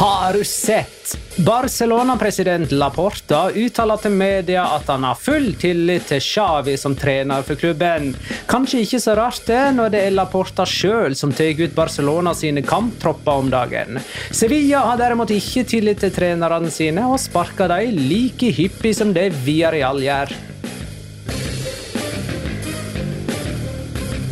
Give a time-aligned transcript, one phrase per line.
[0.00, 1.18] Har du sett?
[1.36, 7.60] Barcelona-president Laporta uttaler til media at han har full tillit til Xavi som trener for
[7.60, 8.14] klubben.
[8.48, 12.62] Kanskje ikke så rart det, når det er Laporta sjøl som tar ut Barcelona sine
[12.64, 14.00] kamptropper om dagen.
[14.32, 19.26] Sevilla har derimot ikke tillit til trenerne sine, og sparker dem like hyppig som det
[19.44, 20.32] Villarreal gjør.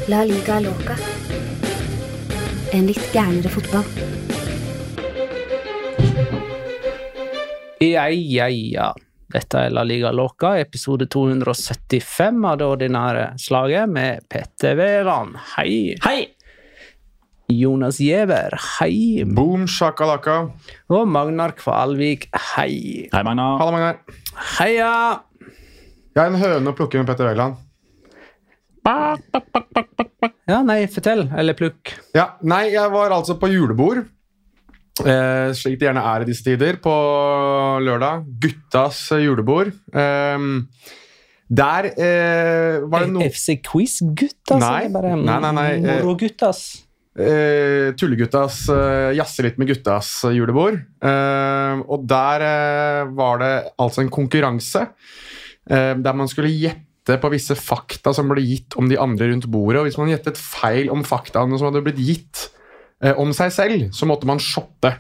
[0.09, 0.97] La liga loca.
[2.73, 4.18] En litt gærnere fotball.
[7.79, 8.95] Ja, ja, ja.
[9.29, 15.37] Dette er La Liga Loca, episode 275 av det ordinære slaget med Petter Veland.
[15.55, 15.95] Hei.
[16.03, 16.27] Hei!
[17.49, 18.57] Jonas Giæver.
[18.79, 19.23] Hei.
[19.25, 20.41] Boom shakalaka.
[20.91, 22.27] Og Magnar Kvalvik.
[22.57, 23.07] Hei.
[23.13, 23.61] Hei, Magnar.
[23.61, 24.03] Halla, Magnar.
[24.59, 24.91] Heia.
[26.17, 27.63] Jeg er en høne å plukke med Petter Wæland.
[30.49, 31.29] Ja, nei, fortell.
[31.37, 31.93] Eller plukk.
[32.17, 34.07] Ja, nei, jeg var altså på julebord.
[35.05, 36.79] Eh, slik det gjerne er i disse tider.
[36.83, 36.95] På
[37.85, 38.25] lørdag.
[38.43, 39.71] Guttas eh, julebord.
[39.93, 40.49] Eh,
[41.49, 44.61] der eh, var det noe FC Quiz Guttas?
[44.61, 44.89] Nei.
[44.93, 46.61] bare Nei, nei, nei, eh, Moro Guttas.
[47.19, 50.77] eh, Tulleguttas uh, Jazze litt med guttas eh, julebord.
[51.01, 54.85] Eh, og der eh, var det altså en konkurranse
[55.71, 59.49] eh, der man skulle gjette på visse fakta som ble gitt om de andre rundt
[59.49, 59.81] bordet.
[59.81, 62.58] Og hvis man gjettet feil om faktaene som hadde blitt gitt eh,
[63.17, 64.95] om seg selv, så måtte man shotte.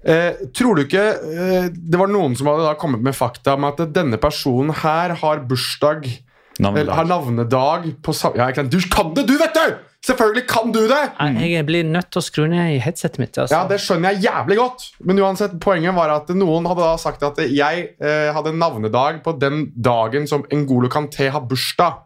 [0.00, 3.66] Eh, tror du ikke eh, det var noen som hadde da kommet med fakta om
[3.68, 6.06] at denne personen her har bursdag
[6.60, 7.84] eller har Navnedag.
[7.84, 8.72] navnedag på Ja, sant?
[8.72, 9.76] Du kan det, du, vet du!
[10.04, 11.00] Selvfølgelig kan du det!
[11.44, 13.36] Jeg blir nødt til å skru ned i headsetet mitt.
[13.36, 13.52] Altså.
[13.52, 14.84] Ja, Det skjønner jeg jævlig godt.
[15.04, 19.36] Men uansett, poenget var at noen hadde da sagt at jeg eh, hadde navnedag på
[19.40, 22.00] den dagen som Ngolo Kanté har bursdag.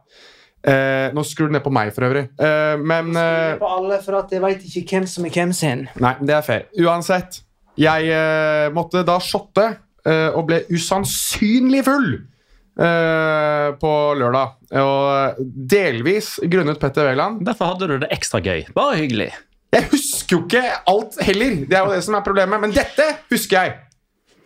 [0.64, 2.22] Eh, nå skrur du ned på meg, for øvrig.
[2.40, 5.82] Eh, men eh, på alle, for at jeg veit ikke hvem som er hvem sin.
[6.00, 6.62] Nei, det er fair.
[6.80, 7.42] Uansett.
[7.76, 9.64] Jeg eh, måtte da shotte
[10.06, 13.90] eh, og ble usannsynlig full eh, på
[14.20, 14.54] lørdag.
[14.80, 15.42] Og
[15.74, 17.42] delvis grunnet Petter Wæland.
[17.44, 18.64] Derfor hadde du det ekstra gøy.
[18.76, 19.32] Bare hyggelig.
[19.74, 21.58] Jeg husker jo ikke alt heller.
[21.66, 22.62] Det er jo det som er problemet.
[22.62, 23.76] Men dette husker jeg.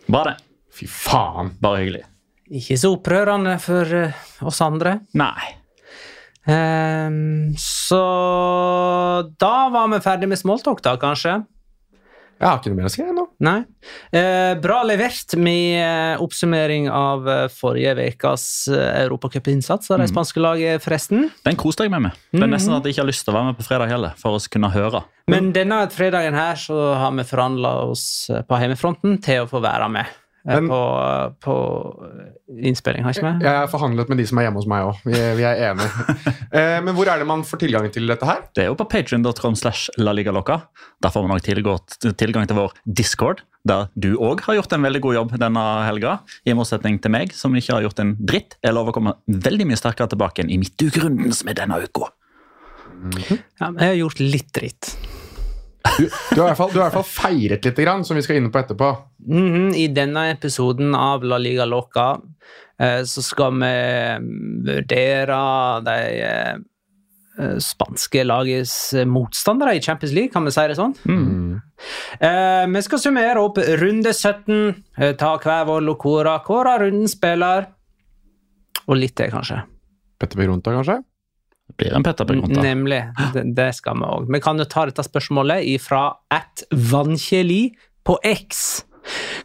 [0.09, 0.43] Bare det.
[0.79, 1.53] Fy faen.
[1.61, 2.03] Bare hyggelig.
[2.59, 3.95] Ikke så opprørende for
[4.49, 4.97] oss andre.
[5.21, 5.58] Nei.
[6.47, 8.03] Ehm, så
[9.39, 11.41] da var vi ferdig med smalltalk, da, kanskje?
[12.39, 13.23] Jeg har ikke noe mer å si ennå.
[13.43, 13.57] Nei.
[14.15, 20.79] Eh, bra levert med oppsummering av eh, forrige ukas eh, europacupinnsats av det spanske laget,
[20.85, 21.27] forresten.
[21.43, 22.21] Den koste jeg meg med.
[22.31, 24.15] Det er nesten at jeg ikke har lyst til å være med på fredag heller,
[24.21, 25.03] for å kunne høre.
[25.29, 29.91] Men denne fredagen her så har vi forhandla oss på hjemmefronten til å få være
[29.99, 30.18] med.
[30.47, 30.79] Eh, Men- på,
[31.43, 31.55] på
[32.63, 33.45] innspilling, har ikke vi?
[33.45, 35.01] Jeg har forhandlet med de som er hjemme hos meg òg.
[35.05, 36.15] Vi, er- vi er enige.
[36.49, 38.39] Eh, Men hvor er det man får tilgang til dette her?
[38.57, 40.55] Det er jo på patreon.com slash laligalocca.
[41.03, 45.01] Der får man også tilgang til vår discord, der du òg har gjort en veldig
[45.03, 46.15] god jobb denne helga.
[46.49, 48.57] I motsetning til meg, som ikke har gjort en dritt.
[48.65, 52.09] Jeg lover å komme veldig mye sterkere tilbake enn i midtukerunden som er denne uka.
[53.29, 54.89] Ja, jeg har gjort litt dritt.
[55.97, 58.39] Du, du, har fall, du har i hvert fall feiret litt, grann, som vi skal
[58.39, 58.89] inn på etterpå.
[59.27, 62.11] Mhm, I denne episoden av La Liga Loca
[62.79, 63.73] eh, så skal vi
[64.69, 65.39] vurdere
[65.87, 70.95] de eh, spanske lagets motstandere i Champions League, kan vi si det sånn?
[72.19, 77.69] Eh, vi skal summere opp runde 17, eh, ta hver vår locora, kåre rundens spiller,
[78.89, 79.61] og litt til, kanskje.
[80.19, 80.99] Petter Begrunta, kanskje?
[81.79, 82.61] Blir en Petter Begonta.
[82.61, 83.01] Nemlig.
[83.33, 84.29] Det, det skal vi òg.
[84.33, 87.69] Vi kan jo ta dette spørsmålet ifra at Vannkjeli
[88.07, 88.83] på X.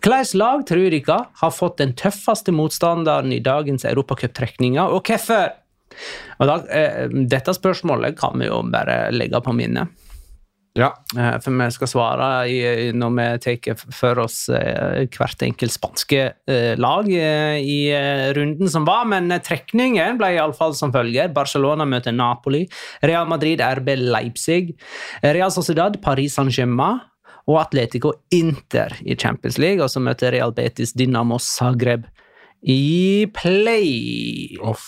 [0.05, 5.55] Hvilket lag tror dere har fått den tøffeste motstanderen i dagens europacuptrekninger, og hvorfor?
[6.43, 9.95] Og da, eh, dette spørsmålet kan vi jo bare legge på minnet.
[10.75, 10.89] Ja.
[11.17, 12.29] Eh, For vi skal svare
[12.99, 17.79] når vi tar for oss eh, hvert enkelt spanske eh, lag i
[18.35, 21.31] runden som var, men trekningen ble iallfall som følger.
[21.35, 22.65] Barcelona møter Napoli,
[23.07, 24.75] Real Madrid RB Leipzig,
[25.23, 27.03] Real Sociedad Paris Saint-Germain.
[27.45, 32.07] Og Atletico Inter i Champions League, og så møter Real Betis Dynamo Zagreb
[32.65, 34.87] i play-off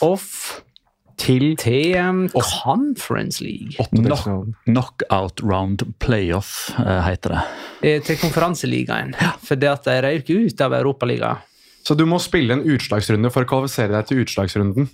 [1.16, 3.86] til, til um, Conference League.
[3.90, 4.28] Knock,
[4.66, 7.42] Knockout round playoff eh, heter det.
[7.82, 9.14] Eh, til konferanseligaen.
[9.44, 11.44] For det at de røyk ut av Europaligaen.
[11.86, 14.88] Så du må spille en utslagsrunde for å kvalifisere deg til utslagsrunden.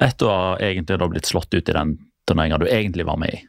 [0.00, 1.96] Etter å ha egentlig da blitt slått ut i den
[2.30, 3.40] turneringa du egentlig var med i.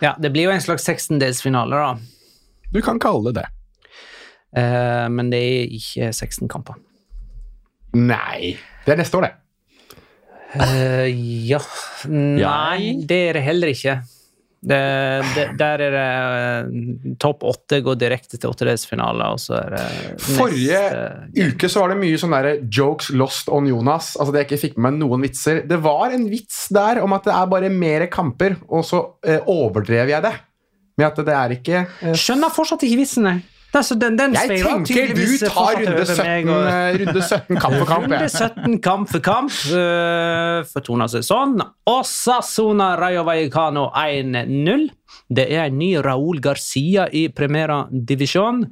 [0.00, 2.70] Ja, det blir jo en slags 16-delsfinale, da.
[2.72, 3.48] Du kan kalle det det.
[4.56, 6.80] Uh, men det er ikke 16 kamper.
[7.96, 8.56] Nei.
[8.86, 9.45] Det er neste år, det.
[10.60, 11.06] Eh,
[11.50, 11.58] ja
[12.08, 12.92] Nei, Ja.
[13.08, 13.96] det er det heller ikke.
[14.66, 14.78] Det,
[15.36, 16.06] det, der er det
[17.06, 19.82] eh, topp åtte går direkte til åttedelsfinale, og så det
[20.24, 24.14] Forrige neste- uke så var det mye sånne der jokes lost on Jonas.
[24.18, 25.60] Altså det jeg ikke fikk med meg noen vitser.
[25.70, 29.38] Det var en vits der om at det er bare mer kamper, og så eh,
[29.46, 30.34] overdrev jeg det.
[30.98, 33.44] Med at det er ikke eh, Skjønner fortsatt ikke vitsen, jeg.
[33.76, 37.74] Er så den, den Jeg tenker du tar runde 17, og- eh, runde 17 kamp
[37.76, 38.06] for kamp.
[38.10, 41.58] Runde 17 kamp for kamp uh, fortoner seg sånn.
[41.86, 44.88] Osasona Rayo Vallecano 1-0.
[45.28, 48.64] Det er en ny Raúl Garcia i Primera Divisjon.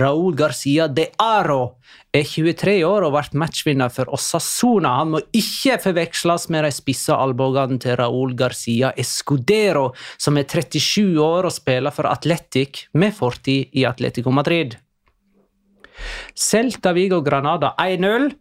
[0.00, 1.78] Raúl Garcia de Aro
[2.12, 4.96] er 23 år og ble matchvinner for Osasuna.
[5.00, 11.20] Han må ikke forveksles med de spisse albuene til Raúl Garcia Escudero, som er 37
[11.22, 14.76] år og spiller for Atletic med fortid i Atletico Madrid.
[16.34, 18.32] Celta Vigo Granada 1-0.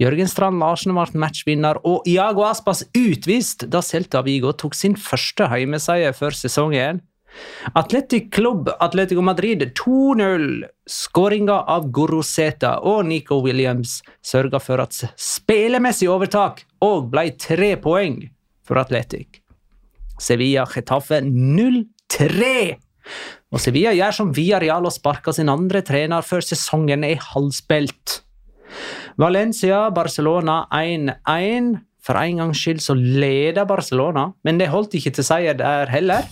[0.00, 5.48] Jørgen Strand Larsen ble matchvinner, og Iago Aspas utvist da Celta Vigo tok sin første
[5.52, 7.02] heimeseier før sesongen.
[7.78, 10.64] Atletic Club Atletico Madrid 2-0.
[10.88, 18.18] Skåringa av Goroseta og Nico Williams sørga for at spillemessig overtak og ble tre poeng
[18.66, 19.40] for Atletic.
[20.20, 22.76] Sevilla Getafe 0-3.
[23.52, 28.20] Og Sevilla gjør som Villarreal og sparker sin andre trener før sesongen er halvspilt.
[29.20, 31.74] Valencia, Barcelona 1-1.
[32.02, 36.26] For en gangs skyld så leder Barcelona, men det holdt ikke til seier der heller.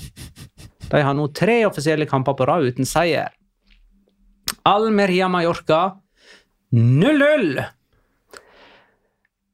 [0.91, 3.31] De har nå tre offisielle kamper på rad uten seier.
[4.67, 6.01] Almeria Mallorca
[6.75, 7.63] 0-0.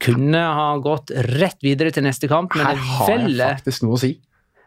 [0.06, 3.99] Kunne ha gått rett videre til neste kamp, men Her har jeg velger faktisk noe
[3.99, 4.14] å si.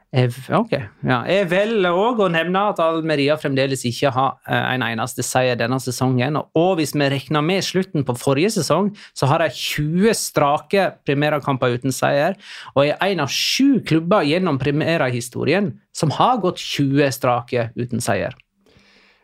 [0.10, 0.72] Ok,
[1.06, 1.20] ja.
[1.30, 5.78] Jeg velger òg å nevne at Almeria fremdeles ikke har eh, en eneste seier denne
[5.84, 6.40] sesongen.
[6.58, 11.78] Og hvis vi regner med slutten på forrige sesong, så har de 20 strake primærkamper
[11.78, 12.40] uten seier.
[12.74, 18.34] Og er en av sju klubber gjennom primærhistorien som har gått 20 strake uten seier.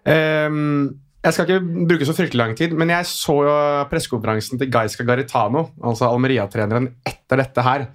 [0.05, 3.53] Um jeg skal ikke bruke så fryktelig lang tid, men jeg så jo
[3.89, 7.87] pressekonferansen til Gaisca Garitano, altså Almeria-treneren, etter dette her.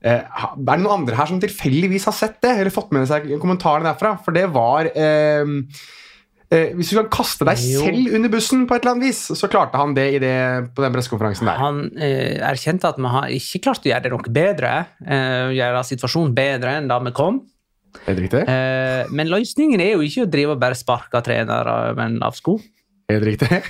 [0.00, 3.26] Eh, er det noen andre her som tilfeldigvis har sett det, eller fått med seg
[3.42, 4.14] kommentarene derfra?
[4.24, 5.44] For det var eh,
[6.50, 7.84] eh, Hvis du kan kaste deg Jo.
[7.84, 10.34] selv under bussen, på et eller annet vis, så klarte han det, i det
[10.74, 11.60] på den pressekonferansen der.
[11.60, 15.84] Han eh, erkjente at vi har ikke klart å gjøre det noe bedre, eh, gjøre
[15.92, 17.42] situasjonen bedre enn da vi kom.
[18.06, 18.44] Helt riktig.
[18.48, 22.36] Eh, men løsningen er jo ikke å drive og bare sparke trenere med en lav
[22.38, 22.56] sko.
[23.10, 23.60] Helt riktig.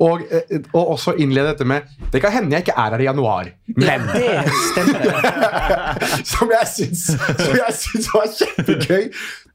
[0.00, 3.08] Og, eh, og også innlede dette med Det kan hende jeg ikke er her i
[3.08, 5.16] januar, men Det stemmer.
[6.32, 9.08] som jeg syns, som jeg syns var kjempegøy.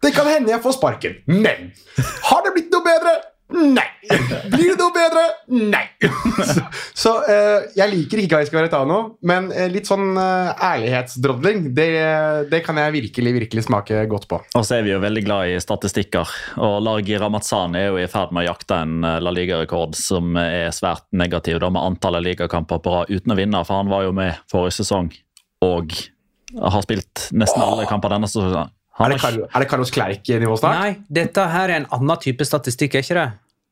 [0.03, 1.71] Det kan hende jeg får sparken, men
[2.27, 3.13] har det blitt noe bedre?
[3.51, 3.87] Nei!
[4.51, 5.23] Blir det noe bedre?
[5.51, 5.83] Nei!
[6.41, 6.63] Så,
[6.97, 11.89] så eh, jeg liker ikke Gaisca Veretano, men eh, litt sånn eh, ærlighetsdrodling, det,
[12.51, 14.41] det kan jeg virkelig, virkelig smake godt på.
[14.57, 16.31] Og så er vi jo veldig glad i statistikker.
[16.63, 20.37] Og Largi Ramazan er jo i ferd med å jakte en eh, La Liga-rekord som
[20.39, 24.07] er svært negativ da med antallet ligakamper på rad uten å vinne, for han var
[24.07, 25.11] jo med forrige sesong
[25.61, 25.93] og
[26.57, 28.71] har spilt nesten alle kamper denne sesongen.
[29.01, 30.81] Er det, er det Carlos Klerk-nivå snart?
[30.81, 33.29] Nei, dette her er en annen type statistikk, er ikke det?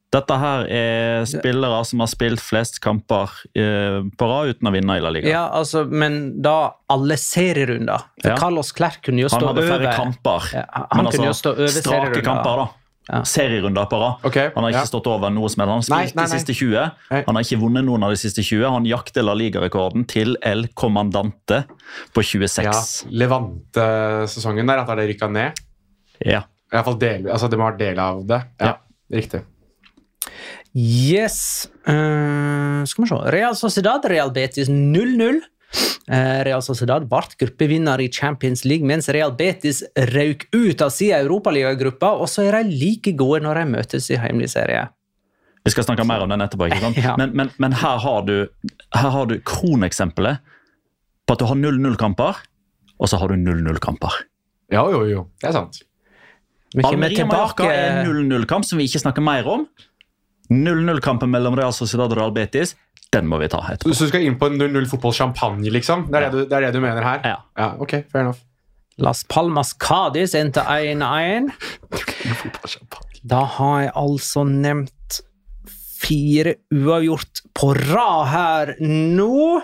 [0.09, 4.95] Dette her er spillere som har spilt flest kamper eh, på rad uten å vinne
[4.97, 5.29] i La Liga.
[5.29, 6.55] Ja, altså, men da
[6.89, 8.07] alle serierunder.
[8.23, 8.37] For Ja.
[8.41, 11.33] Carlos Clerc kunne jo stå over Han hadde færre kamper, Ja, han men kunne jo
[11.35, 12.63] altså stå over strake kamper.
[12.63, 12.67] da.
[13.09, 13.19] Ja.
[13.25, 14.25] Serierunder på rad.
[14.25, 14.89] Okay, Han har ikke ja.
[14.89, 15.89] stått over noe som helst.
[15.89, 16.91] Han har Nei, spilt nei, de siste 20.
[17.09, 17.21] Nei.
[17.25, 18.65] Han har ikke vunnet noen av de siste 20.
[18.69, 21.63] Han jakter La Liga-rekorden til El Commandante
[22.13, 22.65] på 26.
[22.65, 22.73] Ja,
[23.23, 25.57] Levante-sesongen der, at det rykka ned?
[26.25, 26.43] Ja.
[26.69, 28.41] I hvert fall del, altså Det må ha vært del av det.
[28.61, 28.75] Ja,
[29.09, 29.41] Riktig.
[30.75, 31.69] Yes.
[31.88, 33.21] uh, skal vi se.
[33.33, 35.41] Real Sociedad, Real Betis 0-0.
[36.09, 39.83] Uh, Real Sociedad ble gruppevinner i Champions League, mens Real Betis
[40.13, 44.17] røk ut av sin europaligagruppa, og så er de like gode når de møtes i
[44.21, 44.88] heimlig serie.
[45.67, 46.69] Vi skal snakke mer om den etterpå.
[46.69, 47.01] ikke sant?
[47.05, 47.17] Ja.
[47.19, 48.47] Men, men, men her har du,
[48.95, 50.41] her har du kroneksempelet
[51.27, 52.41] på at du har 0-0-kamper,
[52.97, 54.23] og så har du 0-0-kamper.
[54.73, 55.27] Ja, jo, jo.
[55.41, 55.83] Det er sant.
[56.73, 59.67] Kommer Almeria Mallorca er 0-0-kamp, som vi ikke snakker mer om.
[60.50, 62.75] 0-0-kampen mellom Real Sociedad og Real Betis,
[63.13, 63.94] den må vi ta etterpå.
[63.94, 66.08] Så du skal inn på en 0-0 fotball-champagne, liksom?
[66.10, 67.25] Det er, det, du, det er det du mener her?
[67.25, 67.41] Ja.
[67.58, 67.72] ja.
[67.82, 68.41] Ok, fair enough.
[69.00, 71.50] Las Palmas Cádiz endte 1-1.
[73.24, 75.22] Da har jeg altså nevnt
[76.00, 79.62] fire uavgjort på rad her nå.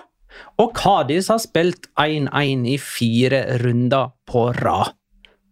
[0.61, 4.95] Og Cádiz har spilt 1-1 i fire runder på rad.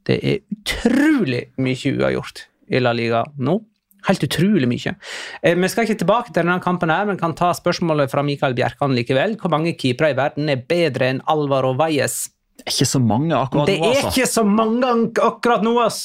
[0.08, 3.60] Det er utrolig mye uavgjort i La Liga nå.
[4.08, 4.96] Helt utrolig mye.
[5.44, 8.56] Eh, Vi skal ikke tilbake til denne kampen, her, men kan ta spørsmålet fra Mikael
[8.58, 9.38] Bjerkan likevel.
[9.42, 12.30] Hvor mange keepere i verden er bedre enn Alvaro Valles?
[12.58, 14.12] Det er ikke så mange akkurat nå Det er altså.
[14.12, 14.92] ikke så mange
[15.24, 16.04] akkurat nå, ass!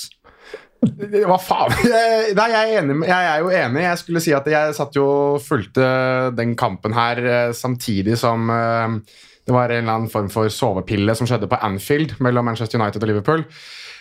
[0.78, 1.75] Hva faen?
[2.38, 3.83] Nei, jeg er, enig, jeg er jo enig.
[3.83, 5.88] Jeg skulle si at jeg satt jo og fulgte
[6.38, 8.95] den kampen her eh, samtidig som eh,
[9.49, 13.02] det var en eller annen form for sovepille som skjedde på Anfield mellom Manchester United
[13.02, 13.45] og Liverpool.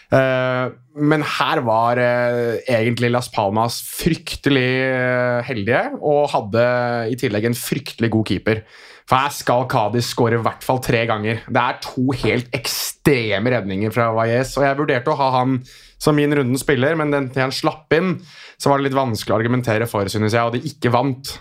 [0.08, 0.66] Eh,
[0.98, 6.68] men her var eh, egentlig Las Palmas fryktelig eh, heldige, og hadde
[7.12, 8.62] i tillegg en fryktelig god keeper.
[9.08, 11.44] For her skal Cádiz skåre i hvert fall tre ganger.
[11.48, 15.60] Det er to helt ekstreme redninger fra Valles, og jeg vurderte å ha han
[15.98, 18.18] som min runden spiller, men den til han slapp inn,
[18.60, 21.32] så var det litt vanskelig å argumentere for, synes jeg, og de ikke vant.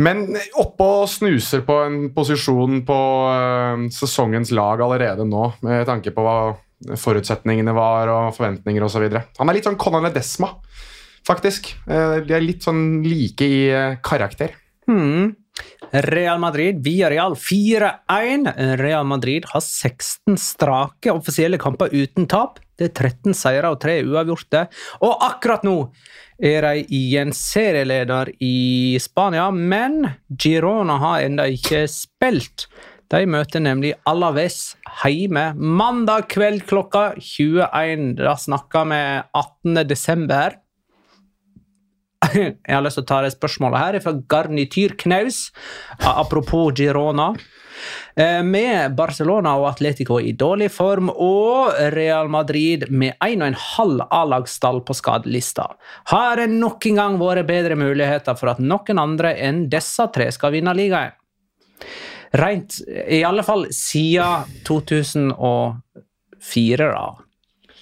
[0.00, 0.24] Men
[0.58, 2.98] oppe og snuser på en posisjon på
[3.94, 6.38] sesongens lag allerede nå, med tanke på hva
[7.00, 9.06] forutsetningene var og forventninger osv.
[9.38, 10.52] Han er litt sånn Conan Ledesma,
[11.26, 11.74] faktisk.
[11.86, 14.56] Eh, de er litt sånn like i eh, karakter.
[14.90, 15.36] Hmm.
[15.90, 18.48] Real Madrid via Real 4-1.
[18.78, 22.60] Real Madrid har 16 strake offisielle kamper uten tap.
[22.78, 24.64] Det er 13 seire og 3 uavgjorte.
[25.04, 25.76] Og akkurat nå
[26.40, 32.70] er de igjen serieleder i Spania, men Girona har ennå ikke spilt.
[33.10, 38.12] De møter nemlig Alaves hjemme mandag kveld klokka 21.
[38.20, 39.00] Da snakker vi
[39.34, 39.80] 18.
[39.90, 40.60] desember.
[42.30, 45.48] Jeg har lyst til å ta det spørsmålet her fra Garnityr Knaus,
[46.06, 47.32] apropos Girona.
[48.14, 54.94] Eh, Med Barcelona og Atletico i dårlig form, og Real Madrid med 1,5 A-lagsstall på
[54.94, 55.66] skadelista,
[56.12, 60.30] har det nok en gang vært bedre muligheter for at noen andre enn disse tre
[60.36, 61.16] skal vinne ligaen.
[62.38, 67.08] Rent, i alle fall siden 2004, da.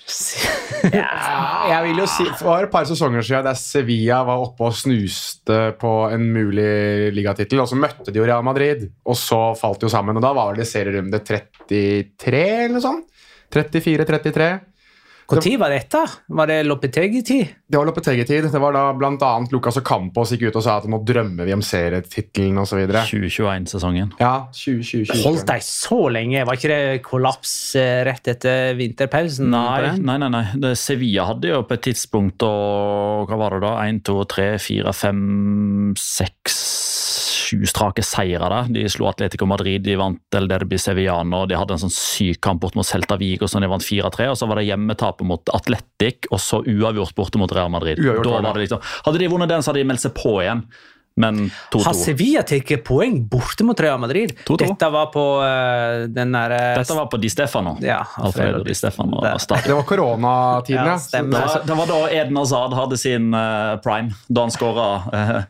[1.68, 4.76] Jeg vil jo si, Det var et par sesonger siden der Sevilla var oppe og
[4.76, 9.82] snuste på en mulig ligatittel, og så møtte de jo Real Madrid, og så falt
[9.82, 10.16] de jo sammen.
[10.16, 13.04] og Da var det serierunde 33 eller noe sånt.
[13.52, 14.48] 34-33.
[15.28, 16.00] Når var dette?
[16.40, 17.57] Var det Lopetegi-tid?
[17.68, 18.46] Det var Lopetegi-tid.
[18.52, 19.32] Det var da bl.a.
[19.52, 22.80] Lucas Ocampos gikk ut og sa at nå drømmer vi om serietittelen osv.
[22.88, 24.14] 2021-sesongen.
[24.22, 25.12] Ja, 2020.
[25.26, 26.46] Holdt de så lenge?
[26.48, 29.52] Var ikke det kollaps eh, rett etter vinterpausen?
[29.52, 30.30] Nei, nei, nei.
[30.32, 30.44] nei.
[30.56, 33.74] Det, Sevilla hadde jo på et tidspunkt og, Hva var det da?
[33.84, 35.22] 1, 2, 3, 4, 5,
[36.08, 36.62] 6,
[37.48, 38.72] 7 strake seire der.
[38.72, 41.44] De slo Atletico Madrid, de vant El Derby Sevillano.
[41.48, 44.30] De hadde en sånn syk kamp bort mot Celta Vigo som de vant 4-3.
[44.32, 47.98] og Så var det hjemmetapet mot Atletic, og så uavgjort borte mot Real Madrid.
[47.98, 48.66] Uavgjort da var det.
[48.68, 50.62] liksom, hadde de vunnet den, så hadde de meldt seg på igjen.
[51.18, 51.38] men
[51.74, 51.80] 2-2.
[51.82, 54.36] Har Sevilla tatt poeng borte mot Real Madrid?
[54.46, 54.58] 2-2.
[54.60, 57.72] Dette var på uh, den derre Dette var på Di Stefano.
[57.82, 61.22] Ja, Alfredo Di Stefano Det- Det var koronatiden, Ja, ja.
[61.24, 64.86] Det var, det var da Eden Hazard hadde sin uh, prime, da han skåra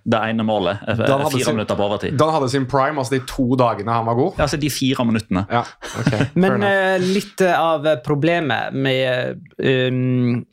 [0.08, 0.80] det ene målet.
[0.88, 2.16] eh, fire sin- minutter på overtid.
[2.16, 4.32] Da han hadde sin prime, altså de to dagene han var god.
[4.40, 5.44] Ja, altså de fire minuttene.
[5.52, 5.66] Ja,
[6.00, 10.46] okay, Men eh, litt av problemet med um,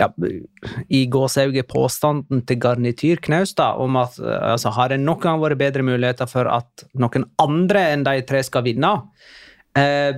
[0.00, 0.08] ja,
[0.88, 5.60] i gåsehauget påstanden til Garnityr Knaustad om at eh, altså, har det noen gang vært
[5.60, 8.92] bedre muligheter for at noen andre enn de tre skal vinne?
[9.74, 10.14] Eh,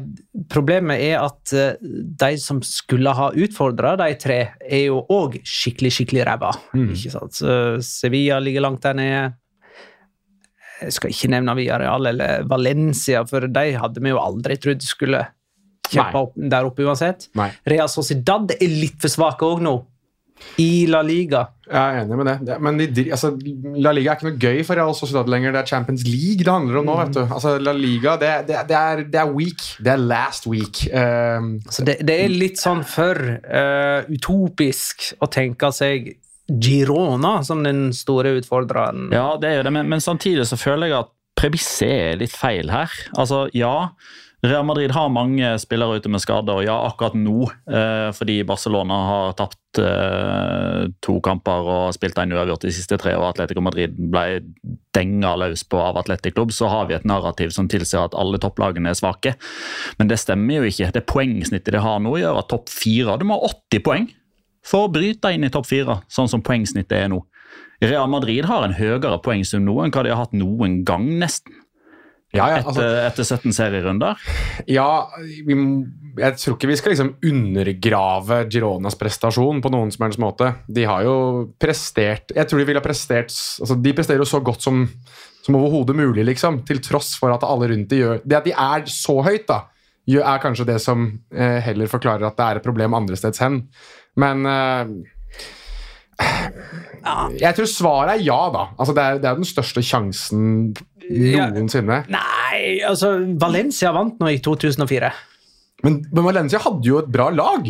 [0.52, 5.94] problemet er at eh, de som skulle ha utfordra de tre, er jo òg skikkelig,
[5.98, 6.52] skikkelig ræva.
[6.76, 6.92] Mm.
[7.84, 9.26] Sevilla ligger langt der nede.
[10.76, 15.22] Jeg skal ikke nevne Villarreal eller Valencia, for de hadde vi jo aldri trodd skulle
[15.92, 17.28] kjempe opp der oppe uansett.
[17.38, 17.50] Nei.
[17.68, 19.76] Real Sociedad er litt for svake òg nå,
[20.60, 21.46] i La Liga.
[21.66, 22.34] Jeg er enig med det.
[22.46, 23.32] det men de, altså,
[23.80, 25.54] La Liga er ikke noe gøy for Real Sociedad lenger.
[25.54, 26.96] Det er Champions League det handler om nå.
[27.00, 27.22] vet du.
[27.24, 29.64] Altså, La Liga, det, det, det, er, det er week.
[29.80, 30.84] Det er last week.
[30.92, 36.12] Um, Så det, det er litt sånn for uh, utopisk å tenke seg
[36.46, 39.08] Girona som den store utfordreren.
[39.16, 42.32] Ja, det er jo det, men, men samtidig så føler jeg at premisset er litt
[42.32, 42.92] feil her.
[43.18, 43.88] Altså, ja,
[44.44, 48.98] Real Madrid har mange spillere ute med skader, og ja, akkurat nå, eh, fordi Barcelona
[49.08, 53.96] har tapt eh, to kamper og spilt en uavgjort de siste tre, og Atletico Madrid
[53.96, 54.42] ble
[54.96, 58.40] denga løs på av Atletic Club, så har vi et narrativ som tilsier at alle
[58.42, 59.34] topplagene er svake.
[59.96, 60.92] Men det stemmer jo ikke.
[60.92, 64.10] Det poengsnittet de har nå, gjør at topp fire Du må ha 80 poeng
[64.66, 67.22] for å bryte inn i topp fire, sånn som poengsnittet er nå.
[67.80, 71.62] Real Madrid har en høyere poengsum nå enn hva de har hatt noen gang, nesten.
[72.34, 74.18] Ja, ja, altså, Etter, etter 17 serierunder.
[74.66, 74.88] ja
[75.46, 75.54] vi,
[76.18, 80.50] jeg tror ikke vi skal liksom undergrave Gironas prestasjon på noen som helst måte.
[80.66, 81.16] De har jo
[81.60, 84.82] prestert Jeg tror de ville ha prestert altså, De presterer jo så godt som,
[85.46, 86.64] som overhodet mulig, liksom.
[86.66, 89.62] Til tross for at alle rundt de gjør Det at de er så høyt, da,
[90.18, 93.62] er kanskje det som eh, heller forklarer at det er et problem andre steds hen.
[94.18, 94.84] Men eh,
[97.38, 98.68] Jeg tror svaret er ja, da.
[98.78, 100.74] Altså, det, er, det er den største sjansen
[101.10, 101.48] Ja.
[101.54, 102.02] noensinne.
[102.12, 105.10] Nei, altså Valencia vant nå i 2004.
[105.84, 107.66] Men, men Valencia hadde jo et bra lag.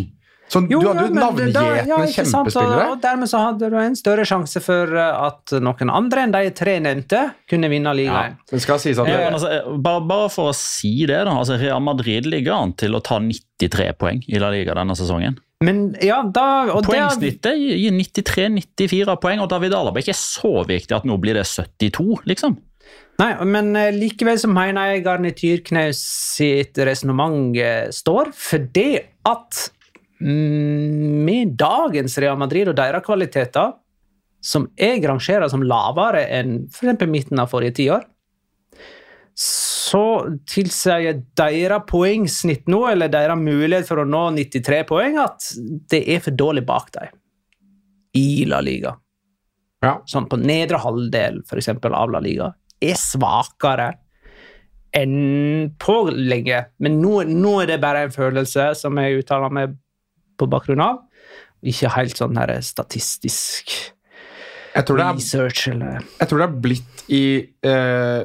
[0.47, 2.85] Sånn, du hadde jo men navngjetne ja, kjempespillere.
[2.85, 6.35] Og, og dermed så hadde du en større sjanse for eh, at noen andre enn
[6.37, 8.37] de tre nevnte kunne vinne Ja, ligaen.
[8.53, 9.51] det skal sies at Ja, altså,
[9.83, 11.35] bare, bare for å si det, da.
[11.35, 15.41] Altså, Real Madrid ligger an til å ta 93 poeng i La Liga denne sesongen.
[15.67, 20.95] Men ja, da og Poengsnittet gir 93-94 poeng, og David Alaba er ikke så viktig
[20.95, 22.59] at nå blir det 72, liksom.
[23.17, 26.01] Nei, men eh, likevel så mener jeg Garnityrknaus
[26.37, 28.91] sitt resonnement eh, står, fordi
[29.27, 29.63] at
[30.21, 33.73] mm, med dagens Real Madrid og deres kvaliteter,
[34.45, 37.07] som jeg rangerer som lavere enn f.eks.
[37.09, 38.05] midten av forrige tiår,
[39.37, 40.05] så
[40.49, 45.51] tilsier deres poengsnitt nå, eller deres mulighet for å nå 93 poeng, at
[45.93, 47.17] det er for dårlig bak dem
[48.17, 48.95] i La Liga
[49.85, 49.97] ja.
[50.09, 52.51] sånn på nedre halvdel eksempel, av La Liga,
[52.83, 53.91] er svakere
[54.97, 56.63] enn på lenge.
[56.83, 59.77] Men nå, nå er det bare en følelse som jeg uttaler meg
[60.37, 61.03] på bakgrunn av.
[61.67, 63.73] Ikke helt sånn her statistisk
[64.77, 67.27] jeg, tror det er, research eller jeg tror det er blitt i
[67.65, 68.23] eh,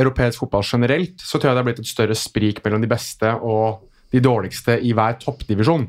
[0.00, 3.28] europeisk fotball generelt, så tror jeg det er blitt et større sprik mellom de beste
[3.44, 5.84] og de dårligste i hver toppdivisjon.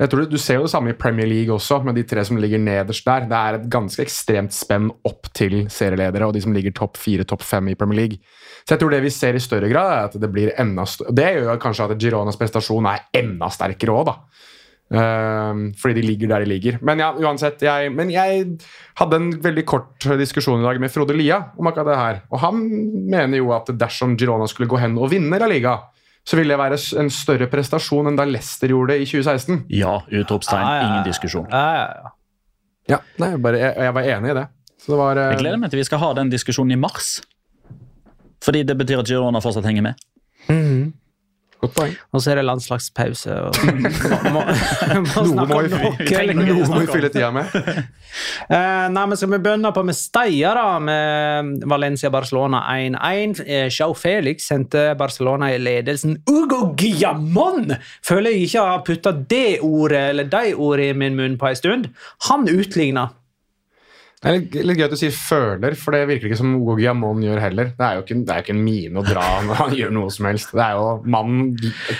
[0.00, 2.38] Jeg tror Du ser jo det samme i Premier League også, med de tre som
[2.40, 3.26] ligger nederst der.
[3.28, 7.26] Det er et ganske ekstremt spenn opp til serieledere og de som ligger topp fire,
[7.28, 8.22] topp fem i Premier League.
[8.64, 11.12] Så jeg tror det vi ser i større grad, er at det blir enda større.
[11.12, 14.16] Det gjør kanskje at Gironas prestasjon er enda sterkere òg, da.
[14.90, 16.80] Um, fordi de ligger der de ligger.
[16.82, 17.60] Men ja, uansett.
[17.62, 18.56] Jeg, men jeg
[18.98, 22.20] hadde en veldig kort diskusjon i dag med Frode Lia om akkurat det her.
[22.32, 22.64] Og han
[23.12, 25.76] mener jo at dersom Girona skulle gå hen og vinne La Liga,
[26.28, 29.62] så ville det være en større prestasjon enn da Leicester gjorde det i 2016.
[29.74, 30.62] Ja, utropstegn.
[30.62, 30.88] Ja, ja, ja.
[30.88, 31.46] Ingen diskusjon.
[31.50, 32.14] Ja, ja, ja.
[32.90, 34.46] Ja, nei, bare, jeg, jeg var enig i det.
[34.80, 37.10] Så det var eh, Jeg gleder meg til vi skal ha den diskusjonen i mars.
[38.44, 40.06] Fordi det betyr at Girona fortsatt henger med.
[41.60, 41.94] Godt poeng.
[42.12, 43.36] Og så er det landslagspause.
[43.46, 43.74] Og må,
[44.34, 47.52] må, må Noe vi, fylle- noe, noe tida med.
[47.54, 53.42] uh, nei, men Skal vi bønne på med Steia, da, med Valencia-Barcelona 1-1?
[53.46, 56.18] Eh, Joe Felix sendte Barcelona i ledelsen.
[56.30, 57.74] Ugo Guillamon
[58.06, 61.58] føler jeg ikke har putta det ordet eller de ordene i min munn på en
[61.58, 61.88] stund.
[62.30, 63.08] Han utligna.
[64.20, 66.74] Det er litt, litt gøy at du sier 'føler', for det virker ikke som noe
[66.76, 67.70] Guillamon gjør heller.
[67.72, 69.94] Det er jo ikke, det er jo ikke en mine å dra når han gjør
[69.96, 70.52] noe som helst.
[70.52, 71.54] Det er jo mannen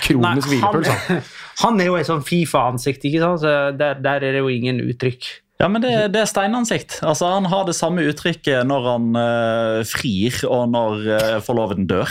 [0.05, 0.91] kronisk hvilepuls.
[0.91, 1.31] han, han.
[1.63, 3.41] han er jo et sånn Fifa-ansikt, ikke sant?
[3.41, 5.31] Så der, der er det jo ingen uttrykk.
[5.61, 6.99] Ja, men det, det er steinansikt.
[7.05, 12.09] Altså, Han har det samme uttrykket når han uh, frir og når uh, forloveden dør.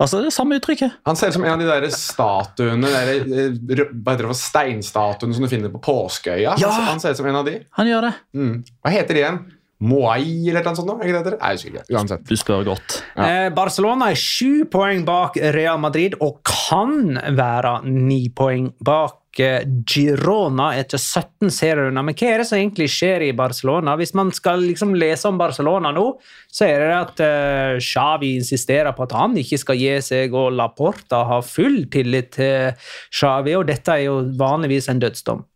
[0.00, 0.98] Altså, det er samme uttrykket.
[1.08, 4.40] Han ser ut som en av de der statuene, der, eh, hva heter det, for
[4.40, 6.56] steinstatuene som du finner på Påskeøya.
[6.60, 6.74] Ja!
[6.76, 7.58] Han, han ser ut som en av de.
[7.78, 8.12] Han gjør det.
[8.36, 8.54] Mm.
[8.80, 9.40] Hva heter de igjen?
[9.80, 10.90] Moai eller noe sånt?
[11.00, 11.36] ikke det?
[11.40, 11.84] Nei, jeg ikke.
[11.96, 12.26] Uansett.
[12.28, 12.98] Du spør godt.
[13.16, 20.72] Eh, Barcelona er sju poeng bak Real Madrid og kan være ni poeng bak Girona
[20.74, 22.02] etter 17 serierunder.
[22.06, 23.94] Men hva er det som egentlig skjer i Barcelona?
[24.00, 26.06] Hvis man skal liksom lese om Barcelona nå,
[26.50, 30.50] så er det at uh, Xavi insisterer på at han ikke skal gi seg, og
[30.58, 32.74] Laporta har full tillit til
[33.14, 35.46] Xavi, og dette er jo vanligvis en dødsdom.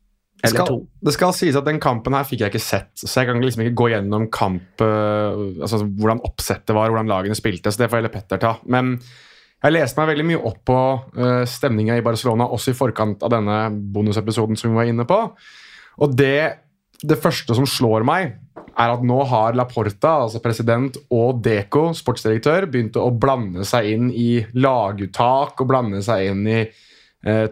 [0.45, 3.31] Det skal, det skal sies at Den kampen her fikk jeg ikke sett, så jeg
[3.31, 7.73] kan liksom ikke gå gjennom kamp, eh, altså hvordan oppsettet var, hvordan lagene spilte.
[7.73, 8.59] så det får heller Petter ta.
[8.69, 8.99] Men
[9.65, 10.79] jeg leste meg veldig mye opp på
[11.17, 15.21] uh, stemninga i Barcelona, også i forkant av denne bonusepisoden som vi var inne på.
[16.05, 16.41] Og det,
[17.01, 18.35] det første som slår meg,
[18.75, 24.09] er at nå har Laporta, altså president, og Deco, sportsdirektør, begynt å blande seg inn
[24.11, 27.47] i laguttak og blande seg inn i eh,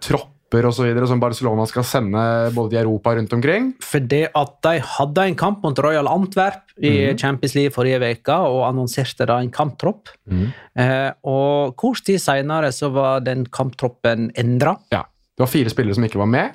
[0.53, 3.73] tropper og så videre, som Barcelona skal sende både i Europa rundt omkring.
[3.81, 8.67] Fordi at de hadde en kamp mot Royal Antwerp i Champions League forrige uke og
[8.69, 10.09] annonserte da en kamptropp.
[10.29, 15.05] Eh, og kort tid senere så var den kamptroppen endra Ja.
[15.33, 16.51] Det var fire spillere som ikke var med.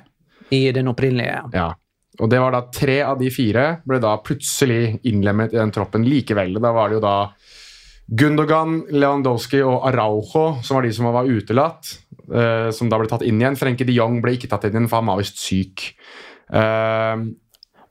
[0.50, 1.42] i den opprinnelige.
[1.52, 1.74] Ja.
[2.20, 6.06] Og det var da tre av de fire ble da plutselig innlemmet i den troppen
[6.08, 6.54] likevel.
[6.56, 7.16] Da var det jo da
[8.08, 11.98] Gundogan, Lewandowski og Araujo som var de som var utelatt.
[12.32, 13.56] Eh, som da ble tatt inn igjen.
[13.58, 15.90] Frenkie de Jong ble ikke tatt inn igjen, for han var visst syk.
[16.48, 17.28] Uh,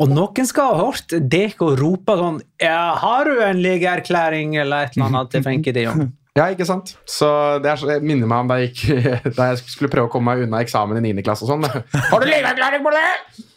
[0.02, 4.98] Og noen skal ha hørt Deko rope sånn ja, 'Har du en legeerklæring?' eller et
[4.98, 6.08] eller annet til Frenkie de Jong.
[6.40, 6.96] ja, ikke sant?
[7.06, 7.28] Så
[7.62, 9.06] det er, det minner meg om da jeg, gikk,
[9.38, 11.22] da jeg skulle prøve å komme meg unna eksamen i 9.
[11.26, 11.66] klasse og sånn.
[12.12, 13.48] Har du legeerklæring på det?!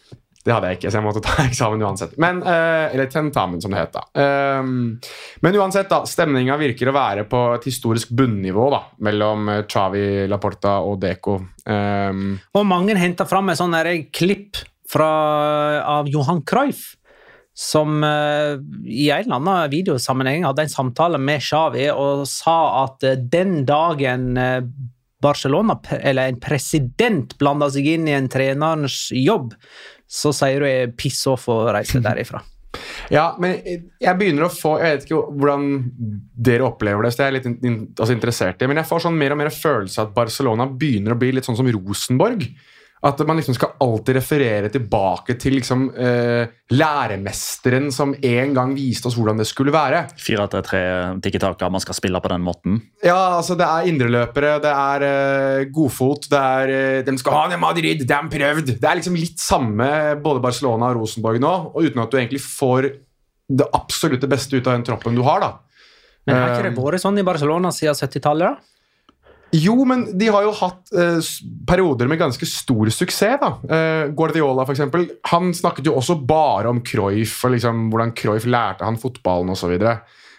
[0.41, 2.15] Det hadde jeg ikke, så jeg måtte ta eksamen uansett.
[2.21, 3.93] Men, eh, eller tentamen, som det het.
[3.93, 4.03] da.
[4.61, 4.97] Um,
[5.45, 10.27] men uansett, da, stemninga virker å være på et historisk bunnivå da, mellom Chavi, Xavi,
[10.29, 11.37] Laporta og Deco.
[11.65, 13.77] Um, Og mange henter fram et sånt
[14.15, 14.59] klipp
[14.91, 15.11] fra,
[15.83, 16.95] av Johan Cruyff,
[17.53, 18.55] som eh,
[18.87, 23.65] i en eller annen videosammenheng hadde en samtale med Xavi og sa at eh, den
[23.67, 24.63] dagen eh,
[25.21, 29.51] Barcelona, eller en president, blanda seg inn i en trenerens jobb,
[30.11, 32.41] så sier du piss off og reiser derifra.
[33.11, 33.57] ja, men
[33.99, 35.65] jeg begynner å få Jeg vet ikke hvordan
[36.47, 39.19] dere opplever det, så jeg er litt in, altså interessert i men jeg får sånn
[39.19, 42.47] mer og mer følelse av at Barcelona begynner å bli litt sånn som Rosenborg.
[43.01, 49.09] At man liksom skal alltid referere tilbake til liksom, eh, læremesteren som en gang viste
[49.09, 50.03] oss hvordan det skulle være.
[50.21, 50.81] 4-3-3
[51.23, 52.77] tikki-taka, man skal spille på den måten.
[53.03, 57.47] Ja, altså Det er indreløpere, det er eh, godfot, det er eh, De skal ha
[57.49, 58.75] det Madrid, de har prøvd!
[58.77, 59.89] Det er liksom litt samme
[60.21, 62.91] både Barcelona og Rosenborg nå, og uten at du egentlig får
[63.51, 65.41] det absolutt beste ut av den troppen du har.
[65.41, 65.51] da.
[66.27, 68.45] Men har ikke det Um, vært sånn i Barcelona siden 70-tallet?
[68.45, 68.70] da?
[69.51, 71.19] Jo, men de har jo hatt eh,
[71.67, 73.39] perioder med ganske stor suksess.
[73.41, 73.51] da.
[73.67, 78.47] Eh, Guardiola, for eksempel, han snakket jo også bare om Cruyff og liksom, hvordan Cruyff
[78.47, 79.75] lærte han fotballen osv.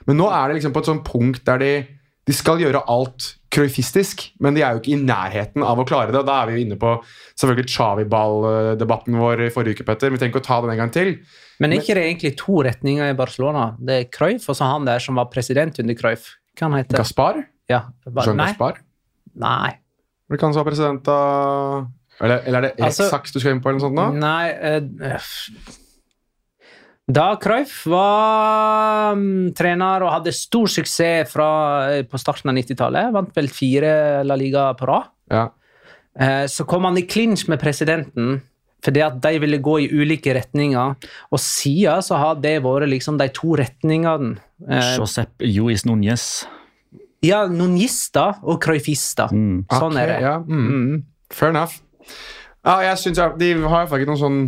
[0.08, 1.72] Men nå er det liksom på et sånt punkt der de,
[2.28, 6.08] de skal gjøre alt cruyffistisk, men de er jo ikke i nærheten av å klare
[6.08, 6.22] det.
[6.22, 6.94] og Da er vi jo inne på
[7.36, 10.12] selvfølgelig Chavi-ball-debatten vår i forrige uke, Petter.
[10.14, 11.12] Vi trenger ikke å ta den en gang til.
[11.60, 13.74] Men er ikke det egentlig to retninger i Barcelona?
[13.76, 16.32] Det er Cruyff og så han der som var president under Cruyff.
[16.56, 17.44] Hva han heter Gaspar?
[17.70, 18.80] Ja, Jean Gaspar?
[19.34, 19.70] Nei.
[20.28, 21.86] Det ikke han som president av
[22.22, 23.68] Eller, eller er det Altså- Rex du skal inn på?
[23.68, 24.10] eller noe sånt Da?
[24.12, 25.20] Nei uh,
[27.12, 31.48] Da Cruyff var um, trener og hadde stor suksess fra,
[31.92, 35.48] eh, på starten av 90-tallet, vant vel fire La Liga på rad, Ja.
[36.20, 38.40] uh, så kom han i klinsj med presidenten
[38.82, 40.96] fordi at de ville gå i ulike retninger.
[41.30, 44.38] Og siden så har det vært liksom de to retningene.
[44.68, 46.24] Eh, Josep Luis Núñez.
[47.22, 49.32] Ja, nonister og cruyffister.
[49.32, 49.64] Mm.
[49.70, 50.20] Sånn er det.
[50.24, 51.02] Ja, mm.
[51.32, 51.78] Fair enough.
[52.62, 54.42] Ja, jeg synes ja, De har faktisk noen sånn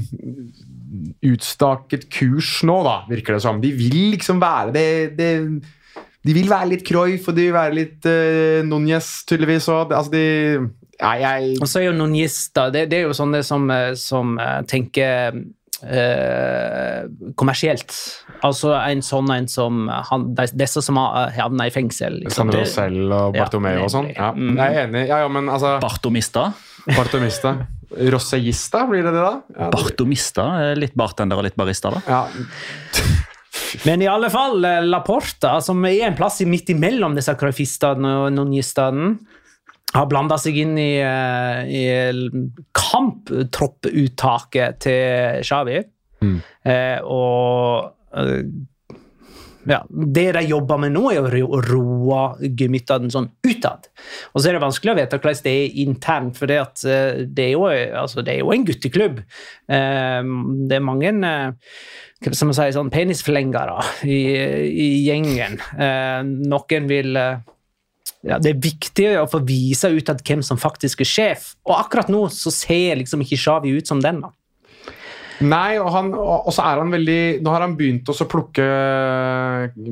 [1.24, 3.60] utstaket kurs nå, da, virker det som.
[3.62, 5.30] De vil liksom være det, det
[6.24, 9.68] De vil være litt Cruyff, og de vil være litt uh, Núñez, tydeligvis.
[9.72, 10.24] Og, altså, de
[11.00, 14.36] Ja, jeg Og så er jo nonjister det, det er jo sånne som, eh, som
[14.38, 15.38] eh, tenker
[15.84, 17.00] eh,
[17.38, 17.94] kommersielt.
[18.44, 20.26] Altså en sånn en som han,
[20.56, 22.20] disse som har havna i fengsel.
[22.24, 22.36] Liksom.
[22.50, 24.10] Sandro Rosell og Ja, Bartomeu og sånn.
[24.14, 24.56] Ja, Mm.
[24.56, 25.06] jeg er enig.
[25.08, 26.52] Ja, ja, men altså Bartomista.
[26.86, 27.56] Bartomista.
[27.94, 29.42] Rossellista, blir det det, da?
[29.58, 32.02] Ja, Bartomista litt bartender og litt barista, da.
[32.08, 32.26] ja.
[33.86, 38.32] Men i alle fall eh, Laporta, som er en plass midt imellom disse cruyffistene og
[38.34, 39.12] nonistene,
[39.94, 41.84] har blanda seg inn i, eh, i
[42.74, 45.84] kamptropputtaket til Xavi.
[46.64, 48.44] Eh, og eh,
[49.64, 53.88] ja, Det de jobber med nå, er å roe gemyttene sånn utad.
[54.32, 57.24] Og så er det vanskelig å vite hvordan det er internt, for det, at, eh,
[57.24, 57.64] det, er, jo,
[58.02, 59.22] altså, det er jo en gutteklubb.
[59.68, 60.22] Eh,
[60.68, 61.14] det er mange
[62.24, 64.20] hva skal man si, sånn penisflengere i,
[64.84, 65.58] i gjengen.
[65.76, 67.18] Eh, noen vil
[68.24, 71.76] ja, Det er viktig å få vise ut at hvem som faktisk er sjef, og
[71.76, 74.22] akkurat nå så ser liksom ikke Shawi ut som den.
[74.24, 74.32] da.
[75.42, 78.66] Nei, og, han, og så er han veldig Nå har han begynt å plukke,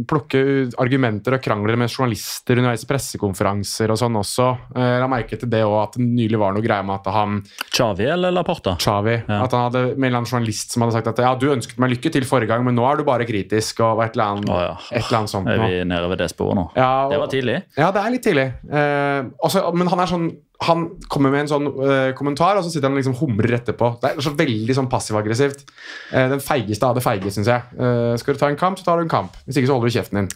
[0.08, 0.42] plukke
[0.80, 4.46] argumenter og krangler med journalister underveis i pressekonferanser og sånn også.
[4.76, 7.10] Eh, Jeg la merke til det òg, at det nylig var noe greie med at
[7.14, 7.40] han
[7.72, 8.76] Chavi eller Laporta?
[8.82, 9.42] Chavi, Ja.
[9.44, 11.78] at han hadde med en eller annen journalist som hadde sagt at ja, du ønsket
[11.82, 14.48] meg lykke til forrige gang, men nå er du bare kritisk og et eller annet,
[14.52, 14.76] oh, ja.
[14.92, 15.48] et eller annet sånt.
[15.48, 16.68] Er vi nede ved det sporet nå?
[16.76, 17.62] Ja, og- Det var tidlig.
[17.76, 18.48] Ja, det er litt tidlig.
[18.70, 20.30] Eh, også, men han er sånn
[20.66, 23.92] han kommer med en sånn uh, kommentar, og så sitter han og liksom humrer etterpå.
[24.02, 25.64] Det er så veldig sånn passiv-aggressivt.
[26.12, 27.64] Uh, den feigeste av det feige, syns jeg.
[27.78, 29.36] Uh, skal du ta en kamp, så tar du en kamp.
[29.46, 30.30] Hvis ikke så holder du kjeften din.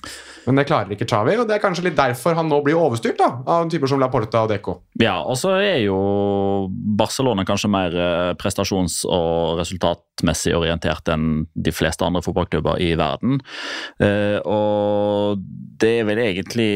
[0.46, 3.18] Men det klarer ikke Chavi, og det er kanskje litt derfor han nå blir overstyrt
[3.18, 4.76] da, av typer som Laporta og Deco.
[5.02, 5.96] Ja, og så er jo
[6.70, 7.96] Barcelona kanskje mer
[8.38, 13.40] prestasjons- og resultatmessig orientert enn de fleste andre fotballklubber i verden.
[14.46, 15.42] Og
[15.82, 16.70] det er vel egentlig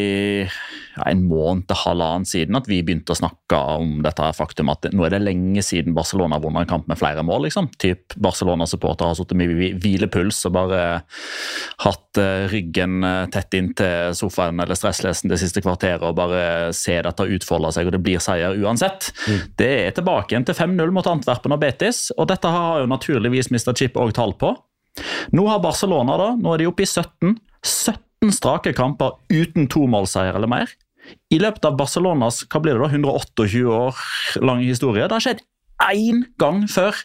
[1.00, 4.88] ja, en måned til halvannen siden at vi begynte å snakke om dette faktum at
[4.94, 7.48] nå er det lenge siden Barcelona har vunnet en kamp med flere mål.
[7.48, 7.68] liksom.
[7.80, 10.80] Typ Barcelona-supportere har sittet med hvilepuls og bare
[11.84, 13.00] hatt eh, ryggen
[13.32, 17.88] tett tett inntil sofaen eller stresslesen det siste kvarteret og bare se dette utfolde seg,
[17.88, 19.10] og det blir seier uansett.
[19.58, 23.50] Det er tilbake igjen til 5-0 mot Antwerpen og Betis, og dette har jo naturligvis
[23.50, 23.72] Mr.
[23.76, 24.54] Chip òg tall på.
[25.36, 27.36] Nå har Barcelona, da, nå er de oppe i 17.
[27.64, 30.72] 17 strake kamper uten tomålseier eller mer.
[31.30, 34.04] I løpet av Barcelonas hva blir det da, 128 år
[34.44, 35.42] lang historie, det har skjedd
[35.90, 36.96] én gang før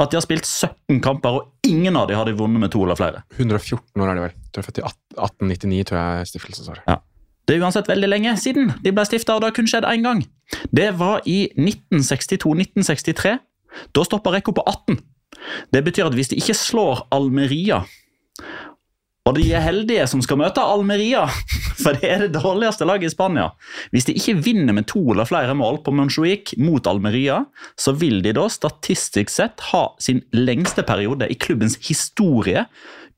[0.00, 2.80] at de har spilt 17 kamper, og ingen av dem har de vunnet med to
[2.84, 3.22] eller flere.
[3.36, 4.36] 114 år er de vel.
[4.48, 6.82] Du er født i 1899, tror jeg stiftelsesår.
[7.42, 10.06] Det er uansett veldig lenge siden de ble stifta, og det har kun skjedd én
[10.06, 10.22] gang.
[10.72, 13.34] Det var i 1962-1963.
[13.92, 15.00] Da stoppa rekka på 18.
[15.74, 17.82] Det betyr at hvis de ikke slår Almeria
[19.22, 21.26] og de er heldige som skal møte Almeria,
[21.82, 23.50] for det er det dårligste laget i Spania.
[23.94, 27.44] Hvis de ikke vinner med to eller flere mål på Montjuic mot Almeria,
[27.78, 32.66] så vil de da statistisk sett ha sin lengste periode i klubbens historie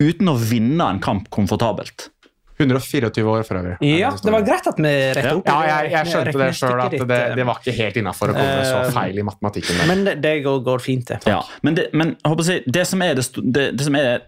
[0.02, 2.10] uten å vinne en kamp komfortabelt.
[2.58, 3.78] 124 år for øvrig.
[3.82, 5.48] Ja, det var greit at vi rettet opp.
[5.48, 8.60] Ja, jeg, jeg skjønte det sjøl, at det, det var ikke helt innafor å komme
[8.68, 9.80] så Eh, feil i matematikken.
[9.80, 9.88] der.
[9.90, 11.18] Men det, det går, går fint, det.
[11.26, 14.22] Ja, men, det, men jeg det, som er det, det, det som er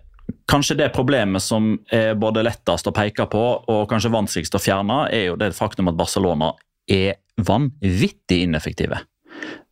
[0.50, 5.04] kanskje det problemet som er både lettest å peke på og kanskje vanskeligst å fjerne,
[5.10, 6.52] er jo det faktum at Barcelona
[6.90, 9.02] er vanvittig ineffektive.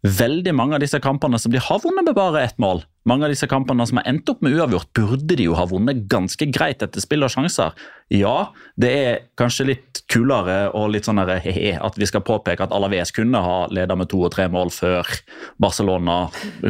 [0.05, 3.33] Veldig mange av disse kampene som de har vunnet med bare ett mål, mange av
[3.33, 6.85] disse kampene som har endt opp med uavgjort, burde de jo ha vunnet ganske greit
[6.85, 7.73] etter spill og sjanser.
[8.13, 12.75] Ja, det er kanskje litt kulere og litt sånn he-he, at vi skal påpeke at
[12.77, 15.09] Alaves kunne ha ledet med to og tre mål før
[15.57, 16.27] Barcelona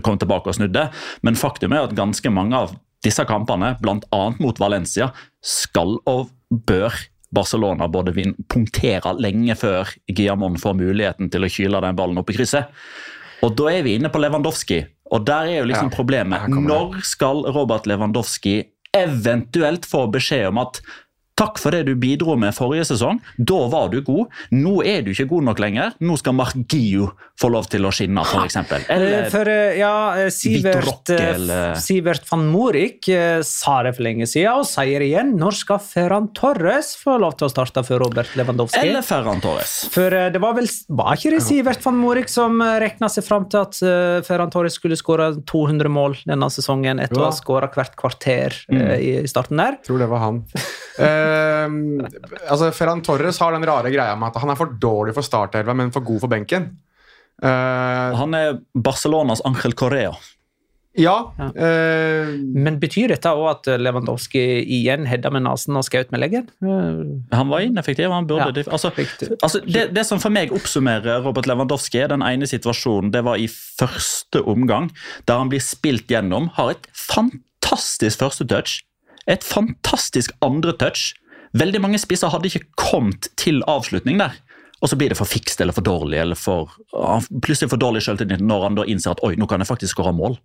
[0.07, 0.89] kom tilbake og snudde,
[1.27, 4.23] men faktum er at ganske mange av disse kampene, bl.a.
[4.41, 5.11] mot Valencia,
[5.45, 6.97] skal og bør
[7.35, 12.31] Barcelona både vinne, punktere lenge før Guillamon får muligheten til å kyle den ballen opp
[12.31, 12.71] i krysset.
[13.45, 14.81] Og da er vi inne på Lewandowski,
[15.13, 16.47] og der er jo liksom Ja, problemet.
[16.49, 18.63] Når skal Robert Lewandowski
[18.95, 20.81] eventuelt få beskjed om at
[21.35, 23.19] Takk for det du bidro med forrige sesong.
[23.37, 24.31] Da var du god.
[24.55, 25.95] Nå er du ikke god nok lenger.
[26.05, 27.09] Nå skal Mark Gio
[27.41, 28.57] få lov til å skinne, f.eks.
[28.61, 33.09] Eh, Eller For eh, ja, eh, Sivert, Rocke, eller- Sivert van Morik
[33.43, 35.33] sa det for lenge siden, og sier igjen.
[35.41, 38.85] Når skal Ferran Torres få lov til å starte for Robert Lewandowski?
[38.85, 39.75] eller Ferran Torres.
[39.91, 43.65] For det var vel Var ikke det Sivert van Morik som regna seg fram til
[43.65, 43.81] at
[44.27, 48.81] Ferran Torres skulle skåre 200 mål denne sesongen etter å ha skåra hvert kvarter mm.
[49.01, 49.79] i i starten der?
[49.85, 50.43] tror det var han.
[51.25, 51.79] Ehm,
[52.51, 55.75] altså Ferran Torres har den rare greia med at han er for dårlig for startelva,
[55.77, 56.71] men for god for benken.
[57.43, 60.13] Eh, Han er Barcelonas Angel Correa.
[60.95, 61.33] ja.
[61.59, 66.47] eh, Men betyr dette òg at Lewandowski igjen hedda med nesen og skjøt med leggen?
[66.63, 67.01] Eh,
[67.35, 68.11] Han var ineffektiv.
[68.15, 68.63] han burde...
[68.63, 68.93] Ja, altså,
[69.43, 73.37] altså det, det som for meg oppsummerer Robert Lewandowski, er den ene situasjonen det var
[73.43, 74.91] i første omgang,
[75.27, 78.85] der han blir spilt gjennom, har et fantastisk første touch,
[79.31, 81.13] et fantastisk andre touch.
[81.55, 84.35] Veldig mange spisser hadde ikke kommet til avslutning der.
[84.83, 86.75] Og så blir det for fikst eller for dårlig, eller for,
[87.41, 90.13] plutselig for dårlig selvtillit når han da innser at oi, nå kan jeg faktisk skåre
[90.13, 90.37] mål.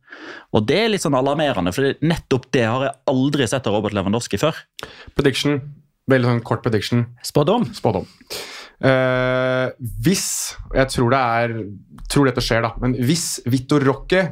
[0.55, 3.97] Og det er litt sånn alarmerende, for nettopp det har jeg aldri sett av Robert
[3.97, 4.61] Lewandowski før.
[5.17, 5.59] prediction.
[6.09, 7.03] Veldig sånn kort prediction.
[7.25, 7.67] Spådom?
[7.75, 8.07] Spådom.
[8.79, 9.67] Eh,
[9.99, 11.55] hvis og Jeg tror det er
[12.09, 12.71] tror dette skjer, da.
[12.79, 14.23] Men hvis Vittor Roque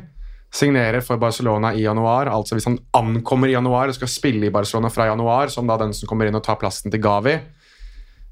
[0.54, 4.54] signerer for Barcelona i januar, altså hvis han ankommer i januar og skal spille i
[4.54, 7.36] Barcelona fra januar, som da den som kommer inn og tar plassen til Gavi,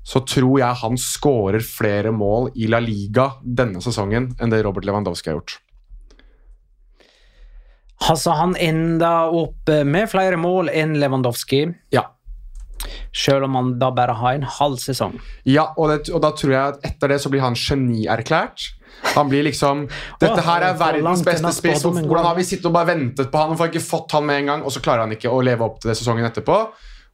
[0.05, 4.85] så tror jeg han skårer flere mål i La Liga denne sesongen enn det Robert
[4.85, 5.59] Lewandowski har gjort.
[8.05, 11.63] Altså, han enda opp eh, med flere mål enn Lewandowski,
[11.95, 12.09] Ja,
[13.15, 15.17] selv om han da bare har en halv sesong.
[15.47, 18.71] Ja, og, det, og da tror jeg at etter det så blir han genierklært.
[19.15, 19.85] Han blir liksom
[20.19, 21.83] Dette her er verdens beste spiss.
[21.85, 24.41] Hvordan har vi sittet og bare ventet på han og får ikke fått han med
[24.43, 26.57] en gang, og så klarer han ikke å leve opp til det sesongen etterpå,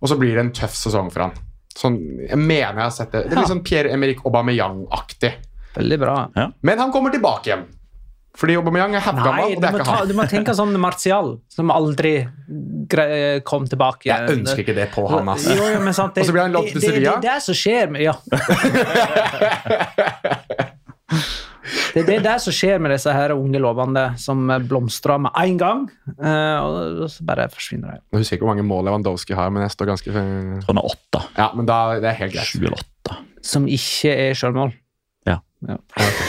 [0.02, 1.36] og så blir det en tøff sesong for han.
[1.78, 3.26] Sånn, jeg mener jeg har sett det.
[3.28, 5.32] Det er litt sånn Pierre-Emerick Aubameyang-aktig.
[5.76, 6.16] Veldig bra.
[6.36, 6.50] Ja.
[6.68, 7.64] Men han kommer tilbake igjen.
[8.36, 10.08] Fordi Aubameyang er Nei, halvgammel, og du det er må, ikke ta, han.
[10.08, 12.14] du må tenke sånn Martial, som aldri
[13.48, 14.08] kom tilbake.
[14.08, 15.48] Jeg ønsker ikke det på han, ass.
[15.52, 17.18] Jo, jo, men sant, det, Og så blir han lånt til Sevilla.
[17.20, 18.16] det, det, det er det som skjer med Ja.
[21.94, 25.58] Det er det der som skjer med disse her unge lovende som blomstrer med en
[25.62, 25.84] gang,
[26.18, 28.02] eh, og så bare forsvinner de.
[28.14, 30.82] Jeg husker ikke hvor mange mål Lewandowski har, men jeg står ganske Jeg tror han
[30.82, 31.24] har åtte.
[31.38, 32.50] Ja, men da, det er helt greit.
[32.50, 33.20] Sju eller åtte.
[33.46, 34.74] Som ikke er selvmål.
[35.30, 35.38] Ja.
[35.68, 35.76] Ja.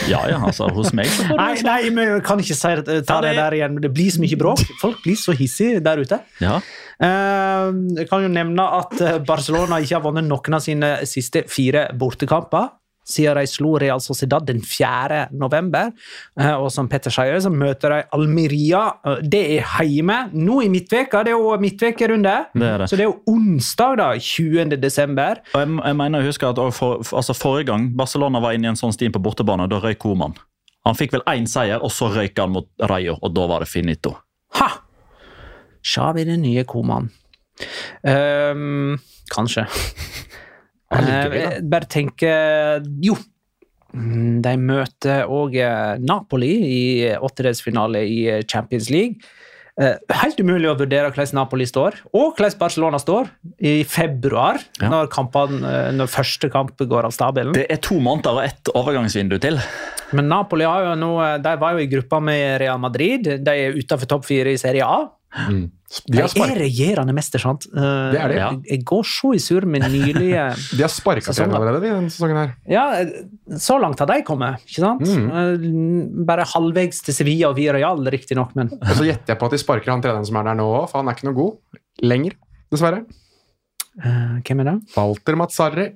[0.05, 2.73] ja, ja, altså hos meg så får Nei, du nei, men jeg kan ikke si
[2.85, 3.79] det, ta det der igjen.
[3.81, 4.61] Det blir så mye bråk.
[4.81, 6.19] Folk blir så hissige der ute.
[6.43, 6.59] Ja.
[7.01, 11.41] Eh, Jeg kan jo nevne at eh, Barcelona ikke har vunnet noen av sine siste
[11.49, 12.69] fire bortekamper.
[13.05, 15.27] Siden de slo Real Sociedad den 4.
[15.31, 15.91] november.
[16.39, 18.83] Eh, Og som Petter sier, så møter de Almeria.
[19.05, 21.23] Eh, Det er hjemme nå i midtveka.
[21.23, 22.35] Det er jo midtvekerunde.
[22.55, 22.85] Er.
[22.87, 24.77] Så det er jo onsdag, da, 20.
[24.79, 25.41] desember.
[25.53, 28.69] Og jeg, jeg mener jeg husker at for, for, altså Forrige gang Barcelona var inne
[28.69, 30.33] i en sånn stim på bortebane, da røyk Koman.
[30.85, 33.69] Han fikk vel én seier, og så røyk han mot Rayo, og da var det
[33.71, 34.15] finito.
[34.59, 34.67] Ha!
[35.83, 37.09] Xavi den nye Koman.
[38.03, 38.97] Um,
[39.31, 39.67] kanskje.
[40.97, 41.53] Allikevel, da.
[41.57, 42.33] Eh, bare tenke
[43.03, 43.17] Jo.
[43.93, 45.53] Mm, De møter òg
[46.01, 49.19] Napoli i åttedelsfinale i eh, Champions League.
[49.81, 53.29] Eh, helt umulig å vurdere hvordan Napoli står, og hvordan Barcelona står,
[53.65, 54.89] i februar, Ja.
[54.89, 57.53] når, kampene, eh, når første kamp går av stabelen.
[57.53, 59.57] Det er to måneder og ett overgangsvindu til.
[60.13, 63.23] Men Napoli har jo nå, eh, var jo i gruppa med Real Madrid.
[63.43, 65.09] De er utenfor topp fire i Serie A.
[65.33, 65.69] De
[66.13, 67.65] De spark, er regjerende mester, sant?
[67.69, 67.81] Eh,
[68.13, 68.37] Det er det.
[68.37, 68.47] Ja.
[68.53, 70.45] Jeg, jeg går så i surr med nylige
[70.77, 72.53] de har sparka trener allerede denne sesongen her.
[72.69, 72.85] Ja,
[73.61, 75.05] så langt har de kommet, ikke sant?
[75.05, 75.27] Mm.
[75.29, 79.57] Eh, Bare halvveis til Sevilla og Villarreal, riktignok, men Og så gjetter jeg på at
[79.57, 81.81] de sparker han treneren som er der nå òg, for han er ikke noe god
[82.01, 82.37] lenger,
[82.73, 83.03] dessverre.
[83.93, 84.77] Uh, hvem er det?
[84.97, 85.91] Walter Mazzarri.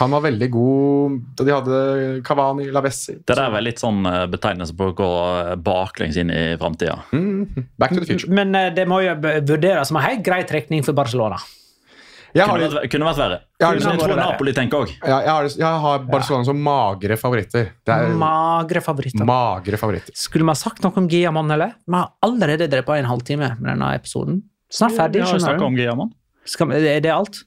[0.00, 1.78] Han var veldig god da de hadde
[2.26, 3.18] Cavani, Lavessi.
[3.26, 5.08] Det der er litt sånn eh, betegnelse på å gå
[5.52, 6.98] eh, baklengs inn i framtida.
[7.12, 7.66] Mm.
[7.78, 8.30] Back to the future.
[8.32, 11.40] Men eh, det må jo vurderes som en helt grei trekning for Barcelona.
[12.32, 13.36] Jeg har, Kunne, vært- kunne vært verre.
[13.60, 14.22] jeg har, jeg tror verre.
[14.32, 14.92] Napoli tenker òg.
[15.04, 17.66] jeg, har, jeg har Barcelona som magre favoritter.
[17.84, 19.26] Det er Magre favoritter.
[19.28, 20.16] magre favoritter.
[20.16, 21.74] Skulle vi ha sagt noe om Giamon, eller?
[21.84, 24.40] Vi har allerede drept en halvtime med denne episoden.
[24.72, 25.64] Snart ferdig, skjønner du.
[25.66, 26.14] om Giaman.
[26.48, 27.42] Skal, er det alt?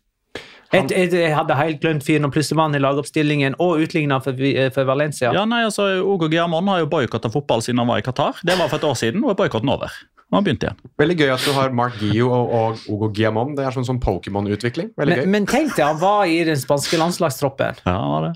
[0.74, 4.34] Jeg, jeg, jeg hadde helt glemt fyren og plussemann i lagoppstillingen og utligna for,
[4.74, 5.30] for Valencia.
[5.36, 8.42] Ja, nei, altså, Ogo Giamon har jo boikotta fotball siden han var i Qatar.
[8.44, 9.94] Det var for et år siden, og er boikotten over.
[10.32, 10.80] Og han begynte igjen.
[11.00, 13.54] Veldig gøy at du har Mark Gio og, og Ogo Giamon.
[13.56, 14.90] Det er sånn, sånn Pokémon-utvikling.
[14.98, 15.32] Veldig Men, gøy.
[15.36, 18.34] men tenk deg, han var i den spanske landslagstroppen, Ja, han var det.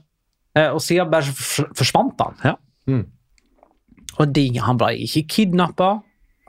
[0.62, 2.38] eh, og siden bare forsvant han.
[2.46, 2.54] Ja.
[2.94, 3.08] Mm.
[4.20, 5.90] Og de, han ble ikke kidnappa.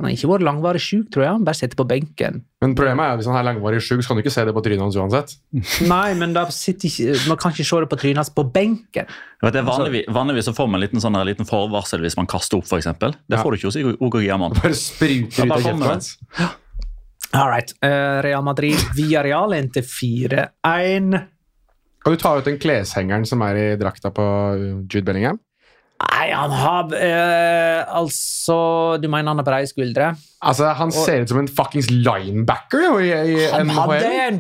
[0.01, 1.33] Han har ikke vært langvarig syk, tror jeg.
[1.37, 2.39] Han bare sitter på benken.
[2.65, 4.55] Men problemet er at hvis han er langvarig sjuk, så kan du ikke se det
[4.57, 5.35] på trynet hans uansett.
[5.91, 9.11] Nei, men da ikke, man kan ikke se det på trynet hans på benken.
[9.45, 12.17] Vet, det er vanligvis, vanligvis så får man en liten, sånn, en liten forvarsel hvis
[12.17, 12.89] man kaster opp, f.eks.
[12.97, 13.43] Det Ja.
[13.43, 14.57] får du ikke hos Ogo Giamon.
[14.57, 16.15] Bare spruter ut av kjeften hans.
[17.37, 17.77] All right.
[17.85, 21.21] Uh, Real Madrid via Real endte 4-1.
[22.01, 24.25] Kan du ta ut den kleshengeren som er i drakta på
[24.89, 25.39] Jude Bellingham?
[26.01, 28.55] Nei, han har eh, Altså
[29.03, 30.15] Du mener han har breie skuldre?
[30.41, 34.17] Altså, Han ser ut som en fuckings linebacker jo, i, i Han hadde NHL.
[34.25, 34.39] en,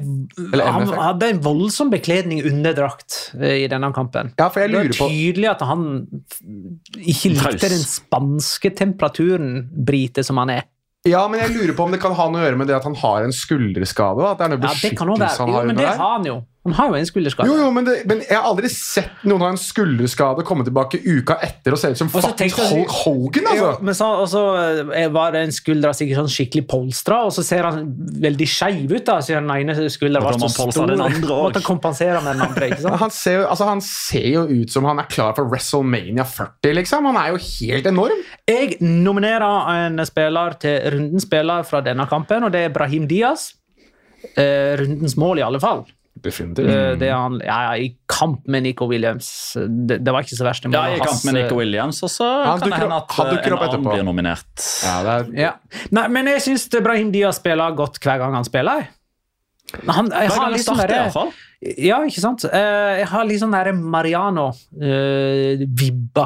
[0.54, 1.00] Eller han NFL.
[1.04, 4.32] hadde en voldsom bekledning under drakt eh, i denne kampen.
[4.40, 5.84] Ja, for jeg Det er tydelig at han
[6.96, 10.64] ikke likte den spanske temperaturen, brite som han er.
[11.08, 12.84] Ja, men jeg lurer på om det kan ha noe å gjøre med det at
[12.88, 14.20] han har en skulderskade.
[14.20, 15.44] da, At det er noe Ja, det kan også beskyttelse være.
[15.44, 16.00] han Jo, har men under det der.
[16.00, 16.34] har han jo.
[16.68, 17.48] Han har jo en skulderskade.
[17.48, 20.98] Jo, jo, men, det, men jeg har aldri sett noen ha en skulderskade komme tilbake
[21.00, 23.84] uka etter og se ut som Hulk Hogan, Jo, altså!
[23.86, 24.42] men så, og så
[24.92, 27.86] eh, var den skuldra sikkert sånn skikkelig polstra, og så ser han
[28.20, 30.90] veldig skeiv ut, da, siden den ene skuldra var så stor.
[30.90, 31.38] den andre.
[31.46, 32.68] Måtte kompensere med den andre.
[32.68, 32.98] ikke sant?
[33.06, 36.74] Han ser, jo, altså, han ser jo ut som han er klar for WrestleMania 40,
[36.76, 37.08] liksom.
[37.08, 38.20] Han er jo helt enorm.
[38.50, 43.54] Jeg nominerer en spiller til rundens spiller fra denne kampen, og det er Brahim Diaz.
[44.36, 45.86] Eh, rundens mål, i alle fall.
[46.22, 46.68] Definitivt.
[46.68, 49.30] Eh, Det han, ja, ja, I kamp med Nico Williams.
[49.56, 50.68] Det, det var ikke så verst.
[50.70, 53.32] Ja, I kamp med Nico Williams, og så Han kan det hende at han eh,
[53.36, 53.94] dukker en opp annen etterpå.
[53.94, 54.66] blir nominert.
[54.84, 55.52] Ja, det er, Ja.
[55.90, 58.82] Nei, men jeg syns Brahim Diaz spiller godt hver gang han spiller.
[58.84, 58.90] jeg.
[59.86, 62.46] Han, jeg i hvert gang Ja, ikke sant?
[62.48, 66.22] Eh, jeg har litt sånn derre Mariano-vibba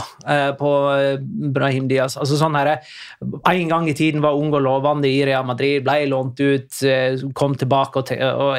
[0.60, 1.16] på eh,
[1.56, 2.14] Brahim Diaz.
[2.22, 2.76] Altså sånn herre
[3.18, 7.18] En gang i tiden var ung og lovende i Real Madrid, ble lånt ut, eh,
[7.34, 8.06] kom tilbake, og,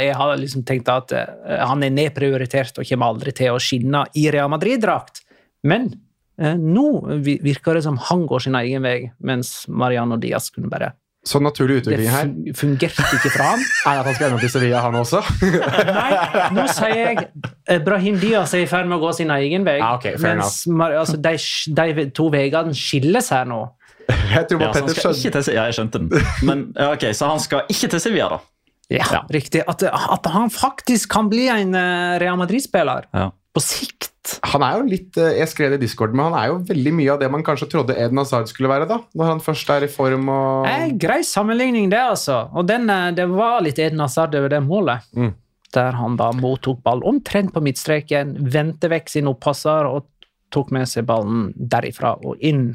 [0.04, 4.04] jeg har liksom tenkt at eh, han er nedprioritert og kommer aldri til å skinne
[4.20, 5.24] i Real Madrid-drakt.
[5.64, 5.96] Men
[6.36, 10.92] eh, nå virker det som han går sin egen vei, mens Mariano Diaz kunne bare
[11.26, 13.64] så naturlig utvikling her Det fungerte ikke fra han.
[13.90, 15.22] er at han skal ende opp i Sevilla, han også.
[15.42, 16.10] Nei,
[16.54, 19.80] nå sier jeg Brahim Diaz er i ferd med å gå sin egen vei.
[19.82, 21.34] Ah, okay, mens Mar altså, de,
[21.82, 23.64] de to veiene skilles her nå.
[24.06, 26.28] Jeg tror Ja, Petter skjønte til, ja, jeg skjønte den.
[26.46, 28.42] Men, ja, ok, Så han skal ikke til Sevilla, da?
[28.94, 29.22] Ja, Ja.
[29.34, 29.64] riktig.
[29.68, 33.32] At, at han faktisk kan bli en eh, Real Madrid-spiller Ja.
[33.56, 34.12] på sikt.
[34.52, 36.94] Han er jo litt, eh, Jeg skrev det i Discord, men han er jo veldig
[36.98, 39.00] mye av det man kanskje trodde Eden Hazard skulle være, da.
[39.16, 42.50] Når han først er i form og Eh, grei sammenligning, det, altså.
[42.56, 45.06] Og den, eh, det var litt Eden Hazard over det målet.
[45.16, 45.34] Mm.
[45.74, 50.06] Der han da mottok ball omtrent på midtstreken, vendte vekk sin oppasser og
[50.52, 52.74] tok med seg ballen derifra og inn.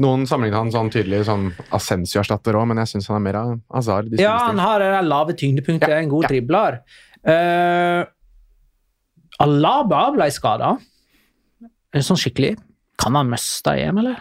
[0.00, 3.60] Noen sammenligner han sånn tydelig som Assensio-erstatter òg, men jeg syns han er mer av
[3.74, 4.08] Hazard.
[4.18, 6.28] Ja, han har det lave tyngdepunktet, Ja, en god ja.
[6.28, 6.80] dribler.
[7.20, 8.06] Uh,
[9.40, 10.74] Alaba ble skada.
[11.96, 12.56] Sånn skikkelig.
[13.00, 14.18] Kan han miste EM, eller?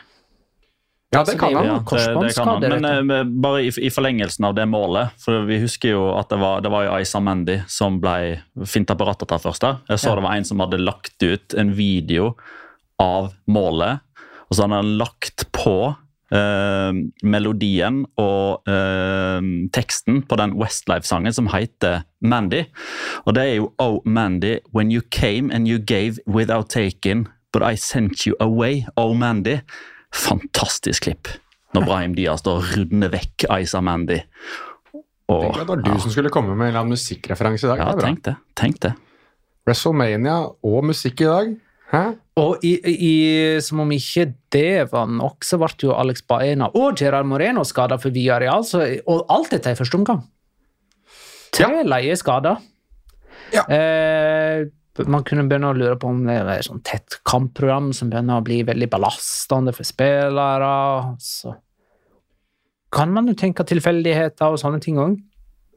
[1.12, 1.66] ja, det kan han.
[1.66, 2.82] Ja, det, det kan han.
[2.82, 6.38] Men uh, bare i, i forlengelsen av det målet For vi husker jo at det
[6.38, 9.66] var, det var jo Aisa Mendy som ble finta på rattet der først.
[9.66, 9.80] der.
[9.90, 10.20] Jeg så Ja.
[10.20, 12.36] det var en som hadde lagt ut en video
[13.02, 14.04] av målet,
[14.50, 15.96] og så hadde han lagt på
[16.32, 16.92] eh,
[17.24, 19.42] melodien og eh,
[19.76, 22.64] teksten på den Westlife-sangen som heter Mandy.
[23.26, 27.64] Og det er jo Oh Mandy, when you came and you gave without taking, but
[27.64, 29.60] I sent you away, Oh Mandy.
[30.14, 31.28] Fantastisk klipp.
[31.74, 34.18] Når Brahim Diaz da runder vekk Isa Mandy.
[35.30, 37.70] Og, Tenk at det var du som skulle komme med en eller annen musikkreferanse i
[37.70, 37.78] dag.
[37.84, 38.34] ja, det tenk det.
[38.58, 38.94] Tenk det.
[39.70, 41.52] WrestleMania og musikk i dag.
[41.92, 42.02] Hæ?
[42.40, 43.14] Og i, i,
[43.64, 48.00] som om ikke det var nok, så ble jo Alex Baena og Gerard Moreno skada
[48.02, 48.66] for Villarreal.
[48.68, 50.24] Så, og alt dette i første omgang.
[51.56, 52.60] Tre leie skader.
[53.54, 53.66] Ja.
[53.74, 54.68] Eh,
[55.08, 58.42] man kunne begynne å lure på om det er et sånn tett kampprogram som begynner
[58.42, 60.74] å bli veldig belastende for spillere.
[61.24, 61.56] Så
[62.94, 65.18] kan man jo tenke tilfeldigheter og sånne ting òg.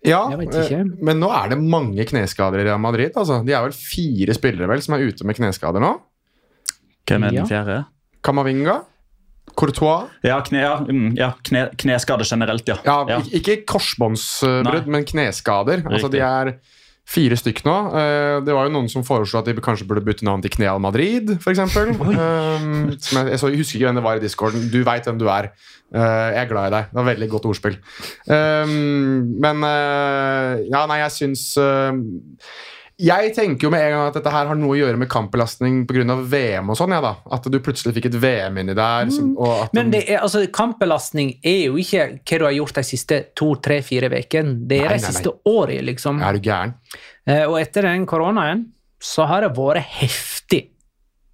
[0.03, 3.15] Ja, eh, men nå er det mange kneskader i Real Madrid.
[3.15, 3.39] Altså.
[3.47, 5.93] De er vel fire spillere vel som er ute med kneskader nå.
[7.09, 7.79] Hvem er den fjerde?
[8.23, 8.81] Kamavinga,
[9.59, 12.79] Courtois Ja, kne, ja, mm, ja kne, kneskade generelt, ja.
[12.87, 13.19] ja, Ja.
[13.35, 15.85] Ikke korsbåndsbrudd, men kneskader.
[15.91, 16.55] Altså, de er
[17.13, 17.77] fire stykk nå.
[17.99, 20.81] Eh, Det var jo noen som foreslo at de kanskje burde bytte navn til Kneal
[20.81, 21.59] Madrid, f.eks.
[21.59, 24.69] Um, jeg, jeg, husker ikke hvem det var i discorden.
[24.73, 25.51] Du veit hvem du er.
[25.93, 26.93] Eh, jeg er glad i deg.
[26.93, 27.81] Det var veldig godt ordspill.
[28.31, 31.51] Um, men eh, Ja, nei, jeg syns
[33.01, 35.87] Jeg tenker jo med en gang at dette her har noe å gjøre med kampbelastning
[35.89, 36.17] pga.
[36.29, 36.93] VM og sånn.
[36.95, 37.15] Ja, da.
[37.33, 39.11] At du plutselig fikk et VM inni der.
[39.11, 42.83] som- at Men det er, altså, kampbelastning er jo ikke hva du har gjort de
[42.83, 44.69] siste to, tre, fire ukene.
[44.69, 46.23] Det er Nei, de siste årene, liksom.
[46.23, 46.75] Er du gæren?
[47.27, 48.67] Eh, Og etter den koronaen
[49.01, 50.69] så har det vært heftig.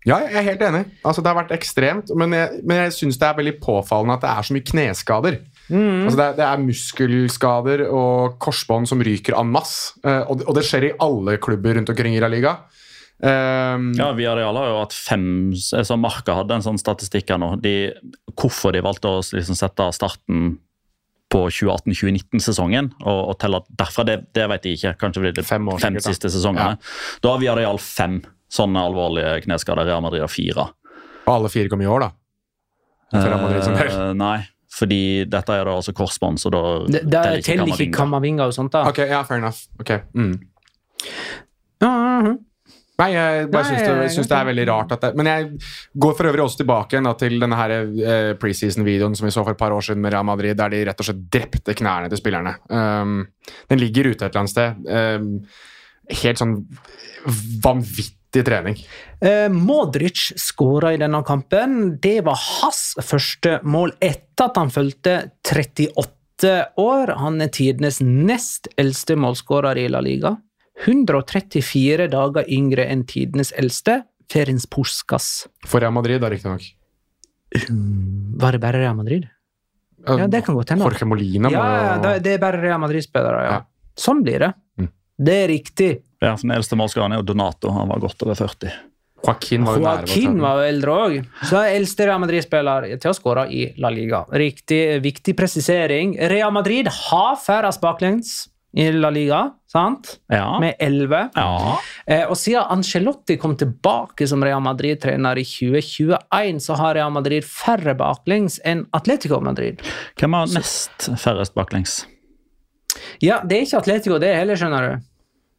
[0.07, 0.85] Ja, jeg er helt enig.
[1.05, 4.21] Altså, det har vært ekstremt, men jeg, men jeg syns det er veldig påfallende at
[4.23, 5.39] det er så mye kneskader.
[5.69, 10.55] Altså, det, det er muskelskader og korsbånd som ryker en masse, eh, og, det- og
[10.57, 12.55] det skjer i alle klubber rundt omkring i La Liga.
[13.21, 17.61] Um, Ja, vi har jo hatt fem altså Marka hadde en sånn statistikk her nå.
[17.61, 17.93] De,
[18.39, 20.53] hvorfor de valgte å liksom sette starten
[21.29, 24.93] på 2018-2019-sesongen og, og telle derfra, det, det vet jeg ikke.
[25.03, 26.79] Kanskje fordi det Fem år fem sikkert, siste sesongene.
[27.21, 29.85] Da har Villarreal fem sånne alvorlige kneskader.
[29.91, 30.69] Real Madrid har fire.
[31.27, 32.11] Og alle fire kom i år, da.
[33.19, 33.45] Real.
[33.99, 34.39] Eh, nei,
[34.79, 35.01] fordi
[35.31, 37.97] dette er da altså korsbånd, så da Det, det teller teller ikke Kamavinga.
[37.99, 38.85] Kamavinga og sånt, da.
[38.91, 39.65] Ok, ja, fair enough.
[39.81, 40.35] Ok, mm.
[42.99, 45.61] Nei, jeg bare syns det, jeg- syns det er veldig rart at det Men jeg
[46.03, 49.45] går for øvrig også tilbake igjen da, til denne her eh, preseason-videoen som vi så
[49.45, 52.11] for et par år siden med Real Madrid, der de rett og slett drepte knærne
[52.11, 52.57] til spillerne.
[52.69, 53.29] Um,
[53.71, 54.75] den ligger ute et eller annet sted.
[54.91, 55.45] Um,
[56.25, 56.57] helt sånn
[57.63, 58.77] vanvittig trening.
[59.21, 61.99] Eh, Modric skåra i denne kampen.
[62.01, 65.15] Det var hans første mål etter at han fulgte
[65.49, 67.15] 38 år.
[67.19, 70.37] Han er tidenes nest eldste målskårer i La Liga.
[70.87, 75.49] 134 dager yngre enn tidenes eldste, Ferins Puskas.
[75.67, 76.63] For Real Madrid, da, riktignok.
[78.39, 79.27] Var det bare Real Madrid?
[80.07, 80.85] Ja, det kan godt hende.
[80.87, 83.57] Jorge Molina må Ja, det er bare Real Madrid-spillere, ja.
[83.59, 83.65] Ja.
[83.99, 84.53] Sånn blir det.
[84.79, 84.91] Mm.
[85.19, 85.91] Det er riktig.
[86.21, 87.71] Ja, for Den eldste målskåreren er jo Donato.
[87.75, 88.73] Han var godt over 40.
[89.27, 91.17] Joaquin var jo Joaquin var jo eldre òg.
[91.49, 94.23] Så er eldste Real Madrid-spiller til å skåre i La Liga.
[94.31, 96.15] Riktig viktig presisering.
[96.31, 98.49] Real Madrid har færrest baklengs
[98.79, 99.41] i La Liga,
[99.71, 100.19] sant?
[100.31, 100.59] Ja.
[100.61, 101.31] Med 11.
[101.35, 101.77] ja.
[102.07, 107.47] Eh, og siden Ancelotti kom tilbake som Real Madrid-trener i 2021, så har Real Madrid
[107.49, 109.83] færre baklengs enn Atletico Madrid.
[110.21, 112.03] Hvem har nest færrest baklengs?
[113.25, 115.08] Ja, det er ikke Atletico, det heller, skjønner du.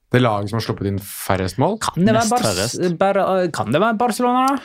[0.09, 1.77] Det laget som har sluppet inn færrest mål.
[1.83, 3.19] Kan det være, Nest Bar.
[3.19, 4.59] Bar kan det være Barcelona, da?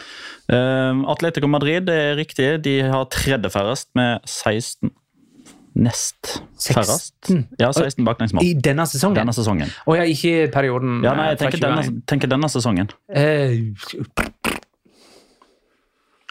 [0.49, 2.47] Uh, Atletico Madrid det er riktig.
[2.65, 4.93] De har tredje færrest med 16.
[5.75, 6.31] Nest
[6.63, 7.13] færrest.
[7.27, 7.49] 16?
[7.59, 8.45] Ja, 16 baklengsmål.
[8.47, 9.19] I denne sesongen?
[9.19, 9.73] Denne sesongen.
[9.85, 12.93] Oh, ja, ikke i perioden Ja, nei, jeg tenker denne, tenker denne sesongen.
[13.11, 13.75] Uh,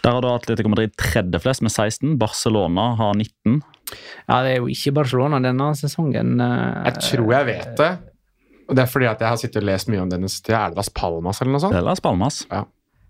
[0.04, 2.18] Der har da Atletico Madrid tredje flest med 16.
[2.20, 3.62] Barcelona har 19.
[4.28, 6.40] ja, det er jo ikke Barcelona denne sesongen.
[6.42, 6.82] eh.
[6.90, 7.92] Jeg tror jeg vet det.
[8.68, 10.66] Og det er fordi at jeg har sittet og lest mye om denne tida.
[10.66, 11.76] Er det Las Palmas eller noe sånt?
[11.76, 12.44] Det er Las Palmas.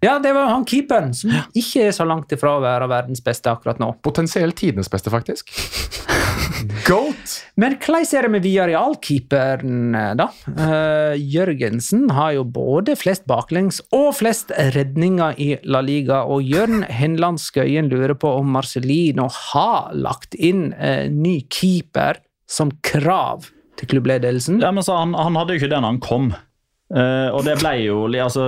[0.04, 3.48] Ja, det var han keeperen, som ikke er så langt ifra å være verdens beste
[3.52, 3.94] akkurat nå.
[4.04, 5.54] Potensielt tidenes beste, faktisk.
[6.88, 7.38] Goat!
[7.60, 10.28] Men hvordan er det med Villarreal-keeperen, eh, da?
[10.50, 16.84] Uh, Jørgensen har jo både flest baklengs og flest redninger i La Liga, og Jørn
[16.92, 23.48] Henland Skøyen lurer på om Marcelino har lagt inn uh, ny keeper som krav
[23.80, 24.62] til klubbledelsen.
[24.64, 26.34] Ja, men han, han hadde jo ikke det når han kom.
[26.94, 28.44] Eh, og det ble jo altså,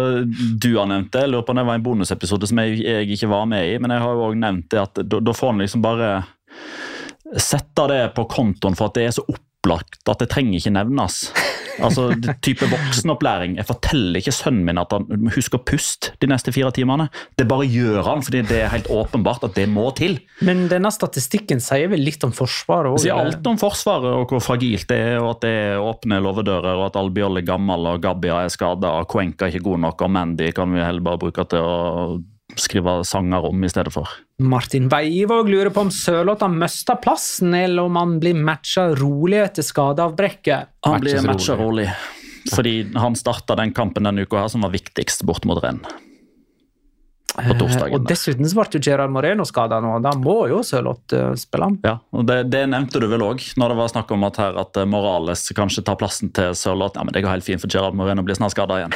[0.61, 3.29] Du har nevnt det, lurer på om det var en bonusepisode som jeg, jeg ikke
[3.31, 5.85] var med i, men jeg har jo også nevnt det at da, får han liksom
[5.85, 6.11] bare
[7.41, 9.23] sette det på kontoen for at det er så
[9.65, 11.25] opplagt at det trenger ikke nevnes.
[11.83, 12.07] Altså
[12.45, 13.57] type voksenopplæring.
[13.59, 17.09] Jeg forteller ikke sønnen min at han husker å puste de neste fire timene.
[17.35, 20.19] Det bare gjør han, fordi det er helt åpenbart at det må til.
[20.45, 23.01] Men denne statistikken sier vel litt om Forsvaret òg?
[23.03, 26.79] sier alt om Forsvaret og hvor fragilt det er, og at det er åpne låvedører,
[26.79, 30.05] og at Albiol er gammel og Gabbia er skada og Cuenca er ikke god nok,
[30.05, 31.75] og Mandy kan vi heller bare bruke til å
[32.61, 34.09] skrive sanger om i stedet for.
[34.43, 39.41] Martin Veivåg lurer på om Sørloth har mista plassen, eller om han blir matcha rolig
[39.45, 40.75] etter skadeavbrekket.
[40.87, 41.87] Han blir matcha rolig.
[41.87, 42.23] rolig.
[42.53, 45.81] Fordi han starta den kampen denne uka her som var viktigst bort mot renn.
[47.35, 47.91] På torsdagen.
[47.91, 51.33] Eh, Og dessuten så ble jo Gerard Moreno skada nå, da må jo Sørloth eh,
[51.39, 51.67] spille.
[51.83, 54.55] Ja, og det, det nevnte du vel òg, når det var snakk om at, her,
[54.63, 56.95] at eh, Morales kanskje tar plassen til Sørloth.
[56.95, 58.95] Ja, men det går helt fint, for Gerard Moreno blir snart skada igjen.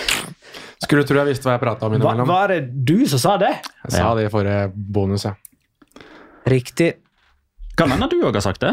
[0.80, 2.32] Skulle tro jeg visste hva jeg prata om Hva, innimellom.
[2.32, 3.52] var det du som sa det?
[3.90, 5.36] Jeg sa det i forrige bonus, ja.
[6.50, 6.94] Riktig.
[7.78, 8.72] Kan hende du òg har sagt det?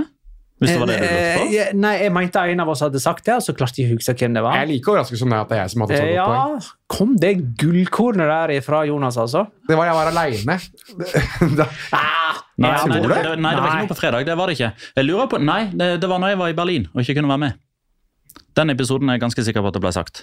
[0.56, 1.46] Hvis det var det du lurte på?
[1.52, 3.98] Eh, eh, Nei, jeg mente en av oss hadde sagt det, så klarte jeg å
[3.98, 4.54] huske hvem det var.
[4.56, 6.30] Jeg er like overrasket som deg at det er jeg som hadde tatt Eh, godt
[6.30, 6.54] poeng.
[6.56, 9.42] ja, kom det gullkornet der fra Jonas, altså?
[9.68, 10.56] Det var jeg var aleine.
[12.56, 14.24] Nei, Ja, nei, det, det, nei, det var ikke noe på fredag.
[14.24, 14.70] Det var det ikke.
[14.96, 17.28] Jeg lurer på, Nei, det, det var når jeg var i Berlin og ikke kunne
[17.34, 17.58] være med.
[18.56, 20.22] Den episoden er jeg ganske sikker på at det ble sagt.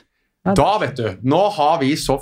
[0.58, 2.18] Da, vet du, nå har vi så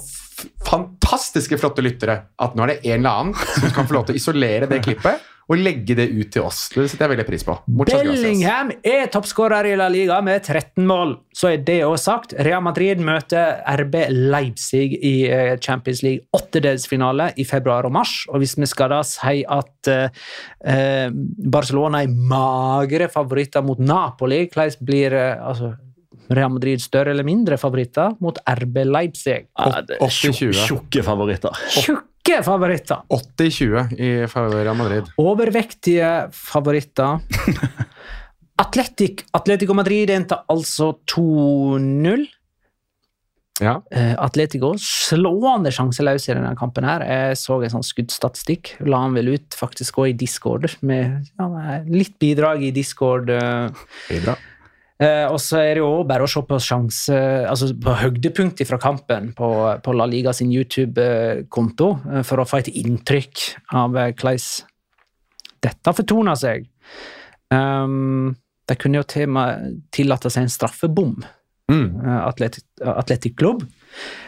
[0.67, 4.17] fantastiske flotte lyttere at nå er det en eller annen som kan få lov til
[4.17, 6.63] å isolere det klippet og legge det ut til oss.
[6.71, 7.55] Det setter jeg veldig pris på.
[7.67, 7.99] Muchas.
[8.05, 11.17] Bellingham er toppskårer i La Liga med 13 mål.
[11.35, 12.35] Så er det òg sagt.
[12.47, 13.97] Real Madrid møter RB
[14.31, 18.21] Leipzig i eh, Champions League åttedelsfinale i februar og mars.
[18.31, 20.23] Og hvis vi skal da si at eh,
[20.63, 25.73] eh, Barcelona er magre favoritter mot Napoli, hvordan blir altså,
[26.35, 29.45] Real Madrid større eller mindre favoritter mot RB Leipzig?
[29.57, 30.65] Ja, det er 80-20.
[30.67, 31.61] Tjukke favoritter.
[31.75, 33.05] Tjukke favoritter!
[33.11, 35.13] 80-20 i favør av Madrid.
[35.21, 37.19] Overvektige favoritter.
[38.61, 42.27] Atletic, Atletico Madrid endte altså 2-0.
[43.61, 43.75] Ja.
[43.93, 46.85] Eh, Atletico slående sjanseløs i denne kampen.
[46.87, 47.05] her.
[47.05, 48.75] Jeg så en sånn skuddstatistikk.
[48.89, 53.29] La han vel ut faktisk òg i Discord, med ja, litt bidrag i Discord.
[53.29, 53.69] Uh,
[54.25, 54.37] bra.
[55.01, 57.17] Eh, og så er det jo bare å se på sjanse,
[57.49, 59.49] altså på høydepunktet fra kampen på,
[59.81, 63.47] på La Liga sin YouTube-konto, eh, for å få et inntrykk
[63.81, 64.45] av eh, hvordan
[65.61, 66.69] dette fortoner seg.
[67.53, 68.31] Um,
[68.69, 69.37] de kunne jo til
[69.93, 71.21] tillate seg en straffebom,
[71.71, 72.01] Mm.
[72.83, 73.61] Atletic, Club.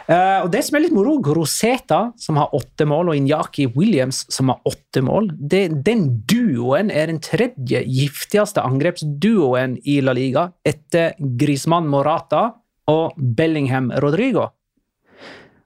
[0.06, 4.24] Eh, og det som er litt moro, Groseta, som har åtte mål, og Inyaki Williams,
[4.32, 10.50] som har åtte mål, det, den duoen er den tredje giftigste angrepsduoen i La Liga,
[10.66, 12.50] etter Grisman Morata
[12.90, 14.50] og Bellingham Rodrigo.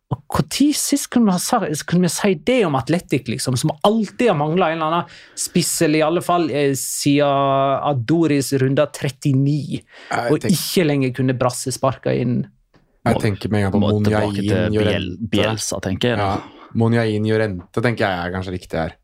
[0.08, 4.38] Og Når sist kunne vi, kunne vi si det om Atletic, liksom, som alltid har
[4.38, 10.30] mangla en eller annen spiss, eller i alle fall eh, siden Adoris runde 39, Jeg,
[10.30, 12.46] og ikke lenger kunne brasse sparka inn.
[13.06, 15.28] Jeg tenker med en gang på Monjain Jorente.
[15.32, 16.18] Bielsa, tenker jeg.
[16.18, 16.64] Ja.
[16.78, 18.96] Monjain Jorente tenker jeg er kanskje riktig her.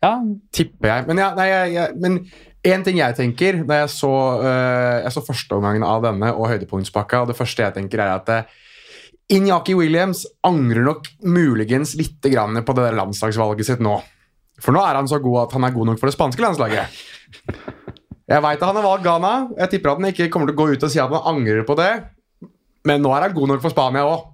[0.00, 0.14] Ja,
[0.56, 1.08] Tipper jeg.
[1.10, 2.22] Men, ja, nei, jeg, jeg, men
[2.70, 7.22] En ting jeg tenker da jeg så, uh, jeg så førsteomgangen av denne og høydepunktspakka,
[7.22, 8.58] og det første jeg tenker er at eh,
[9.32, 13.94] Inyaki Williams angrer nok muligens litt grann på det der landslagsvalget sitt nå.
[14.60, 17.00] For nå er han så god at han er god nok for det spanske landslaget.
[18.28, 19.32] Jeg veit at han har valgt Ghana.
[19.62, 21.64] Jeg tipper at han ikke kommer til å gå ut og si at han angrer
[21.64, 21.90] på det,
[22.88, 24.26] men nå er han god nok for Spania òg.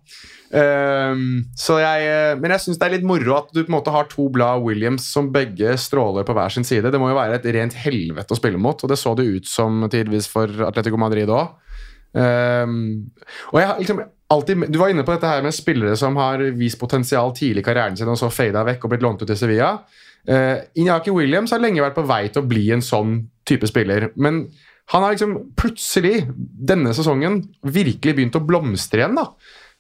[0.46, 4.28] Uh, men jeg syns det er litt moro at du på en måte har to
[4.32, 6.92] blad Williams som begge stråler på hver sin side.
[6.92, 9.50] Det må jo være et rent helvete å spille mot, og det så det ut
[9.50, 11.62] som tidvis for Atletico Madrid òg.
[12.16, 13.98] og jeg har liksom
[14.32, 17.66] alltid, Du var inne på dette her med spillere som har vist potensial tidlig i
[17.66, 19.76] karrieren sin og så fada vekk og blitt lånt ut til Sevilla.
[20.26, 24.10] Uh, Inyaki Williams har lenge vært på vei til å bli en sånn type spiller.
[24.16, 24.46] Men
[24.92, 29.18] han har liksom plutselig denne sesongen virkelig begynt å blomstre igjen.
[29.18, 29.30] da.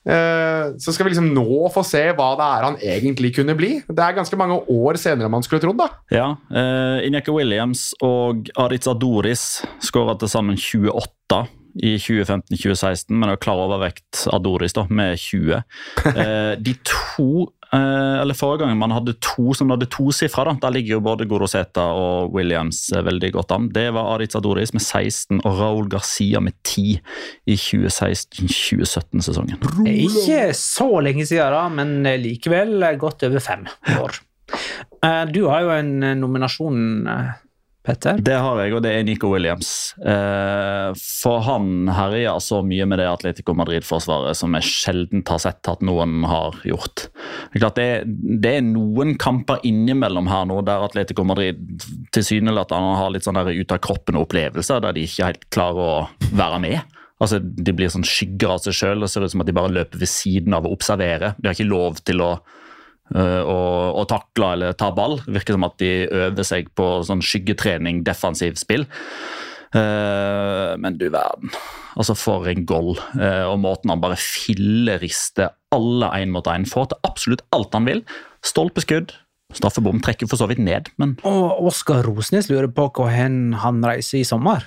[0.06, 3.72] Uh, så skal vi liksom nå få se hva det er han egentlig kunne bli.
[3.86, 5.78] Det er ganske mange år senere enn man skulle trodd.
[5.80, 5.88] da.
[6.14, 9.46] Ja, uh, Ineke Williams og Aritz Adoris
[9.82, 11.42] skåra til sammen 28
[11.86, 15.58] i 2015-2016, men har klar overvekt Adoris da, med 20.
[16.06, 20.96] Uh, de to Eh, eller Forrige gang man hadde to som hadde tosifra, der ligger
[20.96, 23.68] jo både Goroseta og Williams eh, veldig godt an.
[23.74, 27.00] Det var Aritz Adoris med 16 og Raúl Garcia med 10
[27.46, 29.58] i 2016-2017-sesongen.
[29.86, 31.90] Ikke så lenge siden, da, men
[32.22, 33.66] likevel godt over fem
[33.98, 34.12] år.
[35.02, 37.10] Eh, du har jo en nominasjon
[37.86, 38.18] Petter?
[38.18, 39.68] Det har jeg, og det er Nico Williams.
[40.02, 45.70] Eh, for han herja så mye med det Atletico Madrid-forsvaret som jeg sjelden har sett
[45.70, 47.06] at noen har gjort.
[47.54, 47.86] Det er, det,
[48.42, 51.62] det er noen kamper innimellom her nå der Atletico Madrid
[52.16, 56.98] tilsynelatende har litt sånn ut av kroppen-opplevelser, der de ikke helt klarer å være med.
[57.22, 59.72] Altså, De blir sånn skygger av seg sjøl og ser ut som at de bare
[59.72, 61.36] løper ved siden av å observere.
[61.38, 62.34] De har ikke lov til å
[63.14, 65.20] og, og takle eller ta ball.
[65.30, 68.88] Virker som at de øver seg på sånn skyggetrening, defensiv spill.
[69.74, 71.52] Uh, men du verden.
[71.96, 72.96] Altså, for en goal.
[73.16, 76.66] Uh, og måten han bare fillerister alle én mot én.
[76.68, 78.02] Får til absolutt alt han vil.
[78.46, 79.14] Stolpeskudd.
[79.54, 83.78] Straffebom trekker for så vidt ned, men Og Oskar Rosnes lurer på hvor hen han
[83.86, 84.66] reiser i sommer?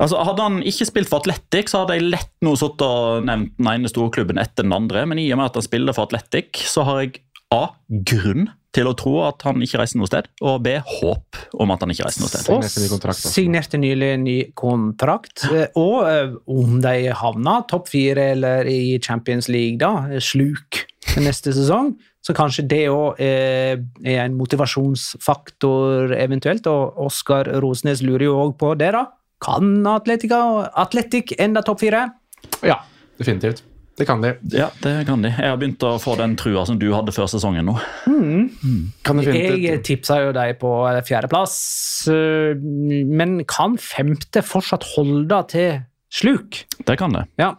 [0.00, 3.52] Altså, hadde han ikke spilt for Atletic, så hadde jeg lett nå sittet og nevnt
[3.58, 5.04] den ene storklubben etter den andre.
[5.08, 7.64] Men i og med at han spiller for Atletic, så har jeg A.
[8.06, 10.76] grunn til å tro at han ikke reiser noe sted, og B.
[10.78, 12.46] håp om at han ikke reiser noe sted.
[12.54, 15.48] Og signerte nylig ny kontrakt.
[15.78, 20.84] Og eh, om de havner topp fire eller i Champions League, da, sluk
[21.18, 23.80] neste sesong, så kanskje det òg er
[24.14, 26.68] en motivasjonsfaktor eventuelt.
[26.70, 29.08] Og Oskar Rosnes lurer jo òg på det, da.
[29.40, 32.06] Kan Atletic enda topp fire?
[32.66, 32.80] Ja,
[33.18, 33.64] definitivt.
[34.00, 34.32] Det kan de.
[34.56, 35.28] Ja, det kan de.
[35.28, 37.74] Jeg har begynt å få den trua som du hadde før sesongen nå.
[38.08, 38.46] Mm.
[38.64, 39.18] Mm.
[39.20, 40.70] Jeg tipsa jo deg på
[41.04, 41.56] fjerdeplass,
[42.08, 45.82] eh, men kan femte fortsatt holde til
[46.12, 46.66] sluk.
[46.86, 47.26] Det kan det.
[47.36, 47.56] Ja,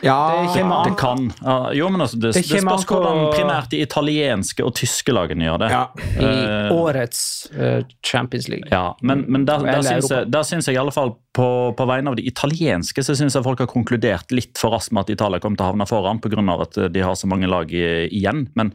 [0.00, 1.32] ja det, det, kan.
[1.46, 5.44] Uh, jo, men altså, det, det, det spørs hvordan primært de italienske og tyske lagene
[5.44, 5.68] gjør det.
[5.74, 5.82] Ja.
[6.16, 6.30] I
[6.70, 7.22] uh, årets
[7.52, 8.70] uh, Champions League.
[8.72, 11.86] Ja, Men, men der, der, syns jeg, der, syns jeg, i alle fall på, på
[11.90, 15.12] vegne av de italienske så syns jeg folk har konkludert litt for raskt med at
[15.18, 16.46] Italia kommer til å havne foran pga.
[16.56, 18.46] at de har så mange lag i, igjen.
[18.56, 18.72] Men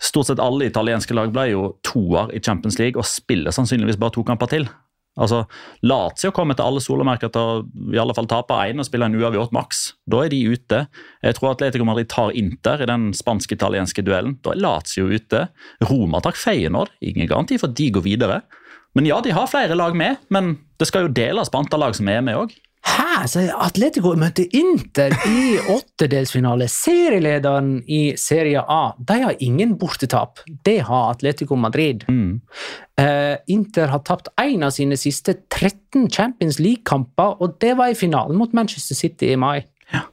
[0.00, 4.16] stort sett alle italienske lag ble jo toer i Champions League og spiller sannsynligvis bare
[4.16, 4.70] to kamper til.
[5.20, 5.42] Altså,
[5.84, 7.56] Lazio kommer til alle solemerker til å
[7.92, 9.82] i alle fall tape én og spille en uavgjort maks.
[10.08, 10.78] Da er de ute.
[11.20, 14.38] Jeg tror Atletico Madrid tar Inter i den spansk-italienske duellen.
[14.44, 15.46] Da er Lazio ute.
[15.90, 16.94] Roma tar Feyenoord.
[17.04, 18.40] Ingen garanti for at de går videre.
[18.96, 21.96] Men ja, de har flere lag med, men det skal jo deles på antall lag
[21.96, 22.56] som er med òg.
[22.82, 23.26] Hæ?
[23.30, 26.66] Så Atletico møtte Inter i åttedelsfinale.
[26.70, 30.42] Serielederen i Serie A de har ingen bortetap.
[30.66, 32.02] Det har Atletico Madrid.
[32.08, 32.40] Mm.
[33.00, 37.98] Uh, Inter har tapt én av sine siste 13 Champions League-kamper, og det var i
[37.98, 39.62] finalen mot Manchester City i mai.
[39.94, 40.06] Ja.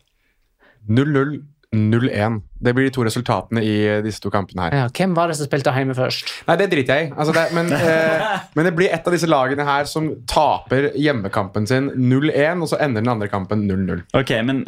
[0.90, 1.40] 0-0
[1.76, 2.40] 0-1.
[2.60, 4.76] Det blir de to resultatene i disse to kampene her.
[4.76, 6.32] Ja, hvem var det som spilte hjemme først?
[6.48, 7.12] Nei, Det driter jeg i.
[7.14, 8.24] Altså men, eh,
[8.58, 12.82] men, det blir et av disse lagene her som taper hjemmekampen sin 0-1, og så
[12.82, 14.02] ender den andre kampen 0-0.
[14.18, 14.64] Ok, men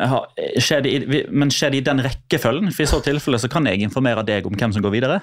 [0.61, 2.69] skjer, det i, men skjer det i den rekkefølgen?
[2.75, 5.19] For I så tilfelle så kan jeg informere deg om hvem som går videre.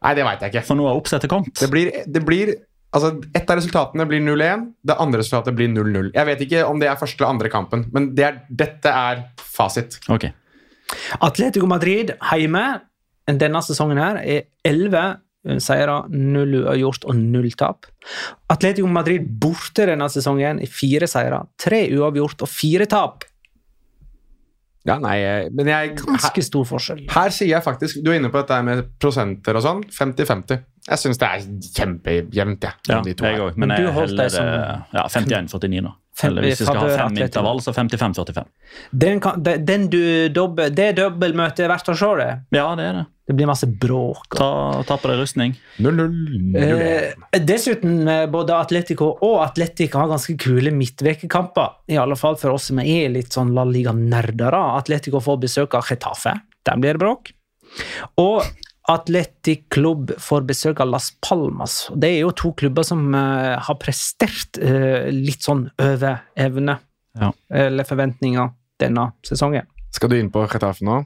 [0.00, 0.64] Nei, det vet jeg ikke.
[0.70, 1.52] For nå har oppsettet kommet.
[1.60, 2.56] Det blir, det blir
[2.88, 6.06] Altså, Ett av resultatene blir 0-1, det andre resultatet blir 0-0.
[6.14, 9.26] Jeg vet ikke om det er første eller andre kampen, men det er, dette er
[9.44, 9.98] fasit.
[10.08, 10.32] Okay.
[11.20, 12.66] Atletico Madrid hjemme
[13.28, 17.88] denne sesongen her er 11 eh, seire, null uavgjort og null tap.
[18.50, 23.26] Atletico Madrid borte denne sesongen i fire seire, tre uavgjort og fire tap.
[24.88, 25.18] Ja, nei,
[25.52, 27.02] men jeg, Ganske stor forskjell.
[27.12, 29.82] Her sier jeg faktisk Du er inne på dette med prosenter og sånn.
[29.92, 30.62] 50-50.
[30.88, 31.42] Jeg syns det er
[31.76, 32.78] kjempejevnt, jeg.
[32.88, 33.52] Ja, de to jeg her.
[33.58, 35.92] men Men du jeg holdt det deg som- ja, 51-49 nå.
[36.18, 38.44] Fem- Eller hvis vi skal ha fem intervall, så 55-45.
[39.04, 40.00] Den kan, de- den du
[40.34, 42.30] dobbel, det dobbeltmøtet er verdt å se, det.
[42.58, 43.04] Ja, det er det.
[43.28, 44.24] Det blir masse bråk.
[44.32, 45.54] og- Ta, ta på deg rustning.
[45.78, 46.56] 0-0.
[46.56, 51.70] Eh, dessuten, eh, både Atletico og Atletic har ganske kule midtvekekamper.
[51.88, 54.62] I alle fall for oss som er litt sånn La Liga-nerdere.
[54.78, 56.40] Atletico får besøk av Getafe.
[56.64, 57.30] Der blir det bråk.
[58.16, 58.42] Og
[58.88, 61.90] Atletic Klubb får besøk av Las Palmas.
[61.94, 66.78] Det er jo to klubber som uh, har prestert uh, litt sånn over evne,
[67.18, 67.32] Ja.
[67.50, 69.66] eller forventninger, denne sesongen.
[69.92, 71.02] Skal du inn på Getafe nå?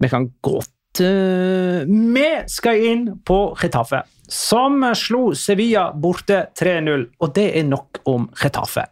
[0.00, 7.06] Vi kan godt uh, Vi skal inn på Getafe, som slo Sevilla borte 3-0.
[7.20, 8.84] Og det er nok om Getafe.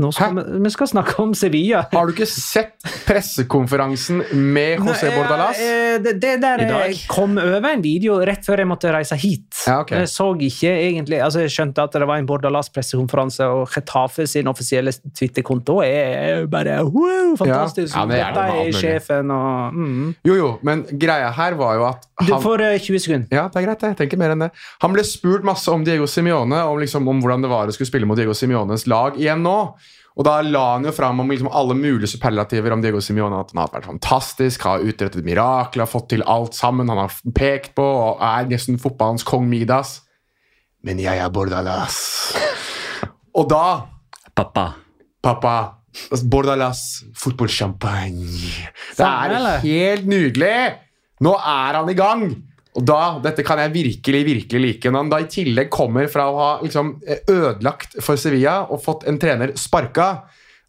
[0.00, 1.82] Nå skal vi, vi skal snakke om Sevilla.
[1.92, 5.58] Har du ikke sett pressekonferansen med José Bordalas?
[5.60, 6.86] eh, Det, det der I dag?
[6.88, 9.50] jeg kom over en video rett før jeg måtte reise hit.
[9.66, 10.00] Ja, okay.
[10.02, 14.48] Jeg så ikke egentlig altså Jeg skjønte at det var en Bordalas-pressekonferanse, og Getafe sin
[14.48, 17.94] offisielle Twitter-konto er bare wow, fantastisk.
[17.94, 20.14] Ja, ja, det er Dette er sjefen og mm.
[20.28, 23.28] Jo, jo, men greia her var jo at Du får eh, 20 sekunder.
[23.34, 23.86] Ja, det er greit.
[23.92, 24.50] Jeg tenker mer enn det.
[24.84, 27.90] Han ble spurt masse om Diego Simione, om, liksom, om hvordan det var å skulle
[27.90, 29.56] spille mot Diego Simiones lag igjen nå.
[30.12, 33.38] Og da la han jo fram om liksom alle mulige superlativer om Diego Simione.
[33.40, 36.90] At han har vært fantastisk, har utrettet mirakler, har fått til alt sammen.
[36.92, 40.00] Han har pekt på og er nesten fotballens kong Midas.
[40.84, 41.96] Men jeg er Bordalas.
[43.38, 43.64] Og da
[44.36, 44.72] Pappa.
[45.22, 45.56] Pappa,
[46.24, 48.64] Bordalas fotballsjampanje.
[48.96, 50.56] Det er helt nydelig!
[51.22, 52.24] Nå er han i gang!
[52.72, 54.90] Og da, Dette kan jeg virkelig virkelig like.
[54.90, 56.94] Når han da i tillegg kommer fra å ha liksom,
[57.28, 60.12] ødelagt for Sevilla og fått en trener sparka,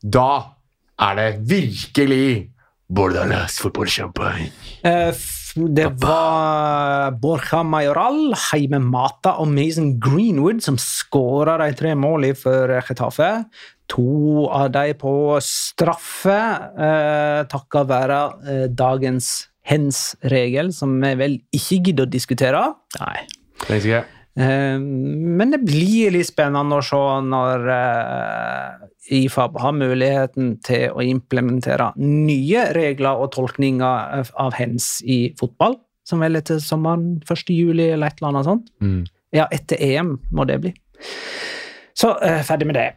[0.03, 0.57] da
[0.99, 2.49] er det virkelig
[2.93, 4.51] Bordalas fotballchampagne.
[4.83, 5.15] Eh,
[5.53, 12.73] Det var Borja Majoral, Heime Mata og Mason Greenwood som skåra de tre målene for
[12.81, 13.45] Getafe.
[13.93, 15.13] To av de på
[15.45, 16.39] straffe,
[16.73, 19.29] eh, takket være eh, dagens
[19.69, 22.63] hens-regel, som vi vel ikke gidder å diskutere.
[22.99, 23.21] Nei.
[23.63, 24.03] Trengs ikke.
[24.35, 28.87] Eh, Men det blir litt spennende å se når eh,
[29.19, 33.83] IFAB har muligheten til å implementere nye regler og tolkninger
[34.19, 37.53] av- av hens i fotball, som vel er til sommeren 1.
[37.53, 38.71] juli eller et eller annet sånt.
[38.81, 39.03] Mm.
[39.33, 40.73] Ja, etter EM må det bli.
[41.97, 42.89] Så eh, ferdig med det.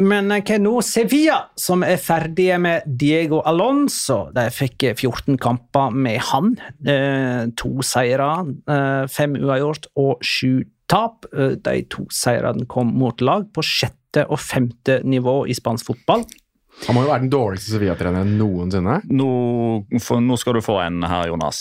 [0.00, 0.80] Men eh, hva nå?
[0.82, 4.24] Sevilla, som er ferdige med Diego Alonso.
[4.34, 6.54] De fikk eh, 14 kamper med han.
[6.82, 8.30] Eh, to seire,
[8.70, 11.26] eh, fem uavgjort og sju tap.
[11.32, 16.22] Eh, de to seirene kom mot lag på sjette og femte nivå i spansk fotball.
[16.88, 18.96] Han må jo være den dårligste Sevilla-treneren noensinne.
[19.14, 19.30] Nå,
[20.02, 21.58] for, nå skal du få en her, Jonas.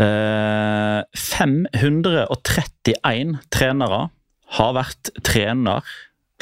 [0.00, 4.02] Eh, 531 trenere
[4.56, 5.82] har vært trener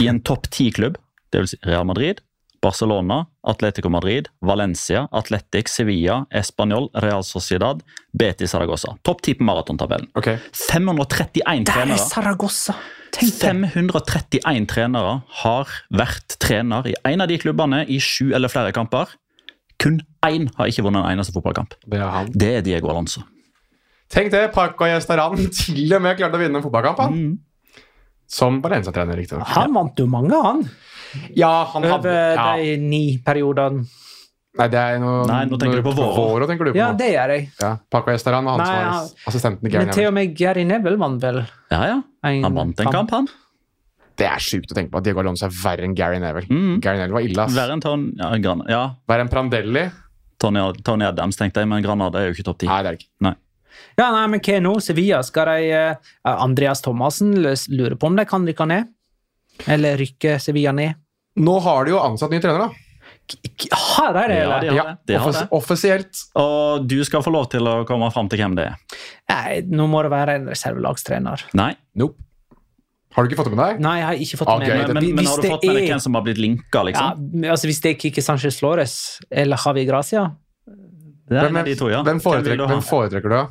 [0.00, 0.98] i en topp ti-klubb.
[1.32, 2.20] Det vil si Real Madrid,
[2.62, 7.82] Barcelona, Atletico Madrid, Valencia, Atletic, Sevilla, Español, Real Sociedad,
[8.12, 8.94] Betis Saragossa.
[9.02, 10.08] Topp ti på maratontabellen.
[10.14, 10.38] Okay.
[10.70, 11.98] 531 Der er trenere.
[11.98, 12.76] Saragossa!
[13.12, 13.66] Tenk deg!
[13.74, 19.10] 531 trenere har vært trener i en av de klubbene i sju eller flere kamper.
[19.82, 21.74] Kun én har ikke vunnet en eneste fotballkamp.
[21.82, 22.30] Det er han.
[22.30, 23.24] Det er Diego Alonso.
[24.12, 27.02] Tenk det, Paco Gjestaran til og med klarte å vinne en fotballkamp.
[27.02, 27.18] Han.
[27.18, 27.40] Mm.
[28.32, 29.50] Som Valencia-trener, riktignok.
[29.56, 30.62] Han vant jo mange, han.
[31.36, 32.46] Ja, han hadde ja.
[32.56, 33.84] de ni periodene.
[34.52, 36.24] Nei, det er noe Nei, nå tenker du på Våro.
[36.34, 37.46] Våro tenker du på Ja, det gjør jeg.
[37.56, 38.98] Ja, Paco Estaran og han Nei, ja.
[39.30, 41.38] assistenten til Men Gary til og med Gary Neville vant vel
[41.72, 41.94] Ja, ja.
[42.28, 43.30] Han vant en kamp, han.
[44.20, 46.52] Det er sjukt å tenke på at Diego Alonso er verre enn Gary Neville.
[46.52, 46.82] Mm.
[46.84, 47.56] Gary Neville var ille, ass.
[47.56, 49.86] Verre enn Ton, ja, Gran, ja, Verre enn Prandelli?
[50.42, 52.68] Tony, Tony Adams, tenkte jeg, men Granada er jo ikke topp ti.
[52.68, 53.08] Nei, det er ikke.
[53.22, 53.34] ikke.
[53.98, 54.74] Ja, nei, men hva nå?
[54.84, 58.88] Sevilla, skal de uh, Andreas Thomassen lurer på om de kan rykke ned?
[59.70, 60.96] Eller rykke Sevilla ned?
[61.42, 62.88] Nå har de jo ansatt nye trenere, da.
[63.72, 64.60] Har de det, Ja, eller?
[64.60, 64.96] de har det.
[65.08, 65.46] De har det.
[65.54, 66.24] offisielt.
[66.36, 68.98] Og du skal få lov til å komme fram til hvem det er.
[69.30, 71.46] Nei, nå må det være en reservelagstrener.
[71.56, 72.18] Nei, Nope.
[73.12, 73.80] Har du ikke fått det med deg?
[73.84, 75.04] Nei, jeg har ikke fått det det med men, meg.
[75.04, 76.82] men, men har du fått med det deg er- hvem som har blitt linka, ja,
[76.88, 77.42] liksom?
[77.52, 78.94] altså Hvis det er Kike Sanchez Flores
[79.28, 80.22] eller Javi Gracia
[81.28, 81.42] ja.
[81.44, 83.42] foretrekker, hvem foretrekker du, da?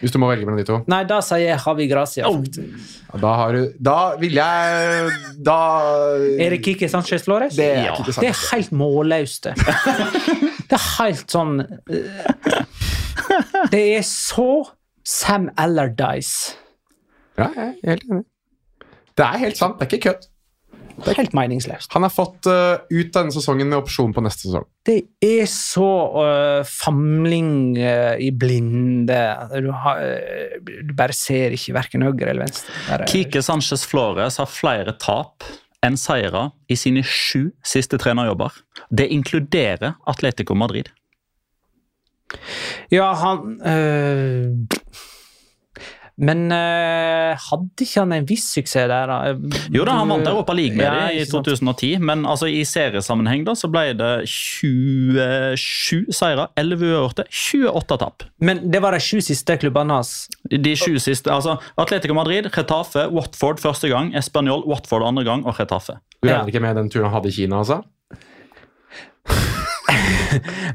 [0.00, 0.76] Hvis du må velge mellom de to?
[0.90, 2.28] Nei, da sier jeg Javi Gracia.
[2.28, 2.40] Oh.
[2.42, 5.10] Ja, Da, har du, da vil jeg
[5.46, 5.58] Da
[6.40, 7.54] Er det Kike Sanchez Flores?
[7.56, 7.94] Det er Ja.
[8.02, 9.54] Det er helt målløst, det.
[10.70, 12.60] Det er helt sånn eh,
[13.70, 14.64] Det er så
[15.04, 16.54] Sam Allardyce.
[17.36, 18.24] Ja, jeg er helt enig.
[19.14, 19.76] Det er helt sant.
[19.78, 20.28] Det er ikke kødd.
[21.04, 21.90] Helt meningsløst.
[21.96, 24.66] Han har fått uh, ut denne sesongen med opsjon på neste sesong.
[24.86, 29.20] Det er så uh, famling uh, i blinde.
[29.58, 30.02] Du, har,
[30.62, 32.72] du bare ser ikke verken høyre eller venstre.
[32.88, 35.46] Bare, Kike Sanchez Flores har flere tap
[35.84, 38.54] enn seire i sine sju siste trenerjobber.
[38.88, 40.88] Det inkluderer Atletico Madrid.
[42.92, 44.78] Ja, han øh,
[46.14, 49.16] Men uh, hadde ikke han en viss suksess der, da?
[49.74, 51.48] Jo da, han vant Europa League med Ja, det i ikke sant.
[51.50, 58.26] 2010, men altså, i seriesammenheng da, så ble det 27 seire, 11 uavgjorte, 28 tap.
[58.38, 60.12] Men det var de sju siste klubbene hans.
[60.50, 65.58] De sju siste, altså Atletico Madrid, Retafe, Watford første gang, Español, Watford andre gang og
[65.58, 65.98] Retafe.
[66.22, 67.82] Du regner ikke med den turen han hadde i Kina, altså?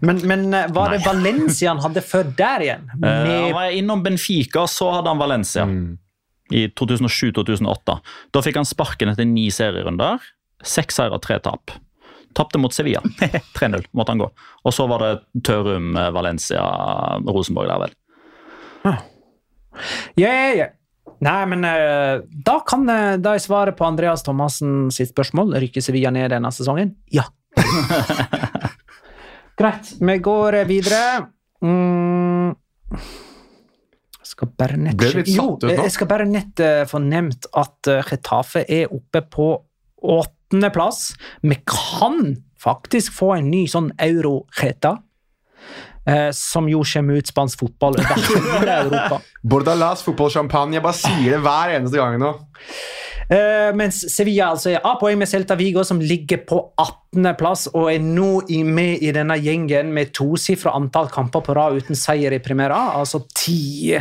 [0.01, 1.07] Men, men øh, var det Nei.
[1.07, 2.88] Valencia han hadde før der igjen?
[3.01, 5.66] Eh, han var innom Benfica, så hadde han Valencia
[6.49, 7.99] i 2007-2008.
[8.34, 10.24] Da fikk han sparken etter ni serierunder.
[10.66, 11.74] Seks seire, tre tap.
[12.38, 13.01] Tapte mot Sevilla.
[13.57, 14.30] 3-0 måtte han gå.
[14.66, 16.66] Og så var det Tørum, eh, Valencia,
[17.28, 17.95] Rosenborg der, vel.
[20.18, 20.70] ja, ja, ja.
[21.20, 21.66] Nei, men
[22.47, 26.93] da kan da er svaret på Andreas Thomassen sitt spørsmål rykke Sevilla ned denne sesongen?
[27.12, 27.26] Ja.
[29.60, 31.28] Greit, vi går videre.
[31.66, 32.53] Mm.
[34.24, 35.74] Skal bare nett Ble litt satt ut nå?
[35.84, 39.49] jeg skal bare nett eh, få nevnt at Retafe Getafe er oppe på
[39.99, 41.10] åttendeplass.
[41.43, 44.97] Vi kan faktisk få en ny sånn euro-Geta.
[46.07, 48.16] eh, som jo kommer ut spansk fotball over
[48.60, 49.20] hele Europa.
[49.43, 50.80] Bordalas fotballsjampanje.
[50.80, 52.32] Jeg bare sier det hver eneste gang nå.
[53.30, 58.01] Eh, mens Sevilla altså er A-poeng med Celta Vigo, som ligger på 18.-plass og er
[58.01, 62.88] nå med i denne gjengen med tosifra antall kamper på rad uten seier i Primera,
[62.97, 63.93] altså ti.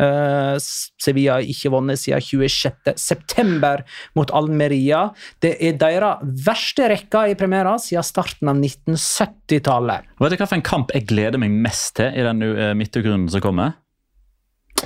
[0.00, 0.54] Eh,
[1.02, 2.94] Sevilla har ikke vunnet siden 26.
[2.96, 3.84] september
[4.16, 5.08] mot Almeria.
[5.42, 10.08] Det er deres verste rekke i Primera siden starten av 1970-tallet.
[10.22, 13.44] Vet du hva for en kamp jeg gleder meg mest til i den uh, som
[13.44, 13.76] kommer?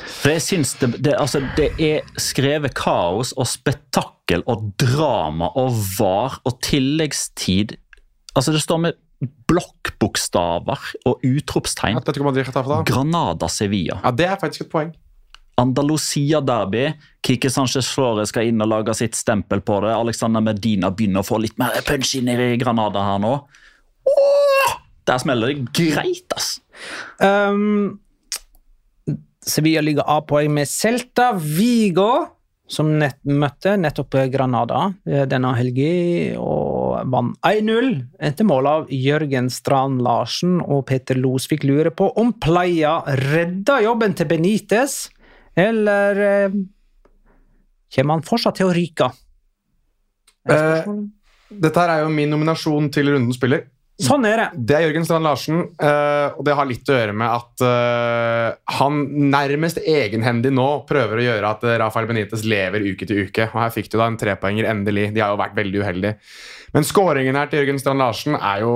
[0.00, 5.76] For jeg syns det, det, altså, det er skrevet kaos og spetakkel og drama og
[5.98, 7.76] var og tilleggstid.
[8.34, 9.00] Altså, det står med
[9.48, 11.96] blokkbokstaver og utropstegn.
[12.00, 12.82] Atletico Madrid Getafe, da.
[12.88, 14.00] Granada-Sevilla.
[14.02, 14.92] Ja, Det er faktisk et poeng.
[15.60, 16.88] Andalusia-derby.
[17.22, 19.92] Kike Sanchez Flore skal inn og lage sitt stempel på det.
[19.94, 23.36] Alexander Medina begynner å få litt mer punch inn i Granada her nå.
[24.10, 24.74] Åh!
[25.06, 26.58] Der smeller det greit, ass!
[27.20, 28.00] Um,
[29.44, 32.26] Sevilla ligger A-poeng med Celta Vigo,
[32.70, 37.90] som nett, møtte nettopp Granada eh, denne helgen og vant 1-0
[38.24, 40.56] etter mål av Jørgen Strand Larsen.
[40.62, 44.96] Og Peter Losvik lurer på om Playa redda jobben til Benitez,
[45.54, 46.56] eller eh,
[47.94, 49.10] kommer han fortsatt til å ryke?
[50.48, 50.88] Eh.
[51.54, 53.68] Dette her er jo min nominasjon til rundens spiller.
[54.02, 54.46] Sånn er det.
[54.66, 58.56] Det er Jørgen Strand Larsen, eh, og det har litt å gjøre med at eh,
[58.80, 63.46] han nærmest egenhendig nå prøver å gjøre at eh, Rafael Benitez lever uke til uke.
[63.52, 65.12] Og her fikk du da en trepoenger, endelig.
[65.14, 66.18] De har jo vært veldig uheldige.
[66.74, 68.74] Men skåringen her til Jørgen Strand Larsen er jo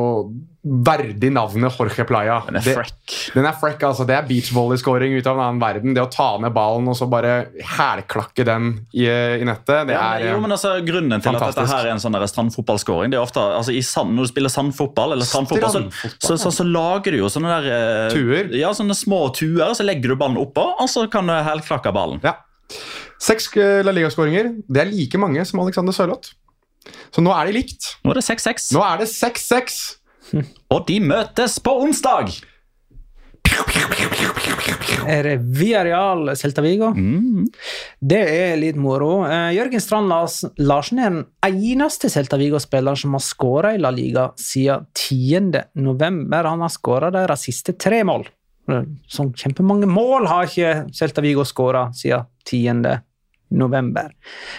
[0.69, 2.39] verdig navnet Jorge Playa.
[2.47, 3.15] Den er frekk.
[3.35, 4.05] Den er frekk, altså.
[4.09, 5.95] Det er beachvolley-scoring ut av en annen verden.
[5.97, 10.05] Det å ta ned ballen og så bare hælklakke den i, i nettet, det Ja,
[10.17, 13.15] er men, jo, men altså, Grunnen til at dette her er en sånn der strandfotballskåring
[13.15, 16.53] det er ofte, altså, i sand, Når du spiller sandfotball, eller strandfotball, så, så, så,
[16.61, 18.53] så lager du jo sånne der eh, Tuer.
[18.59, 22.21] Ja, sånne små tuer, så legger du ballen oppå, og så kan du hælklakke ballen.
[22.27, 22.37] Ja.
[23.23, 24.53] Seks eh, La Liga-skåringer.
[24.69, 26.35] Det er like mange som Alexander Sørloth.
[27.13, 27.95] Så nå er de likt.
[28.05, 29.79] Nå er det 6-6, Nå er det 6-6.
[30.75, 32.33] og de møtes på onsdag!
[35.09, 36.91] Er det Villarreal Celta Vigo?
[36.95, 37.47] Mm.
[38.01, 39.23] Det er litt moro.
[39.27, 40.11] Eh, Jørgen Strand
[40.61, 45.63] Larsen er den eneste Celta Vigo-spilleren som har skåra i La Liga siden 10.
[45.81, 46.49] november.
[46.51, 48.27] Han har skåra deres siste tre mål.
[48.71, 52.99] Eh, Sånn kjempemange mål har ikke Celta Vigo skåra siden 10.
[53.57, 54.13] november.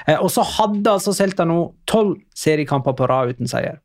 [0.07, 3.79] Eh, Og så hadde altså Celta nå tolv seriekamper på rad uten seier.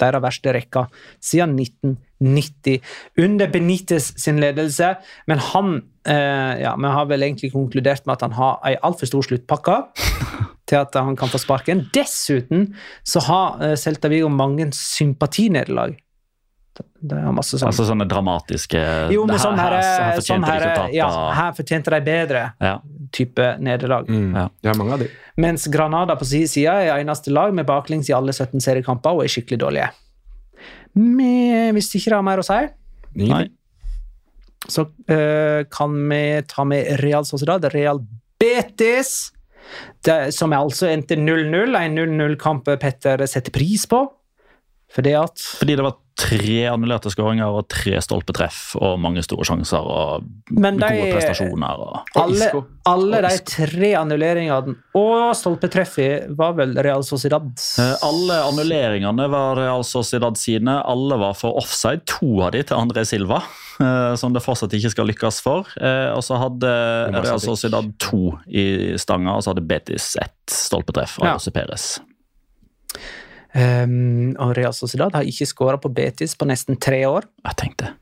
[0.00, 0.86] Deres verste rekka
[1.24, 2.80] siden 1990,
[3.22, 4.94] under Benitez sin ledelse.
[5.26, 5.74] Men han
[6.06, 9.78] eh, ja, Vi har vel egentlig konkludert med at han har ei altfor stor sluttpakke
[10.68, 11.86] til at han kan få sparken.
[11.94, 12.74] Dessuten
[13.04, 15.96] så har eh, Celta Vigo mange sympatinederlag.
[16.76, 17.70] Det, er masse sånn.
[17.70, 18.80] Altså sånne dramatiske
[19.14, 20.64] jo, men sånn her, her sånn her,
[20.94, 22.78] ja, her fortjente de bedre Ja.
[23.14, 24.08] type nederlag.
[24.10, 24.32] Mm.
[24.34, 24.48] Ja.
[24.62, 25.10] Det er mange av de.
[25.40, 29.24] Mens Granada på sin side er eneste lag med baklengs i alle 17 seriekamper og
[29.24, 29.90] er skikkelig dårlige.
[30.96, 32.58] Men hvis ikke det har mer å si,
[33.20, 33.44] Nei.
[34.66, 38.00] så uh, kan vi ta med Real Sociedad, Real
[38.40, 39.32] Betis.
[40.06, 41.74] Det, som altså endte 0-0.
[41.76, 44.04] En 0-0-kamp Petter setter pris på.
[44.94, 49.84] Fordi at Fordi det var tre annullerte skåringer og tre stolpetreff og mange store sjanser
[49.84, 51.82] og Men de- gode prestasjoner.
[51.84, 52.14] Og...
[52.16, 57.50] alle, og alle de tre annulleringene og stolpetreffet var vel Real Sociedad.
[57.82, 60.78] Eh, Alle annulleringene var Real Sociedad sine.
[60.88, 62.06] Alle var for offside.
[62.16, 63.42] To av de til André Silva,
[63.80, 65.68] eh, som det fortsatt ikke skal lykkes for.
[65.76, 66.72] Eh, Og så hadde
[67.12, 71.32] Real Sociedad to i stanga, og så hadde Betis ett stolpetreff av Ja.
[71.36, 72.00] Jose Perez.
[73.56, 77.28] Um, og Real Sociedad har ikke skåra på Betis på nesten tre år.
[77.46, 77.94] Jeg tenkte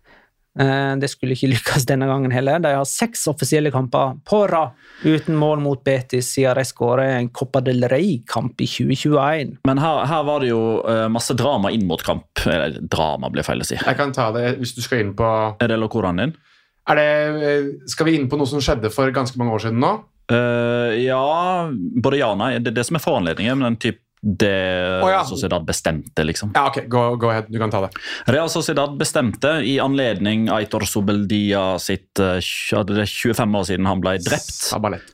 [0.55, 2.61] Uh, det skulle ikke lykkes denne gangen heller.
[2.63, 7.27] De har seks offisielle kamper på rad uten mål mot Betis siden de skåra en
[7.35, 9.57] Copa del Rey-kamp i 2021.
[9.67, 12.45] Men her, her var det jo uh, masse drama inn mot kamp.
[12.47, 13.81] Eller drama, blir feil å si.
[13.81, 15.27] Jeg kan ta det hvis du skal inn på
[15.59, 16.37] Er det lokoraen din?
[16.85, 17.11] er det,
[17.49, 19.93] eh, Skal vi inn på noe som skjedde for ganske mange år siden nå?
[20.31, 21.69] Uh, ja,
[22.01, 22.55] både ja og nei.
[22.61, 25.25] Det er det som er foranledningen, men typ det oh, ja.
[25.25, 26.53] Sociedad bestemte, liksom.
[26.55, 27.45] Ja, ok, go, go ahead.
[27.49, 27.91] Du kan ta det.
[28.27, 32.41] Real Sociedad bestemte i anledning Aitor Sobeldia sitt eh,
[32.89, 34.57] det er 25 år siden han ble drept.
[34.71, 35.14] Sabalett.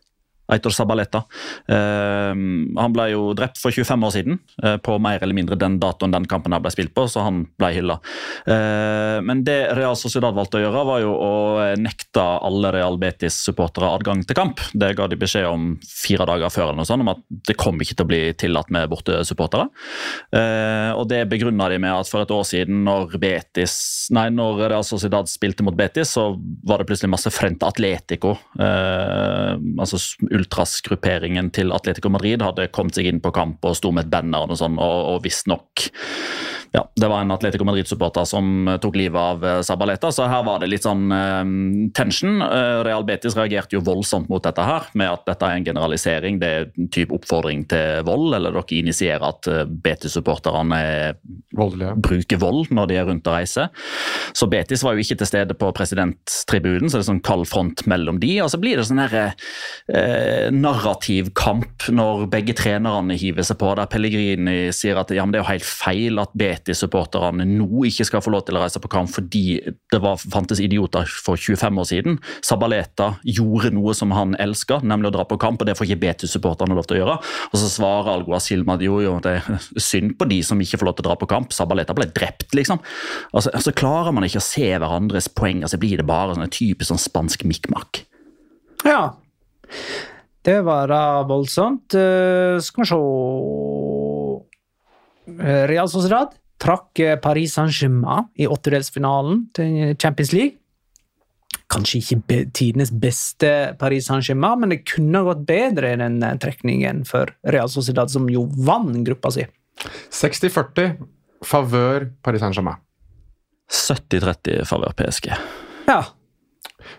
[0.51, 1.24] Aitor Sabaleta.
[1.68, 5.78] Eh, han ble jo drept for 25 år siden, eh, på mer eller mindre den
[5.82, 7.98] datoen den kampen ble spilt på, så han ble hylla.
[8.46, 11.32] Eh, men det Real Sociedad valgte å gjøre, var jo å
[11.80, 14.62] nekte alle Real Betis-supportere adgang til kamp.
[14.74, 17.80] Det ga de beskjed om fire dager før, eller noe sånt, om at det kom
[17.80, 19.68] ikke til å bli tillatt med bortesupportere.
[20.36, 23.78] Eh, og det begrunna de med at for et år siden, når Betis
[24.11, 26.32] Nei, når Real Sociedad spilte mot Betis, så
[26.66, 28.32] var det plutselig masse Frente Atletico.
[28.59, 30.01] Altså
[30.41, 34.51] ultrasgrupperingen til Atletico Madrid hadde kommet seg inn på kamp og sto med et banner
[34.51, 35.86] og sånt, og, og visstnok
[36.73, 40.45] ja, det var en Atletico Madrid-supporter som eh, tok livet av eh, Sabaleta, så her
[40.47, 41.41] var det litt sånn eh,
[41.97, 42.39] tension.
[42.47, 46.39] Eh, Real Betis reagerte jo voldsomt mot dette her, med at dette er en generalisering.
[46.39, 51.18] Det er en type oppfordring til vold, eller dere initierer at eh, Betis-supporterne er
[51.51, 53.71] bruker vold når de er rundt og reiser.
[54.37, 57.83] Så Betis var jo ikke til stede på presidenttribunen, så det er sånn kald front
[57.91, 58.37] mellom de.
[58.45, 59.18] Og så blir det sånn her
[59.91, 65.35] eh, narrativ kamp når begge trenerne hiver seg på, der Pellegrini sier at ja, men
[65.35, 68.81] det er jo helt feil at Betis-supporterne nå ikke skal få lov til å reise
[68.83, 69.61] på kamp fordi
[69.93, 72.19] det var, fantes idioter for 25 år siden.
[72.45, 76.03] Sabaleta gjorde noe som han elska, nemlig å dra på kamp, og det får ikke
[76.05, 77.17] Betis-supporterne lov til å gjøre.
[77.51, 80.99] Og så svarer Alguacil at jo, det er synd på de som ikke får lov
[80.99, 81.55] til å dra på kamp.
[81.57, 82.83] Sabaleta ble drept, liksom.
[83.33, 86.53] Altså, så klarer man ikke å se hverandres poeng, og så blir det bare sånn
[86.53, 88.05] typisk sånn spansk mikmak.
[88.87, 89.03] Ja.
[90.47, 91.93] Det var da voldsomt.
[91.93, 93.01] Uh, skal vi se
[95.71, 100.57] Real Sociedad trakk eh, Paris Saint-Germain i åttedelsfinalen til Champions League.
[101.71, 106.37] Kanskje ikke be tidenes beste Paris Saint-Germain, men det kunne gått bedre i den eh,
[106.43, 109.47] trekningen for Real Sociedad, som jo vant gruppa si.
[110.13, 110.97] 60-40
[111.47, 112.81] favør Paris Saint-Germain.
[113.71, 115.31] 70-30 favør PSG.
[115.87, 116.03] Ja.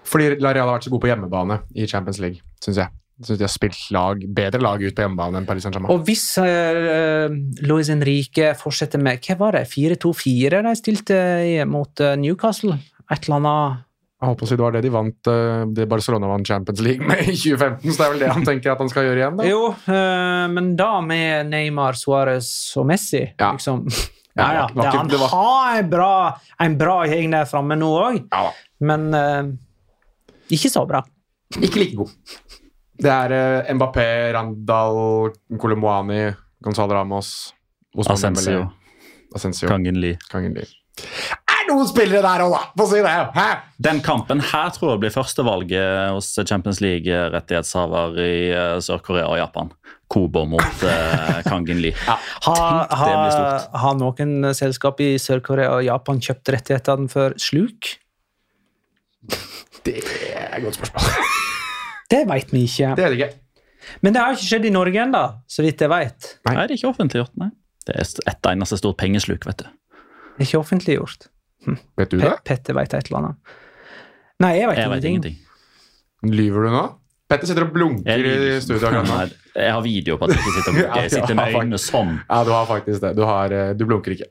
[0.07, 3.00] Fordi La Real har vært så god på hjemmebane i Champions League, syns jeg.
[3.23, 5.91] Synes de har spilt lag, bedre lag ut på hjemmebane enn Paris Saint-Germain.
[5.93, 7.29] Og hvis uh,
[7.67, 9.67] Luis Henrique fortsetter med Hva var det?
[9.71, 11.17] 4-2-4 de stilte
[11.69, 12.77] mot eh, Newcastle?
[13.11, 13.81] Et eller annet
[14.21, 16.81] Jeg holdt på å si Det var det de vant eh, det Barcelona vant Champions
[16.85, 19.21] League med i 2015, så det er vel det han tenker at han skal gjøre
[19.23, 19.37] igjen?
[19.41, 19.47] da?
[19.49, 22.49] Jo, uh, men da med Neymar, Suárez
[22.79, 23.51] og Messi, Ja.
[23.57, 23.85] liksom.
[23.91, 24.65] Ja, Ja, ja.
[24.71, 26.11] det han var- har en bra,
[26.63, 28.45] en bra gjeng der framme nå òg, Ja
[28.81, 29.51] men uh,
[30.49, 31.03] ikke så bra.
[31.61, 32.09] Ikke like god.
[33.01, 36.27] Det er uh, Mbappé, Randal, Colomboani,
[36.61, 37.51] Gonzalo Ramos
[37.97, 38.67] Ousmane Asensio,
[39.35, 39.69] Asensio.
[39.69, 40.17] Kangen Lee.
[40.31, 40.69] Kangen Lee.
[41.51, 42.61] Er noen spillere der òg, da!
[42.77, 43.15] Få si det!
[43.35, 43.47] Hæ?
[43.83, 49.73] Den kampen her tror jeg blir førstevalget hos Champions League-rettighetshaver i eh, Sør-Korea og Japan.
[50.11, 51.95] Kobo mot uh, Kangen Lee.
[51.95, 53.11] Blir har, ha,
[53.83, 57.93] har noen selskap i Sør-Korea og Japan kjøpt rettighetene for sluk?
[59.85, 61.39] Det er et godt spørsmål.
[62.11, 62.91] Det veit vi ikke.
[62.99, 63.31] Det er det ikke.
[64.05, 66.31] Men det har ikke skjedd i Norge ennå, så vidt jeg veit.
[66.47, 67.33] Nei, det er ikke offentliggjort.
[67.41, 67.49] nei.
[67.87, 69.69] Det er et eneste stort pengesluk, vet du.
[70.35, 71.29] Det er ikke offentliggjort.
[71.97, 72.33] Vet du Pe det?
[72.45, 73.55] Petter veit et eller annet.
[74.41, 75.37] Nei, jeg veit vet ingenting.
[75.37, 76.35] ingenting.
[76.37, 76.83] Lyver du nå?
[77.31, 78.91] Petter sitter og blunker i studio.
[79.07, 79.23] Nei,
[79.55, 81.01] jeg har video på at jeg ikke sitter og blunker.
[81.05, 82.13] Jeg sitter med øynene sånn.
[82.27, 83.13] Ja, du har faktisk det.
[83.17, 84.27] Du, har, eh, du blunker ikke.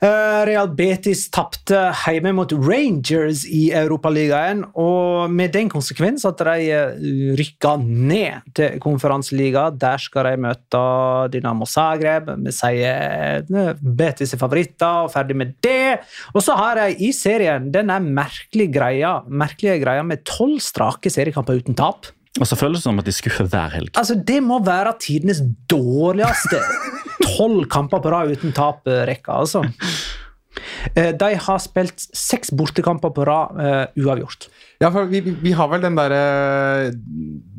[0.00, 6.68] Eh, Real Betis tapte hjemme mot Rangers i Europaligaen, og med den konsekvens at de
[6.74, 7.06] eh,
[7.38, 9.68] rykka ned til konferanseliga.
[9.70, 10.82] Der skal de møte
[11.34, 12.30] Dynamo Zagreb.
[12.44, 16.00] Vi sier eh, Betis er favoritter, og ferdig med det.
[16.34, 21.62] Og så har de i serien denne merkelige greia, merkelige greia med tolv strake seriekamper
[21.62, 22.10] uten tap.
[22.40, 23.90] Og så føles det som at de skuffer hver helg.
[23.98, 26.60] Altså, Det må være tidenes dårligste
[27.36, 29.64] tolv kamper på rad uten tap-rekka, altså.
[30.94, 34.48] Eh, De har spilt seks bortekamper på rad uh, uavgjort.
[34.82, 36.92] Ja, for vi, vi- har vel den derre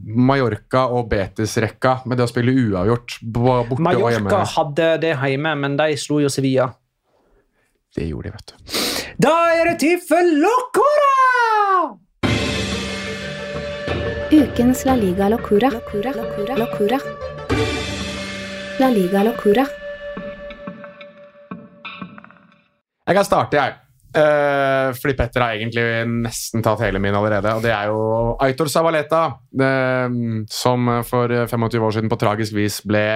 [0.10, 4.30] Mallorca og Betis-rekka med det å spille uavgjort borte borte og hjemme.
[4.30, 6.70] Mallorca hadde det hjemme, men de slo jo Sevilla.
[7.96, 8.78] Det gjorde de, vet du.
[9.20, 11.16] Da er det tid for Locora!
[14.30, 15.72] Ukens La Liga Locura.
[15.74, 16.12] Locura.
[16.14, 16.56] Locura.
[16.56, 16.98] Locura.
[18.78, 19.64] La Liga Locura.
[23.08, 23.74] Jeg kan starte, jeg.
[24.14, 27.56] Uh, fordi Petter har egentlig nesten tatt hele min allerede.
[27.58, 32.84] Og det er jo Aitor Savaleta, uh, som for 25 år siden på tragisk vis
[32.86, 33.08] ble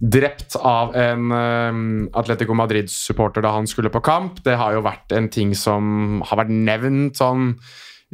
[0.00, 1.84] drept av en uh,
[2.16, 4.40] Atletico Madrid-supporter da han skulle på kamp.
[4.48, 7.52] Det har jo vært en ting som har vært nevnt sånn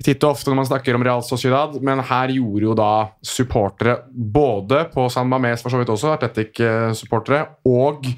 [0.05, 2.91] titt og ofte når man snakker om Real Sociedad, men her gjorde jo da
[3.25, 8.11] supportere både på San Mames for så vidt også, Atletic-supportere, og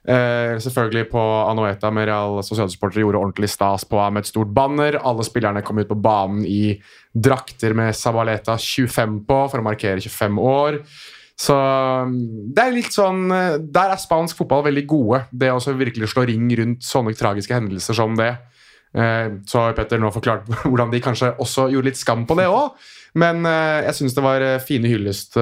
[0.00, 4.52] Eh, selvfølgelig på Anoeta med Real Sociedad-supportere gjorde ordentlig stas på ham med et stort
[4.56, 4.96] banner.
[4.96, 6.78] Alle spillerne kom ut på banen i
[7.12, 10.80] drakter med Sabaleta 25 på for å markere 25 år.
[11.40, 12.16] Så mm,
[12.56, 15.22] det er litt sånn eh, Der er spansk fotball veldig gode.
[15.30, 18.32] Det å virkelig slå ring rundt sånne tragiske hendelser som det.
[18.94, 22.48] Eh, Så har Petter nå forklart hvordan de kanskje også gjorde litt skam på det
[22.50, 22.72] òg.
[23.18, 25.38] Men eh, jeg syns det var eh, hyllest,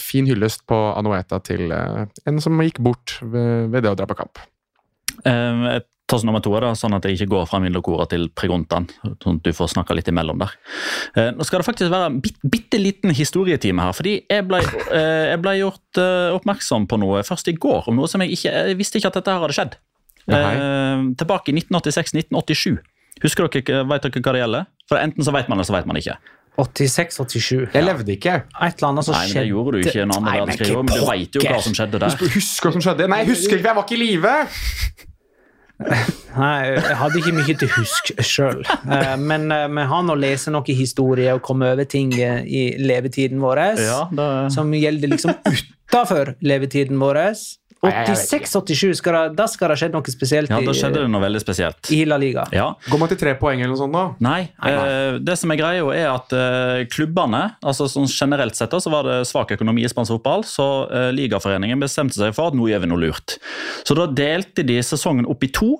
[0.00, 4.40] fin hyllest på Anoeta til en som gikk bort ved, det å dra på kamp.
[5.24, 8.84] Eh, ta nummer to, da, sånn at jeg ikke går fra min lokora til preguntaen.
[9.24, 10.52] Sånn at du får snakke litt imellom der.
[11.34, 13.96] Nå skal det faktisk være en bit, bitte liten historietime her.
[13.96, 15.98] fordi jeg ble, jeg ble gjort
[16.36, 17.88] oppmerksom på noe først i går.
[17.90, 19.74] om noe som Jeg ikke, jeg visste ikke at dette her hadde skjedd.
[20.28, 22.78] Eh, tilbake i 1986-1987.
[23.22, 24.66] Husker dere, Vet dere hva det gjelder?
[24.90, 26.16] For Enten så vet man, eller så vet man ikke.
[26.56, 27.66] 86-87.
[27.74, 28.34] Jeg levde ikke.
[28.64, 30.36] Et eller annet som Nei, men Det skjedde gjorde du ikke i en annen Nei,
[30.38, 31.66] men verdenskrig, ikke men du vet jo hva pokker.
[31.66, 32.16] som skjedde der.
[32.36, 33.08] Husker hva som skjedde?
[33.12, 34.34] Nei, jeg husker ikke, jeg var ikke i live!
[36.36, 38.62] Nei, jeg hadde ikke mye til husk sjøl.
[39.20, 43.42] Men eh, vi har nå lest noe historie og kommet over ting eh, i levetiden
[43.44, 44.28] vår Ja, det...
[44.56, 47.20] som gjelder liksom utafor levetiden vår.
[47.86, 51.02] Nei, jeg vet 86-87, skal da skal det ha skjedd noe spesielt ja, da skjedde
[51.04, 51.90] det noe veldig spesielt.
[51.94, 52.46] i La Liga.
[52.54, 54.04] Ja, Går man til tre poeng eller noe sånt da?
[54.24, 58.80] Nei, eh, det som er greia er at eh, klubbene, altså sånn generelt sett da,
[58.82, 62.58] så var det svak økonomi i spansk fotball, så eh, ligaforeningen bestemte seg for at
[62.58, 63.38] nå gjør vi noe lurt.
[63.86, 65.76] Så da delte de sesongen opp i to.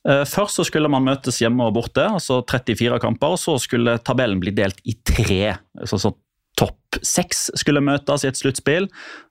[0.00, 4.40] Først så skulle man møtes hjemme og borte, altså 34 kamper, og så skulle tabellen
[4.40, 5.58] bli delt i tre.
[5.84, 6.14] sånn så
[6.60, 8.88] topp seks skulle møtes i et sluttspill,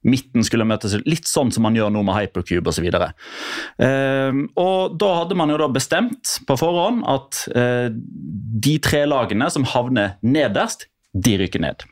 [0.07, 2.87] midten skulle møtes litt sånn som man gjør nå med Hypercube osv.
[2.89, 9.51] Eh, og da hadde man jo da bestemt på forhånd at eh, de tre lagene
[9.53, 11.87] som havner nederst, de rykker ned.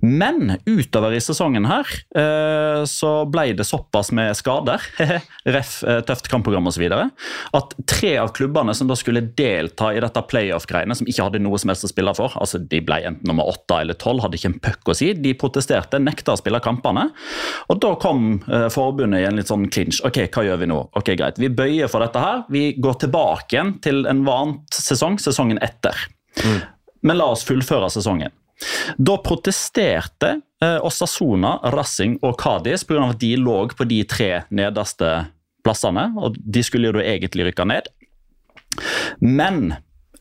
[0.00, 4.82] Men utover i sesongen her eh, så ble det såpass med skader,
[5.56, 10.22] ref eh, tøft kampprogram osv., at tre av klubbene som da skulle delta i dette
[10.30, 13.48] playoff-greiene, som ikke hadde noe som helst å spille for, altså de ble enten nummer
[13.50, 17.08] åtte eller tolv, hadde ikke en puck å si, de protesterte, nekta å spille kampene.
[17.68, 20.02] Og da kom eh, forbundet i en litt sånn clinch.
[20.06, 20.80] Ok, hva gjør vi nå?
[20.98, 21.40] Ok, greit.
[21.40, 22.44] Vi bøyer for dette her.
[22.52, 26.06] Vi går tilbake igjen til en vant sesong, sesongen etter.
[27.02, 28.32] Men la oss fullføre sesongen.
[28.98, 33.10] Da protesterte eh, Osasona, Racing og Cádiz pga.
[33.10, 35.28] at de lå på de tre nederste
[35.64, 36.12] plassene.
[36.18, 37.90] og De skulle jo egentlig rykke ned.
[39.20, 39.74] Men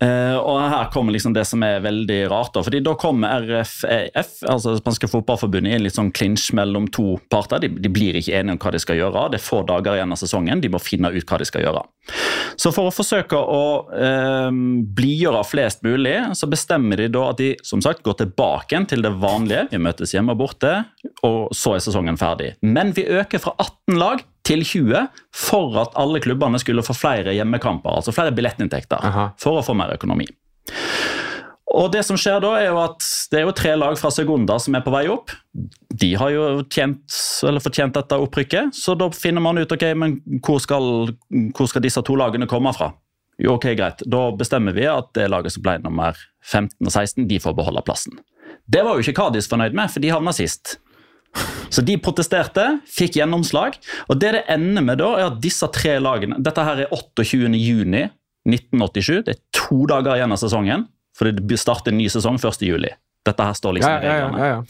[0.04, 2.54] eh, og her kommer liksom det som er veldig rart.
[2.54, 6.88] da, fordi Da kommer RFEF, altså det spanske fotballforbundet, i en litt sånn clinch mellom
[6.94, 7.62] to parter.
[7.64, 9.28] De, de blir ikke enige om hva de skal gjøre.
[9.34, 10.62] Det er få dager igjen av sesongen.
[10.64, 11.84] De må finne ut hva de skal gjøre.
[12.58, 14.48] Så for å forsøke å uh,
[14.98, 19.14] blidgjøre flest mulig, så bestemmer de da at de som sagt går tilbake til det
[19.22, 19.68] vanlige.
[19.74, 20.74] Vi møtes hjemme og borte,
[21.28, 22.56] og så er sesongen ferdig.
[22.66, 27.36] Men vi øker fra 18 lag til 20 for at alle klubbene skulle få flere
[27.36, 29.30] hjemmekamper, altså flere billettinntekter, Aha.
[29.42, 30.28] for å få mer økonomi.
[31.78, 34.56] Og det som skjer da er jo at Det er jo tre lag fra Segunda
[34.60, 35.34] som er på vei opp.
[35.92, 37.04] De har jo tjent,
[37.44, 40.16] eller fortjent dette opprykket, så da finner man ut ok, men
[40.46, 41.12] hvor skal,
[41.52, 42.94] hvor skal disse to lagene komme fra.
[43.38, 44.02] Jo, ok, greit.
[44.10, 46.18] Da bestemmer vi at det laget som ble nummer
[46.48, 48.16] 15 og 16, de får beholde plassen.
[48.68, 50.78] Det var jo ikke Kadis fornøyd med, for de havna sist.
[51.74, 53.76] Så de protesterte, fikk gjennomslag.
[54.08, 57.52] Og det det ender med da, er at disse tre lagene Dette her er 28.
[57.60, 58.06] juni
[58.48, 59.26] 1987.
[59.28, 60.88] Det er to dager igjen av sesongen,
[61.18, 62.64] for det starter en ny sesong 1.
[62.66, 62.94] juli.
[63.28, 64.62] Dette her står liksom Ja, i ja, ja, ja.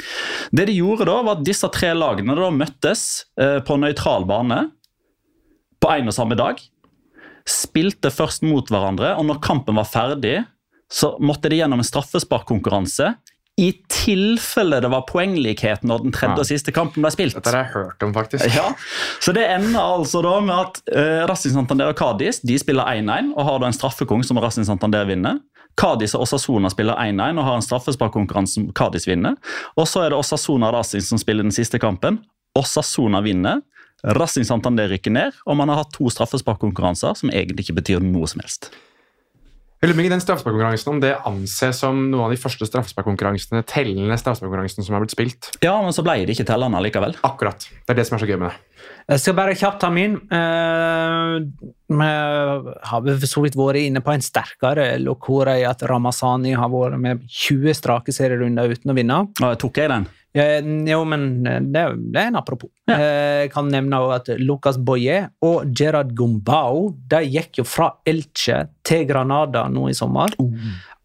[0.52, 3.04] Det de gjorde da, var at disse tre lagene da møttes
[3.40, 4.64] eh, på nøytral bane
[5.84, 6.62] på en og samme dag.
[7.48, 10.40] Spilte først mot hverandre, og når kampen var ferdig,
[10.90, 13.12] så måtte de gjennom en straffesparkkonkurranse
[13.58, 17.34] i tilfelle det var poenglikhet når den tredje og siste kampen ble spilt.
[17.40, 18.46] Dette har jeg hørt om, faktisk.
[18.54, 18.70] Ja,
[19.24, 23.34] så Det ender altså da med at uh, Racing Santander og Cádiz de spiller 1-1
[23.34, 25.42] og har da en straffekong som Racing Santander vinner.
[25.78, 29.38] Cádiz og Osasona spiller 1-1 og har en straffesparkkonkurranse som Cádiz vinner.
[29.78, 32.22] Og så er det Osasona og Racing som spiller den siste kampen.
[32.58, 33.62] Osasona vinner.
[34.18, 38.30] Racing Santander rykker ned, og man har hatt to straffesparkkonkurranser som egentlig ikke betyr noe
[38.30, 38.70] som helst.
[39.78, 44.16] Jeg lurer på den straffesparkkonkurransen om det anses som noen av de første straffesparkkonkurransene, tellende
[44.18, 45.52] straffesparkkonkurransene som har blitt spilt.
[45.62, 47.14] Ja, men så ble det ikke tellende likevel.
[47.28, 47.68] Akkurat.
[47.86, 48.64] Det er det som er så gøy med det.
[49.08, 50.18] Jeg skal bare kjapt ta min.
[50.34, 51.36] Eh,
[51.88, 52.08] Vi
[52.90, 56.98] har for så vidt vært inne på en sterkere lokore i at Ramazani har vært
[57.00, 59.20] med 20 strake serierunder uten å vinne.
[59.46, 60.10] Og tok jeg den?
[60.38, 60.62] Eh,
[60.92, 61.84] Jo, men det,
[62.14, 62.70] det er en apropos.
[62.88, 62.98] Ja.
[62.98, 68.68] Eh, Jeg kan nevne at Lucas Boye og Gerard Gumbao de gikk jo fra Elche
[68.88, 70.34] til Granada nå i sommer.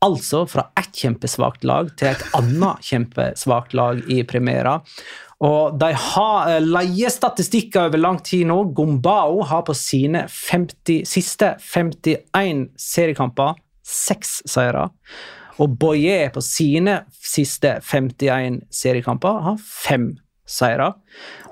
[0.03, 4.81] Altså fra ett kjempesvakt lag til et annet kjempesvakt lag i Primera.
[5.43, 8.61] Og de har eh, leiestatistikker over lang tid nå.
[8.75, 14.89] Gumbao har på sine 50, siste 51 seriekamper seks seire.
[15.61, 20.15] Og Boye på sine siste 51 seriekamper har fem
[20.49, 20.93] seire.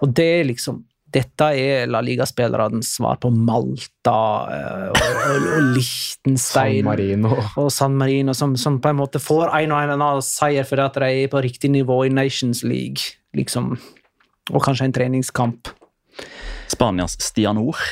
[0.01, 4.19] Og det er liksom dette er La Liga-spillernes svar på Malta
[4.55, 7.33] eh, og, og, og Liechtenstein San Marino.
[7.59, 10.87] og San Marino, som, som på en måte får en og en annen seier fordi
[10.87, 13.75] at de er på riktig nivå i Nations League, liksom.
[14.51, 15.73] Og kanskje en treningskamp.
[16.71, 17.83] Spanias Stian Ord.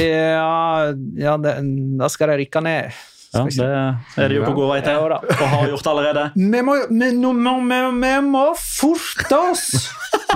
[0.00, 1.54] Ja, ja det,
[2.00, 2.96] da skal de rykke ned.
[3.30, 6.24] Ja, det er det jo på god vei til, Ja, og har gjort allerede.
[6.34, 9.68] Vi må, vi, vi, vi må forte oss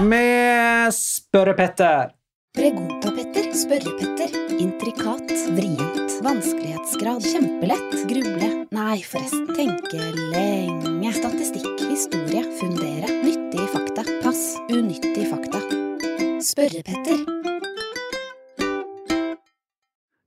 [0.03, 2.13] med Spørre-Petter.
[2.55, 9.99] Pregunta-Petter, Spørre-Petter, intrikat, vrient, vanskelighetsgrad, kjempelett, gruble, nei forresten, tenke
[10.31, 15.65] lenge, statistikk, historie, fundere, nyttige fakta, pass, unyttige fakta.
[16.53, 17.54] Spørre-Petter.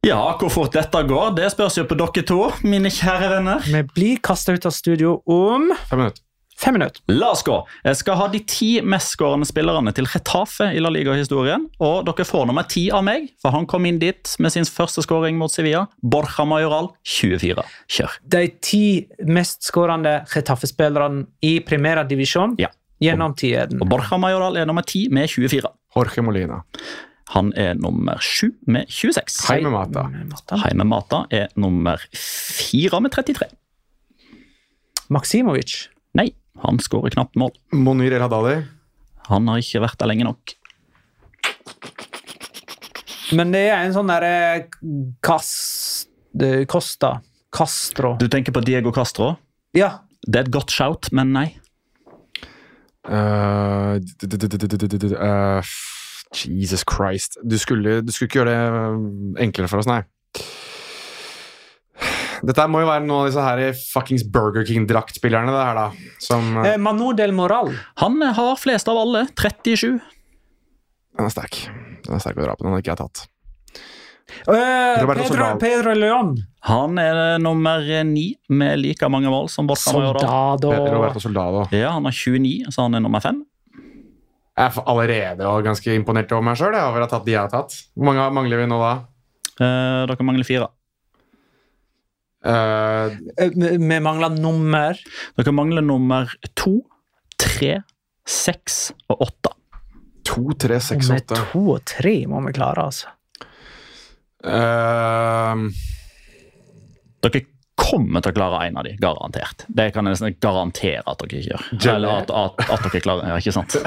[0.08, 3.66] Ja, hvor fort dette går, det spørs jo på dere to, mine kjære venner.
[3.68, 6.22] Vi blir kasta ut av studio om Fem minutter.
[6.58, 7.02] fem minutter.
[7.12, 7.58] La oss gå.
[7.86, 11.66] Jeg skal ha de ti mestskårende spillerne til Retafe i La Liga-historien.
[11.84, 15.04] Og dere får nummer ti av meg, for han kom inn dit med sin første
[15.06, 15.84] skåring mot Sevilla.
[16.02, 17.66] Borja Majoral, 24.
[17.98, 18.16] Kjør.
[18.32, 18.82] De ti
[19.28, 22.72] mest skårende Getafe-spillerne i Primera Divisjon Ja.
[23.04, 23.82] gjennom tiden.
[23.84, 25.68] Og Borja Majoral er nummer ti med 24.
[25.96, 26.64] Jorge Molina.
[27.36, 29.42] Han er nummer sju med 26.
[29.50, 30.06] Heimemata.
[30.30, 30.60] Mata.
[30.64, 33.50] Jaime Mata er nummer fire med 33.
[35.12, 35.76] Maksimovic.
[36.18, 36.30] Nei,
[36.64, 37.52] han skårer knapt mål.
[37.76, 38.62] Monir El Hadali.
[39.28, 40.56] Han har ikke vært der lenge nok.
[43.36, 44.70] Men det er en sånn derre
[45.26, 46.08] Cast...
[46.40, 47.18] eh, Costa.
[47.52, 48.16] Castro.
[48.22, 49.34] Du tenker på Diego Castro?
[49.76, 49.98] Ja.
[50.24, 51.48] Det er et godt shout, men nei.
[53.08, 54.00] Eh,
[56.32, 57.38] eh, Jesus Christ.
[57.44, 60.02] Du skulle, du skulle ikke gjøre det eh, enklere for oss, nei.
[62.46, 63.62] Dette må jo være noen av disse her
[63.96, 65.50] fuckings Burger King-draktspillerne.
[65.50, 65.88] det her da,
[66.22, 66.52] som...
[66.62, 67.72] eh, Eh, Manu del Moral.
[68.04, 69.98] Han har flest av alle, 37.
[71.18, 71.58] Den er sterk.
[72.06, 72.68] Den er sterk å dra på.
[72.68, 73.24] Den har ikke jeg tatt.
[74.46, 76.36] Eh, Pedro, Pedro Leon.
[76.68, 80.20] Han er nummer ni med like mange mål som Majoral.
[80.20, 80.72] Soldado.
[80.94, 81.66] Roberto Soldado.
[81.74, 83.42] Ja, han har 29, så han er nummer fem.
[84.58, 87.44] Jeg er allerede og ganske imponert over meg sjøl over å ha tatt de jeg
[87.44, 87.76] har tatt.
[87.94, 88.94] Hvor mange mangler vi nå, da?
[89.62, 90.70] Eh, dere mangler fire.
[92.48, 94.98] Eh, Eh, Vi mangler nummer.
[95.38, 96.80] Dere mangler nummer to,
[97.38, 97.84] tre,
[98.26, 99.54] seks og åtte.
[100.28, 101.38] to, tre, seks, Med åtte.
[101.54, 103.08] to og tre må vi klare, altså.
[104.44, 105.56] Eh,
[107.24, 107.42] Dere
[107.88, 109.66] kommer til å klare en av de, garantert.
[109.68, 111.66] Det kan jeg nesten garantere at dere ikke gjør.
[111.76, 111.94] Jelly.
[111.96, 113.78] Eller at, at, at dere klarer, ja, ikke sant?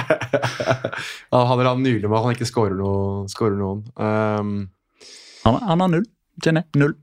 [1.37, 3.85] han er han nylig med at han ikke scorer, noe, scorer noen.
[3.97, 4.57] Um,
[5.45, 6.09] Han, han har null.
[6.45, 6.95] Jenny, null.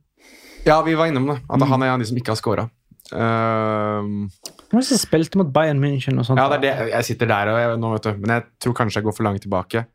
[0.66, 1.40] ja, vi var innom det.
[1.46, 2.68] At han er en av de som ikke har scora.
[3.08, 4.28] Um,
[4.68, 6.42] var det spilte mot Bayern München og sånt?
[6.42, 6.90] ja, det er det.
[6.92, 8.18] Jeg sitter der og jeg, nå, vet du.
[8.24, 9.86] Men jeg tror kanskje jeg går for langt tilbake.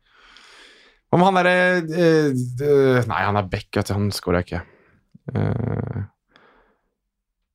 [1.13, 1.57] Om han derre
[1.93, 3.93] eh, eh, Nei, han er back, vet du.
[3.93, 4.63] Han scora ikke.
[5.29, 6.01] Uh,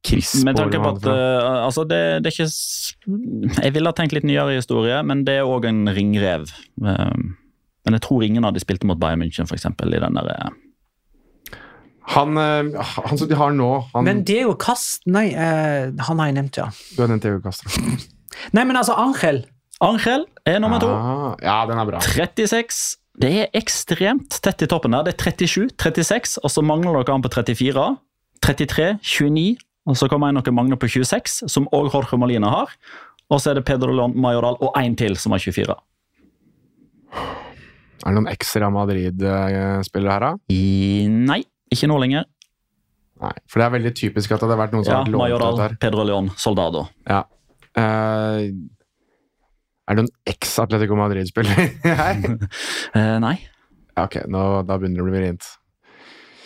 [0.06, 4.14] Chris Med tanke på at eh, altså det, det er ikke Jeg ville ha tenkt
[4.14, 6.46] litt nyere historie, men det er òg en ringrev.
[6.78, 7.34] Uh,
[7.84, 10.56] men jeg tror ingen av de spilte mot Bayern München, eksempel, i den derre uh,
[12.08, 16.30] han, eh, han som de har nå han, Men Diego Cast Nei, eh, han har
[16.30, 16.68] jeg nevnt, ja.
[16.96, 17.68] Du har nevnt Diego Castro.
[18.56, 19.42] Nei, men altså, Angel.
[19.84, 20.88] Angel er nummer to.
[20.88, 22.00] Ah, ja, den er bra.
[22.02, 22.96] 36.
[23.18, 25.08] Det er ekstremt tett i toppen der.
[25.08, 27.86] Det er 37, 36, og så mangler dere han på 34.
[28.46, 29.58] 33, 29,
[29.88, 32.72] og så kommer en Magne på 26, som òg Jorge Molina har.
[33.32, 35.74] Og så er det Pedro León Majoral og én til som har 24.
[37.98, 40.30] Er det noen ekstra Madrid-spillere her, da?
[40.52, 41.40] I, nei,
[41.72, 42.28] ikke nå lenger.
[43.18, 45.24] Nei, for det er veldig typisk at det hadde vært noen som Ja, har lånt
[45.24, 45.76] Majoral, her.
[45.82, 46.84] Pedro Leon, Soldado.
[47.08, 47.24] Ja.
[47.78, 48.44] Uh,
[49.88, 52.22] er det noen eks-Atletico Madrid-spiller her?
[52.94, 53.34] uh, nei,
[53.98, 55.50] ok, nå, da begynner det å bli vrient.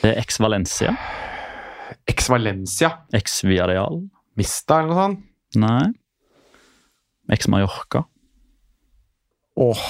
[0.03, 1.32] det er
[2.09, 2.89] ex-Valencia.
[2.89, 2.91] Ex-Valencia?
[3.13, 4.03] Ex-Villarreal.
[4.39, 5.25] Mista, eller noe sånt?
[5.61, 5.93] Nei.
[7.33, 8.05] Ex-Mallorca.
[9.63, 9.83] Åh,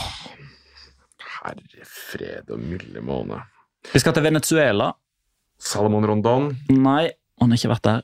[1.42, 3.38] herre fred og milde måne.
[3.92, 4.90] Vi skal til Venezuela.
[5.62, 6.48] Salomon Rondon.
[6.74, 8.02] Nei, han har ikke vært der.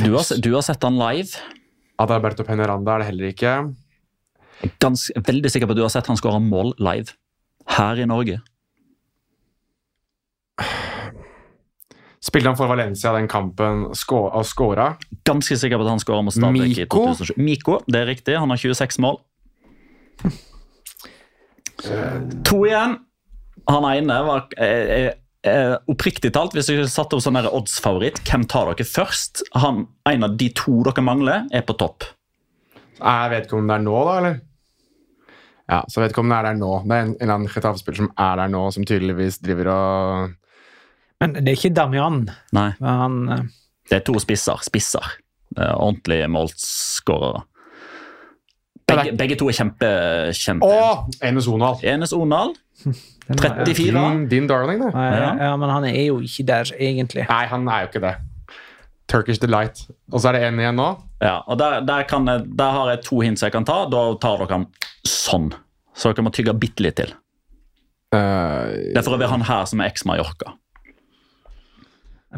[0.00, 1.36] Du har, du har sett han live.
[2.00, 3.54] Adalberto Peneranda er det heller ikke.
[4.80, 7.12] Gans, veldig sikker på at du har sett han skåre mål live.
[7.76, 8.40] Her i Norge.
[12.20, 14.90] Spilte han for Valencia den kampen og skåra?
[15.24, 17.04] Ganske sikker på at han skåra mot Stabæk i Miko?
[17.16, 17.38] 2007.
[17.40, 18.36] Miko, det er riktig.
[18.36, 19.20] Han har 26 mål.
[21.80, 22.98] To igjen.
[23.70, 25.12] Han ene var eh, eh,
[25.48, 29.44] eh, Oppriktig talt, hvis jeg satte opp sånn odds-favoritt, hvem tar dere først?
[29.62, 32.04] Han, en av de to dere mangler, er på topp.
[33.00, 34.38] Jeg vet ikke om det er nå, da, eller?
[35.70, 36.70] Ja, så jeg vet ikke om det er der nå.
[36.82, 40.36] Det er en, en eller annen Getafe-spiller som er der nå, som tydeligvis driver og
[41.20, 42.22] Men det er ikke Damian.
[42.56, 43.42] Nei, Han, uh...
[43.90, 44.60] det er to spisser.
[44.64, 45.04] Spisser.
[45.58, 47.42] Eh, ordentlige målskårere.
[48.90, 50.66] Begge, begge to er kjempekjente.
[50.66, 51.04] Å!
[51.28, 51.76] Enes Onal.
[51.86, 52.56] Enes Onal,
[53.28, 53.92] den- 34.
[53.94, 54.88] Din, din darling, det.
[54.96, 55.28] Ja.
[55.38, 57.26] ja, men han er jo ikke der, egentlig.
[57.30, 58.14] Nei, han er jo ikke det.
[59.10, 59.84] Turkish Delight.
[60.10, 60.88] Og så er det én igjen nå.
[61.22, 63.84] Ja, og der, der, kan jeg, der har jeg to hints jeg kan ta.
[63.90, 64.66] Da tar dere han
[65.06, 65.50] sånn.
[65.94, 67.10] Så dere må tygge bitte litt til.
[68.14, 70.56] Uh, Det er for øvrig han her som er eks-Mallorca.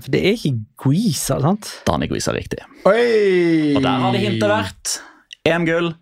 [0.01, 1.69] For det er ikke Guisa, sant?
[1.87, 2.63] Dani Guisa riktig.
[2.89, 3.75] oi!
[3.77, 4.95] Og der har det hintet vært
[5.45, 5.93] EM-gull,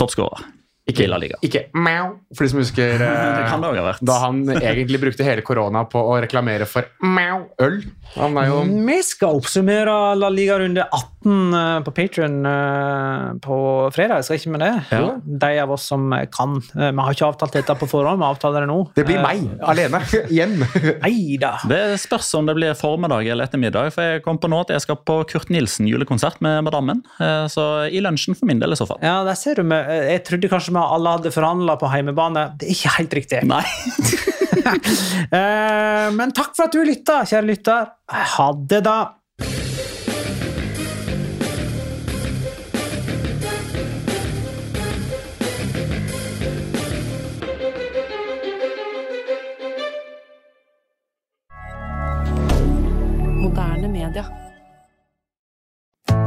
[0.00, 0.46] toppskårer.
[0.86, 1.38] Ikke, i La Liga.
[1.40, 6.18] ikke mau, for de som husker eh, da han egentlig brukte hele korona på å
[6.20, 7.78] reklamere for mau øl.
[8.18, 12.36] Han er jo Vi skal oppsummere La Liga runde 18 eh, på Patrion
[13.42, 13.56] på
[13.96, 14.24] fredag.
[14.26, 14.70] Skal ikke vi det?
[14.92, 15.00] Ja.
[15.24, 16.58] De av oss som kan.
[16.76, 18.78] Eh, Vi har ikke avtalt dette på forhånd, vi avtaler det nå.
[18.96, 20.02] Det blir meg, alene.
[20.34, 20.58] Igjen.
[21.02, 21.54] Neida.
[21.70, 23.88] Det spørs om det blir formiddag eller ettermiddag.
[23.96, 27.00] For jeg kom på nå at jeg skal på Kurt Nilsen julekonsert med Madammen.
[27.16, 29.00] Eh, Så i lunsjen for min del i så fall.
[29.04, 29.64] Ja, der ser du.
[29.64, 32.48] med- eh, Jeg trodde kanskje vi alle hadde forhandla på heimebane.
[32.60, 33.44] Det er ikke helt riktig.
[33.50, 33.64] Nei.
[34.64, 37.88] Eh, Men takk for at du lytta, kjære lytter.
[38.08, 38.94] Ha det, da.
[53.42, 54.43] Moderne media.